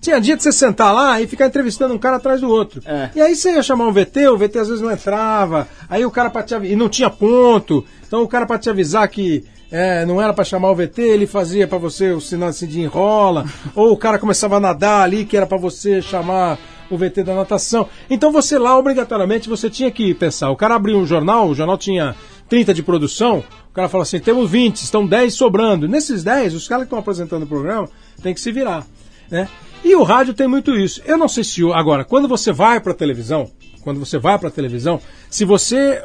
Tinha 0.00 0.20
dia 0.20 0.36
de 0.36 0.42
você 0.42 0.52
sentar 0.52 0.94
lá 0.94 1.20
e 1.20 1.26
ficar 1.26 1.46
entrevistando 1.46 1.92
um 1.92 1.98
cara 1.98 2.16
atrás 2.16 2.40
do 2.40 2.48
outro. 2.48 2.80
É. 2.86 3.10
E 3.16 3.20
aí 3.20 3.34
você 3.34 3.52
ia 3.54 3.62
chamar 3.62 3.86
um 3.88 3.92
VT, 3.92 4.28
o 4.28 4.38
VT 4.38 4.58
às 4.58 4.68
vezes 4.68 4.82
não 4.82 4.90
entrava, 4.92 5.66
aí 5.88 6.04
o 6.04 6.10
cara 6.10 6.30
para 6.30 6.42
te 6.44 6.54
avi- 6.54 6.72
e 6.72 6.76
não 6.76 6.88
tinha 6.88 7.10
ponto. 7.10 7.84
Então 8.06 8.22
o 8.22 8.28
cara 8.28 8.46
para 8.46 8.58
te 8.58 8.70
avisar 8.70 9.08
que 9.08 9.44
é, 9.70 10.06
não 10.06 10.22
era 10.22 10.32
para 10.32 10.44
chamar 10.44 10.70
o 10.70 10.74
VT, 10.74 11.02
ele 11.02 11.26
fazia 11.26 11.66
para 11.66 11.78
você 11.78 12.12
o 12.12 12.20
sinal 12.20 12.48
assim 12.50 12.66
de 12.66 12.80
enrola, 12.80 13.44
ou 13.74 13.92
o 13.92 13.96
cara 13.96 14.18
começava 14.18 14.56
a 14.56 14.60
nadar 14.60 15.02
ali 15.02 15.24
que 15.24 15.36
era 15.36 15.46
para 15.46 15.58
você 15.58 16.00
chamar 16.00 16.58
o 16.90 16.96
VT 16.96 17.22
da 17.24 17.34
natação. 17.34 17.86
Então 18.08 18.30
você 18.32 18.56
lá 18.58 18.78
obrigatoriamente 18.78 19.48
você 19.48 19.68
tinha 19.68 19.90
que 19.90 20.14
pensar. 20.14 20.50
O 20.50 20.56
cara 20.56 20.74
abriu 20.76 20.96
um 20.96 21.04
jornal, 21.04 21.48
o 21.48 21.54
jornal 21.54 21.76
tinha 21.76 22.14
30 22.48 22.72
de 22.72 22.82
produção, 22.82 23.44
o 23.68 23.74
cara 23.74 23.88
fala 23.90 24.04
assim: 24.04 24.18
temos 24.20 24.48
20, 24.50 24.76
estão 24.76 25.06
10 25.06 25.34
sobrando. 25.34 25.86
Nesses 25.86 26.22
10, 26.24 26.54
os 26.54 26.66
caras 26.66 26.84
que 26.84 26.86
estão 26.86 26.98
apresentando 27.00 27.42
o 27.42 27.46
programa 27.46 27.90
têm 28.22 28.32
que 28.32 28.40
se 28.40 28.50
virar. 28.50 28.86
Né? 29.30 29.46
E 29.84 29.94
o 29.94 30.02
rádio 30.02 30.34
tem 30.34 30.48
muito 30.48 30.74
isso. 30.74 31.02
Eu 31.04 31.16
não 31.16 31.28
sei 31.28 31.44
se. 31.44 31.62
Agora, 31.72 32.04
quando 32.04 32.28
você 32.28 32.52
vai 32.52 32.80
para 32.80 32.92
a 32.92 32.96
televisão, 32.96 33.50
quando 33.82 34.00
você 34.00 34.18
vai 34.18 34.38
para 34.38 34.48
a 34.48 34.52
televisão, 34.52 35.00
se 35.30 35.44
você 35.44 36.02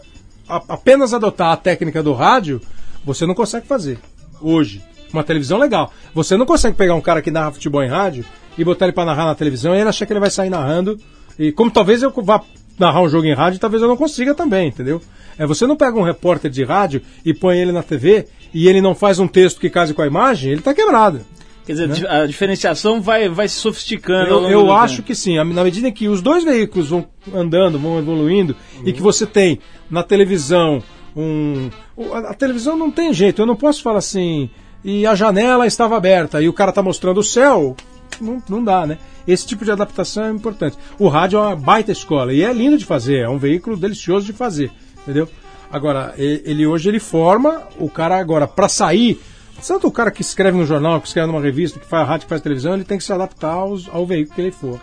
apenas 0.48 1.14
adotar 1.14 1.52
a 1.52 1.58
técnica 1.58 2.04
do 2.04 2.14
rádio, 2.14 2.62
você 3.04 3.26
não 3.26 3.34
consegue 3.34 3.68
fazer. 3.68 4.00
Hoje. 4.42 4.82
Uma 5.12 5.24
televisão 5.24 5.60
legal. 5.60 5.94
Você 6.16 6.36
não 6.36 6.46
consegue 6.46 6.76
pegar 6.76 6.96
um 6.96 7.02
cara 7.02 7.22
que 7.22 7.30
narra 7.30 7.52
futebol 7.52 7.84
em 7.84 7.88
rádio 7.88 8.26
e 8.58 8.64
botar 8.64 8.86
ele 8.86 8.94
para 8.94 9.06
narrar 9.06 9.26
na 9.26 9.36
televisão 9.36 9.76
e 9.76 9.80
ele 9.80 9.90
achar 9.90 10.08
que 10.08 10.14
ele 10.14 10.20
vai 10.20 10.32
sair 10.32 10.50
narrando. 10.50 11.00
E 11.38 11.52
como 11.52 11.70
talvez 11.70 12.02
eu 12.02 12.12
vá 12.24 12.42
narrar 12.80 13.02
um 13.02 13.10
jogo 13.10 13.28
em 13.28 13.34
rádio, 13.34 13.60
talvez 13.60 13.82
eu 13.82 13.88
não 13.88 13.96
consiga 13.96 14.34
também, 14.34 14.70
entendeu? 14.70 15.02
É, 15.38 15.46
você 15.46 15.68
não 15.68 15.76
pega 15.76 15.98
um 15.98 16.04
repórter 16.04 16.50
de 16.50 16.64
rádio 16.64 17.02
e 17.24 17.32
põe 17.32 17.60
ele 17.60 17.72
na 17.72 17.84
TV 17.84 18.28
e 18.54 18.68
ele 18.68 18.82
não 18.82 18.96
faz 18.96 19.20
um 19.20 19.28
texto 19.28 19.60
que 19.60 19.70
case 19.70 19.94
com 19.94 20.02
a 20.02 20.08
imagem, 20.08 20.52
ele 20.52 20.62
tá 20.62 20.74
quebrado. 20.74 21.22
Quer 21.66 21.74
dizer, 21.74 22.10
a 22.10 22.26
diferenciação 22.26 23.02
vai, 23.02 23.30
vai 23.30 23.48
se 23.48 23.56
sofisticando. 23.56 24.30
Eu, 24.30 24.50
eu 24.50 24.74
acho 24.74 24.98
tempo. 24.98 25.08
que 25.08 25.16
sim. 25.16 25.38
Na 25.38 25.64
medida 25.64 25.88
em 25.88 25.94
que 25.94 26.10
os 26.10 26.22
dois 26.22 26.44
veículos 26.44 26.90
vão 26.90 27.08
andando, 27.34 27.80
vão 27.80 27.98
evoluindo, 27.98 28.56
e 28.84 28.92
que 28.92 29.02
você 29.02 29.26
tem 29.26 29.60
na 29.90 30.04
televisão 30.04 30.84
um. 31.16 31.70
A, 32.14 32.34
televisão 32.34 32.76
não 32.76 32.92
tem 32.92 33.14
jeito. 33.14 33.42
Eu 33.42 33.46
não 33.46 33.56
posso 33.56 33.82
falar 33.82 34.00
assim. 34.00 34.50
E 34.84 35.08
a 35.08 35.16
janela 35.16 35.66
estava 35.66 35.96
aberta 35.96 36.42
e 36.42 36.50
o 36.50 36.54
cara 36.54 36.70
está 36.70 36.84
mostrando 36.84 37.20
o 37.20 37.24
céu. 37.24 37.76
Não, 38.20 38.44
não 38.50 38.64
dá, 38.64 38.86
né? 38.86 38.98
Esse 39.26 39.48
tipo 39.48 39.64
de 39.64 39.72
adaptação 39.72 40.26
é 40.26 40.32
importante. 40.32 40.78
O 41.00 41.08
rádio 41.08 41.38
é 41.38 41.42
uma 41.42 41.56
baita 41.56 41.94
escola 41.94 42.34
e 42.34 42.44
é 42.44 42.52
lindo 42.52 42.78
de 42.78 42.86
fazer, 42.86 43.20
é 43.20 43.30
um 43.30 43.38
veículo 43.38 43.78
delicioso 43.78 44.26
de 44.26 44.34
fazer, 44.34 44.70
entendeu? 45.02 45.30
Agora, 45.72 46.14
ele 46.18 46.68
hoje 46.68 46.90
ele 46.90 47.00
forma 47.00 47.64
o 47.80 47.90
cara 47.90 48.20
agora 48.20 48.46
para 48.46 48.70
sair 48.70 49.20
Tanto 49.66 49.88
o 49.88 49.92
cara 49.92 50.12
que 50.12 50.22
escreve 50.22 50.58
no 50.58 50.66
jornal, 50.66 51.00
que 51.00 51.08
escreve 51.08 51.28
numa 51.28 51.42
revista, 51.42 51.80
que 51.80 51.86
faz 51.86 52.08
rádio, 52.08 52.26
que 52.26 52.30
faz 52.30 52.42
televisão, 52.42 52.74
ele 52.74 52.84
tem 52.84 52.98
que 52.98 53.04
se 53.04 53.14
adaptar 53.14 53.54
aos- 53.54 53.88
ao 53.90 54.06
veículo 54.06 54.36
que 54.36 54.42
ele 54.42 54.52
for. 54.52 54.80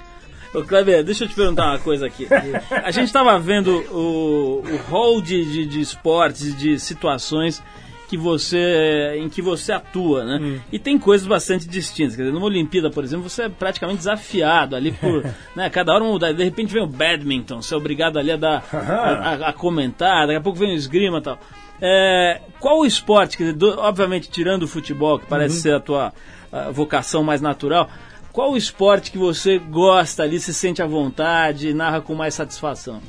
Ô, 0.54 0.62
Kleber, 0.62 1.04
deixa 1.04 1.24
eu 1.24 1.28
te 1.28 1.34
perguntar 1.34 1.66
uma 1.66 1.78
coisa 1.78 2.06
aqui. 2.06 2.26
A 2.82 2.90
gente 2.90 3.06
estava 3.06 3.38
vendo 3.38 3.70
o, 3.92 4.62
o 4.66 4.76
hall 4.90 5.20
de, 5.20 5.44
de, 5.44 5.66
de 5.66 5.80
esportes, 5.80 6.56
de 6.56 6.78
situações 6.80 7.62
que 8.10 8.16
você, 8.16 9.14
em 9.16 9.28
que 9.28 9.40
você 9.40 9.70
atua, 9.72 10.24
né? 10.24 10.38
Hum. 10.42 10.58
E 10.72 10.78
tem 10.80 10.98
coisas 10.98 11.26
bastante 11.26 11.68
distintas. 11.68 12.16
Quer 12.16 12.22
dizer, 12.22 12.34
numa 12.34 12.46
Olimpíada, 12.46 12.90
por 12.90 13.04
exemplo, 13.04 13.28
você 13.28 13.44
é 13.44 13.48
praticamente 13.48 13.98
desafiado 13.98 14.74
ali 14.74 14.90
por. 14.90 15.24
né, 15.54 15.70
cada 15.70 15.94
hora 15.94 16.02
mudar. 16.04 16.32
De 16.32 16.42
repente 16.42 16.72
vem 16.74 16.82
o 16.82 16.86
badminton, 16.88 17.62
você 17.62 17.72
é 17.72 17.76
obrigado 17.76 18.18
ali 18.18 18.32
a 18.32 18.36
dar. 18.36 18.64
a, 18.72 18.76
a- 18.76 19.48
a 19.50 19.52
comentar, 19.52 20.26
daqui 20.26 20.38
a 20.38 20.40
pouco 20.40 20.58
vem 20.58 20.72
o 20.72 20.74
esgrima 20.76 21.18
e 21.18 21.22
tal. 21.22 21.38
É, 21.80 22.40
qual 22.58 22.80
o 22.80 22.84
esporte, 22.84 23.36
quer 23.38 23.44
dizer, 23.44 23.56
do- 23.56 23.78
obviamente 23.78 24.28
tirando 24.28 24.64
o 24.64 24.68
futebol, 24.68 25.18
que 25.18 25.26
parece 25.26 25.54
Uhum. 25.56 25.62
ser 25.62 25.74
a 25.74 25.80
tua 25.80 26.12
a 26.52 26.70
vocação 26.70 27.22
mais 27.22 27.40
natural, 27.40 27.88
qual 28.32 28.50
o 28.52 28.56
esporte 28.56 29.12
que 29.12 29.18
você 29.18 29.56
gosta 29.58 30.24
ali, 30.24 30.40
se 30.40 30.52
sente 30.52 30.82
à 30.82 30.86
vontade 30.86 31.72
narra 31.72 32.00
com 32.00 32.14
mais 32.14 32.34
satisfação? 32.34 33.00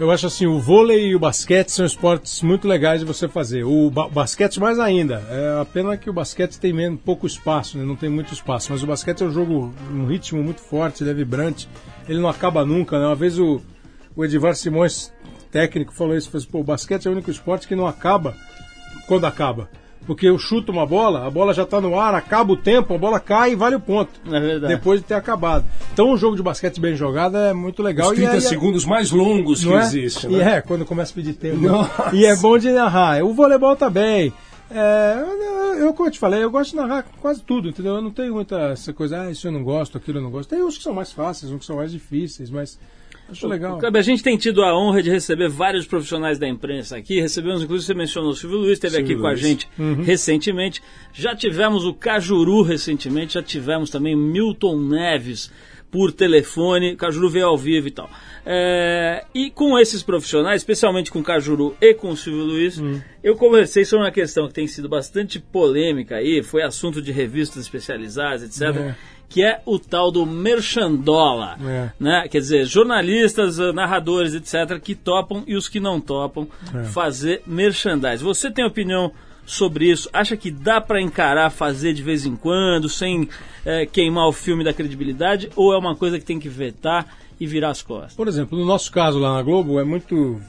Eu 0.00 0.10
acho 0.10 0.28
assim, 0.28 0.46
o 0.46 0.58
vôlei 0.58 1.08
e 1.08 1.14
o 1.14 1.18
basquete 1.18 1.68
são 1.68 1.84
esportes 1.84 2.40
muito 2.40 2.66
legais 2.66 3.00
de 3.00 3.06
você 3.06 3.28
fazer. 3.28 3.64
O 3.64 3.90
ba- 3.90 4.08
basquete 4.08 4.58
mais 4.58 4.78
ainda. 4.78 5.22
É 5.28 5.60
a 5.60 5.64
pena 5.66 5.94
que 5.94 6.08
o 6.08 6.12
basquete 6.12 6.58
tem 6.58 6.72
menos, 6.72 6.98
pouco 7.04 7.26
espaço, 7.26 7.76
né? 7.76 7.84
não 7.84 7.94
tem 7.94 8.08
muito 8.08 8.32
espaço. 8.32 8.72
Mas 8.72 8.82
o 8.82 8.86
basquete 8.86 9.22
é 9.22 9.26
um 9.26 9.30
jogo, 9.30 9.74
um 9.92 10.06
ritmo 10.06 10.42
muito 10.42 10.62
forte, 10.62 11.02
ele 11.02 11.10
é 11.10 11.14
vibrante. 11.14 11.68
Ele 12.08 12.18
não 12.18 12.30
acaba 12.30 12.64
nunca, 12.64 12.98
né? 12.98 13.04
Uma 13.04 13.14
vez 13.14 13.38
o, 13.38 13.60
o 14.16 14.24
Edivar 14.24 14.54
Simões, 14.56 15.12
técnico, 15.50 15.92
falou 15.92 16.16
isso. 16.16 16.30
Falou 16.30 16.42
assim, 16.42 16.50
Pô, 16.50 16.60
o 16.60 16.64
basquete 16.64 17.04
é 17.06 17.10
o 17.10 17.12
único 17.12 17.30
esporte 17.30 17.68
que 17.68 17.76
não 17.76 17.86
acaba 17.86 18.34
quando 19.06 19.26
acaba. 19.26 19.68
Porque 20.10 20.26
eu 20.26 20.36
chuto 20.40 20.72
uma 20.72 20.84
bola, 20.84 21.24
a 21.24 21.30
bola 21.30 21.54
já 21.54 21.62
está 21.62 21.80
no 21.80 21.96
ar, 21.96 22.16
acaba 22.16 22.52
o 22.52 22.56
tempo, 22.56 22.92
a 22.92 22.98
bola 22.98 23.20
cai 23.20 23.52
e 23.52 23.54
vale 23.54 23.76
o 23.76 23.80
ponto. 23.80 24.10
É 24.26 24.40
verdade. 24.40 24.74
Depois 24.74 24.98
de 24.98 25.06
ter 25.06 25.14
acabado. 25.14 25.64
Então 25.92 26.10
um 26.10 26.16
jogo 26.16 26.34
de 26.34 26.42
basquete 26.42 26.80
bem 26.80 26.96
jogado 26.96 27.36
é 27.36 27.52
muito 27.52 27.80
legal. 27.80 28.08
Os 28.08 28.14
e 28.14 28.16
30 28.16 28.32
aí- 28.32 28.40
segundos 28.40 28.84
mais 28.84 29.12
longos 29.12 29.60
que 29.60 29.66
não 29.66 29.78
é? 29.78 29.82
existem. 29.82 30.32
E 30.32 30.36
né? 30.38 30.56
é, 30.56 30.60
quando 30.62 30.84
começa 30.84 31.12
a 31.12 31.14
pedir 31.14 31.34
tempo. 31.34 31.58
Nossa. 31.58 32.10
E 32.12 32.26
é 32.26 32.34
bom 32.34 32.58
de 32.58 32.72
narrar. 32.72 33.22
O 33.22 33.32
voleibol 33.32 33.76
também. 33.76 34.32
É, 34.68 35.14
eu, 35.20 35.86
eu, 35.86 35.94
como 35.94 36.08
eu 36.08 36.12
te 36.12 36.18
falei, 36.18 36.42
eu 36.42 36.50
gosto 36.50 36.72
de 36.72 36.78
narrar 36.78 37.04
quase 37.20 37.40
tudo, 37.42 37.68
entendeu? 37.68 37.94
Eu 37.94 38.02
não 38.02 38.10
tenho 38.10 38.34
muita 38.34 38.56
essa 38.72 38.92
coisa, 38.92 39.20
ah, 39.20 39.30
isso 39.30 39.46
eu 39.46 39.52
não 39.52 39.62
gosto, 39.62 39.96
aquilo 39.96 40.18
eu 40.18 40.22
não 40.22 40.30
gosto. 40.32 40.50
Tem 40.50 40.60
uns 40.60 40.76
que 40.76 40.82
são 40.82 40.92
mais 40.92 41.12
fáceis, 41.12 41.52
uns 41.52 41.60
que 41.60 41.66
são 41.66 41.76
mais 41.76 41.92
difíceis, 41.92 42.50
mas 42.50 42.76
acho 43.30 43.46
legal. 43.46 43.78
Kleber, 43.78 44.00
a 44.00 44.02
gente 44.02 44.22
tem 44.22 44.36
tido 44.36 44.62
a 44.62 44.76
honra 44.76 45.02
de 45.02 45.10
receber 45.10 45.48
vários 45.48 45.86
profissionais 45.86 46.38
da 46.38 46.48
imprensa 46.48 46.96
aqui. 46.96 47.20
Recebemos, 47.20 47.62
inclusive, 47.62 47.86
você 47.86 47.94
mencionou 47.94 48.30
o 48.30 48.34
Silvio 48.34 48.58
Luiz, 48.58 48.72
esteve 48.72 48.96
Silvio 48.96 49.12
aqui 49.12 49.20
com 49.20 49.26
a 49.26 49.30
Luiz. 49.30 49.40
gente 49.40 49.68
Uhum. 49.78 50.02
recentemente. 50.02 50.82
Já 51.12 51.34
tivemos 51.34 51.84
o 51.84 51.94
Cajuru 51.94 52.62
recentemente, 52.62 53.34
já 53.34 53.42
tivemos 53.42 53.90
também 53.90 54.16
Milton 54.16 54.78
Neves 54.80 55.50
por 55.90 56.12
telefone. 56.12 56.92
O 56.92 56.96
Cajuru 56.96 57.28
veio 57.28 57.46
ao 57.46 57.58
vivo 57.58 57.88
e 57.88 57.90
tal. 57.90 58.08
É, 58.46 59.24
e 59.34 59.50
com 59.50 59.78
esses 59.78 60.02
profissionais, 60.02 60.62
especialmente 60.62 61.10
com 61.10 61.18
o 61.18 61.22
Cajuru 61.22 61.76
e 61.80 61.92
com 61.94 62.10
o 62.10 62.16
Silvio 62.16 62.44
Luiz, 62.44 62.78
Uhum. 62.78 63.00
eu 63.22 63.34
conversei 63.36 63.84
sobre 63.84 64.04
uma 64.06 64.10
questão 64.12 64.48
que 64.48 64.54
tem 64.54 64.66
sido 64.66 64.88
bastante 64.88 65.38
polêmica 65.38 66.16
aí, 66.16 66.42
foi 66.42 66.62
assunto 66.62 67.02
de 67.02 67.12
revistas 67.12 67.62
especializadas, 67.64 68.42
etc. 68.42 68.76
É. 68.80 68.94
Que 69.30 69.42
é 69.44 69.62
o 69.64 69.78
tal 69.78 70.10
do 70.10 70.26
merchandola 70.26 71.56
É. 71.64 71.90
né? 71.98 72.28
Quer 72.28 72.40
dizer, 72.40 72.66
jornalistas, 72.66 73.58
eh, 73.58 73.72
narradores, 73.72 74.34
etc., 74.34 74.78
que 74.80 74.94
topam 74.94 75.42
e 75.46 75.54
os 75.56 75.68
que 75.68 75.80
não 75.80 76.00
topam 76.00 76.46
É. 76.74 76.82
fazer 76.84 77.42
merchandise. 77.46 78.22
Você 78.22 78.50
tem 78.50 78.64
opinião 78.64 79.12
sobre 79.46 79.90
isso? 79.90 80.08
Acha 80.12 80.36
que 80.36 80.50
dá 80.50 80.80
para 80.80 81.00
encarar, 81.00 81.48
fazer 81.50 81.92
de 81.92 82.02
vez 82.02 82.26
em 82.26 82.36
quando, 82.36 82.88
sem 82.88 83.28
eh, 83.64 83.86
queimar 83.86 84.26
o 84.26 84.32
filme 84.32 84.64
da 84.64 84.72
credibilidade, 84.72 85.48
ou 85.54 85.72
é 85.72 85.78
uma 85.78 85.94
coisa 85.94 86.18
que 86.18 86.24
tem 86.24 86.38
que 86.40 86.48
vetar 86.48 87.06
e 87.38 87.46
virar 87.46 87.70
as 87.70 87.82
costas? 87.82 88.14
Por 88.14 88.26
exemplo, 88.28 88.58
no 88.58 88.64
nosso 88.64 88.90
caso 88.90 89.18
lá 89.18 89.34
na 89.34 89.42
Globo 89.42 89.78
é 89.78 89.84
muito 89.84 90.40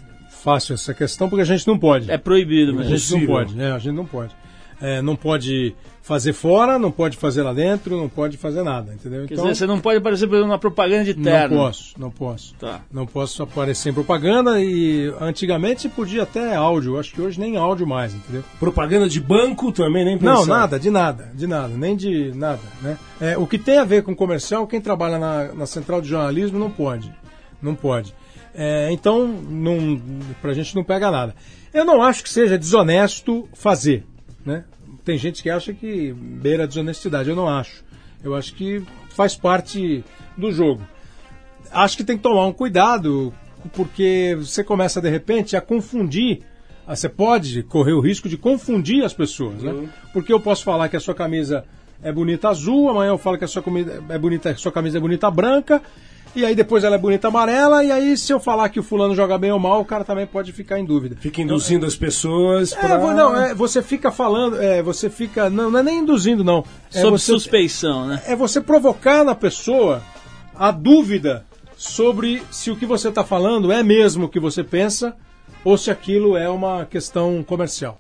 fácil 0.44 0.74
essa 0.74 0.94
questão 0.94 1.30
porque 1.30 1.42
a 1.44 1.46
gente 1.46 1.68
não 1.68 1.78
pode. 1.78 2.10
É 2.10 2.18
proibido 2.18 2.72
A 2.72 2.76
mesmo. 2.76 2.98
gente 2.98 3.12
não 3.22 3.28
pode, 3.28 3.56
né? 3.56 3.72
A 3.74 3.78
gente 3.80 3.94
não 3.96 4.06
pode. 4.06 4.34
É, 4.82 5.02
não 5.02 5.16
pode 5.16 5.76
fazer 6.02 6.34
fora, 6.34 6.80
não 6.80 6.92
pode 6.92 7.16
fazer 7.16 7.44
lá 7.44 7.54
dentro, 7.54 7.96
não 7.96 8.10
pode 8.10 8.36
fazer 8.36 8.64
nada, 8.64 8.94
entendeu? 8.94 9.28
Quer 9.28 9.36
dizer, 9.36 9.56
você 9.56 9.68
não 9.68 9.80
pode 9.80 10.00
aparecer 10.00 10.26
por 10.28 10.34
exemplo, 10.34 10.48
numa 10.48 10.58
propaganda 10.60 11.06
de 11.06 11.14
Não 11.14 11.24
terno. 11.24 11.56
posso, 11.58 11.94
não 12.00 12.10
posso. 12.10 12.56
Tá. 12.56 12.82
Não 12.92 13.06
posso 13.06 13.44
aparecer 13.44 13.90
em 13.92 13.94
propaganda 13.94 14.60
e 14.60 15.14
antigamente 15.22 15.88
podia 15.88 16.24
até 16.24 16.56
áudio, 16.56 17.00
acho 17.00 17.14
que 17.14 17.22
hoje 17.22 17.40
nem 17.40 17.56
áudio 17.56 17.86
mais, 17.86 18.14
entendeu? 18.16 18.44
Propaganda 18.60 19.08
de 19.08 19.22
banco 19.22 19.72
também, 19.72 20.04
nem 20.04 20.18
Não, 20.20 20.40
pensar. 20.40 20.48
nada, 20.48 20.80
de 20.80 20.90
nada, 20.90 21.32
de 21.36 21.46
nada, 21.46 21.74
nem 21.78 21.96
de 21.96 22.32
nada, 22.36 22.62
né? 22.82 22.98
É, 23.22 23.38
o 23.38 23.46
que 23.46 23.60
tem 23.60 23.78
a 23.78 23.86
ver 23.86 24.02
com 24.02 24.16
comercial, 24.16 24.66
quem 24.66 24.82
trabalha 24.82 25.20
na, 25.20 25.54
na 25.54 25.66
central 25.68 26.02
de 26.02 26.08
jornalismo 26.10 26.58
não 26.58 26.72
pode, 26.72 27.14
não 27.62 27.76
pode. 27.76 28.14
É, 28.54 28.92
então, 28.92 29.28
não, 29.28 30.02
pra 30.42 30.54
gente 30.54 30.76
não 30.76 30.84
pega 30.84 31.10
nada. 31.12 31.36
Eu 31.74 31.86
não 31.86 32.02
acho 32.02 32.22
que 32.24 32.30
seja 32.30 32.58
desonesto 32.58 33.48
fazer, 33.54 34.04
né? 34.46 34.64
Tem 35.04 35.18
gente 35.18 35.42
que 35.42 35.50
acha 35.50 35.74
que 35.74 36.14
beira 36.14 36.64
a 36.64 36.68
desonestidade, 36.68 37.30
eu 37.30 37.36
não 37.36 37.48
acho. 37.48 37.84
Eu 38.24 38.36
acho 38.36 38.54
que 38.54 38.84
faz 39.10 39.36
parte 39.36 40.04
do 40.38 40.52
jogo. 40.52 40.82
Acho 41.72 41.98
que 41.98 42.04
tem 42.04 42.18
que 42.18 42.24
tomar 42.24 42.46
um 42.46 42.54
cuidado, 42.54 43.34
porque 43.74 44.36
você 44.40 44.64
começa 44.64 45.02
de 45.02 45.10
repente 45.10 45.56
a 45.56 45.62
confundir. 45.62 46.42
Você 46.88 47.08
pode 47.08 47.64
correr 47.64 47.94
o 47.94 48.02
risco 48.02 48.28
de 48.28 48.38
confundir 48.38 49.04
as 49.04 49.14
pessoas, 49.14 49.64
né? 49.64 49.88
Porque 50.12 50.34
eu 50.34 50.40
posso 50.40 50.64
falar 50.64 50.90
que 50.90 50.98
a 50.98 51.00
sua 51.00 51.16
camisa 51.16 51.64
é 52.04 52.12
bonita 52.12 52.50
azul, 52.50 52.90
amanhã 52.90 53.10
eu 53.10 53.18
falo 53.18 53.38
que 53.38 53.46
a 53.46 53.48
sua, 53.48 53.62
comida 53.62 54.04
é 54.10 54.18
bonita, 54.18 54.50
a 54.50 54.56
sua 54.56 54.72
camisa 54.72 54.98
é 54.98 55.02
bonita 55.02 55.30
branca, 55.30 55.82
e 56.36 56.46
aí 56.46 56.56
depois 56.56 56.84
ela 56.84 56.96
é 56.96 57.00
bonita 57.00 57.28
amarela, 57.28 57.84
e 57.84 57.92
aí 57.92 58.18
se 58.18 58.32
eu 58.32 58.40
falar 58.40 58.70
que 58.70 58.80
o 58.80 58.84
fulano 58.84 59.16
joga 59.16 59.38
bem 59.38 59.52
ou 59.52 59.60
mal, 59.60 59.82
o 59.82 59.86
cara 59.86 60.04
também 60.04 60.26
pode 60.26 60.52
ficar 60.52 60.80
em 60.80 60.86
dúvida. 60.86 61.16
Fica 61.20 61.42
induzindo 61.42 61.86
as 61.86 61.96
pessoas 61.96 62.74
É, 62.74 62.78
pra... 62.78 62.98
não, 63.14 63.36
é, 63.36 63.54
você 63.54 63.82
fica 63.82 64.12
falando, 64.12 64.62
é, 64.62 64.82
você 64.82 65.10
fica. 65.10 65.50
Não, 65.50 65.70
não 65.70 65.80
é 65.80 65.84
nem 65.84 66.00
induzindo, 66.00 66.44
não. 66.44 66.64
É 66.94 67.02
Sob 67.02 67.18
você, 67.18 67.32
suspeição, 67.32 68.08
né? 68.08 68.22
é 68.26 68.36
você 68.36 68.62
provocar 68.62 69.24
na 69.24 69.36
pessoa 69.36 70.02
a 70.56 70.72
dúvida 70.72 71.46
sobre 71.76 72.44
se 72.52 72.70
o 72.70 72.76
que 72.76 72.86
você 72.86 73.10
está 73.10 73.24
falando 73.24 73.72
é 73.72 73.82
mesmo 73.82 74.26
o 74.26 74.30
que 74.30 74.40
você 74.40 74.64
pensa 74.64 75.16
ou 75.64 75.78
se 75.78 75.90
aquilo 75.92 76.38
é 76.38 76.50
uma 76.50 76.86
questão 76.86 77.44
comercial. 77.44 78.00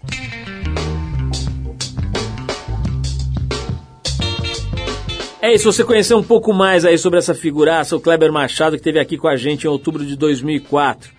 É 5.43 5.51
isso, 5.51 5.71
você 5.71 5.83
conhecer 5.83 6.13
um 6.13 6.21
pouco 6.21 6.53
mais 6.53 6.85
aí 6.85 6.99
sobre 6.99 7.17
essa 7.17 7.33
figuraça, 7.33 7.95
o 7.95 7.99
Kleber 7.99 8.31
Machado, 8.31 8.75
que 8.75 8.81
esteve 8.81 8.99
aqui 8.99 9.17
com 9.17 9.27
a 9.27 9.35
gente 9.35 9.63
em 9.63 9.67
outubro 9.67 10.05
de 10.05 10.15
2004. 10.15 11.11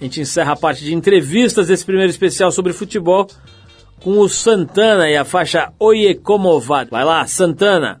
A 0.00 0.04
gente 0.04 0.20
encerra 0.20 0.52
a 0.52 0.56
parte 0.56 0.84
de 0.84 0.94
entrevistas 0.94 1.66
desse 1.66 1.84
primeiro 1.84 2.08
especial 2.08 2.52
sobre 2.52 2.72
futebol 2.72 3.26
com 4.00 4.20
o 4.20 4.28
Santana 4.28 5.10
e 5.10 5.16
a 5.16 5.24
faixa 5.24 5.72
Oye 5.80 6.14
Como 6.14 6.60
Va. 6.60 6.84
Vai 6.84 7.04
lá, 7.04 7.26
Santana! 7.26 8.00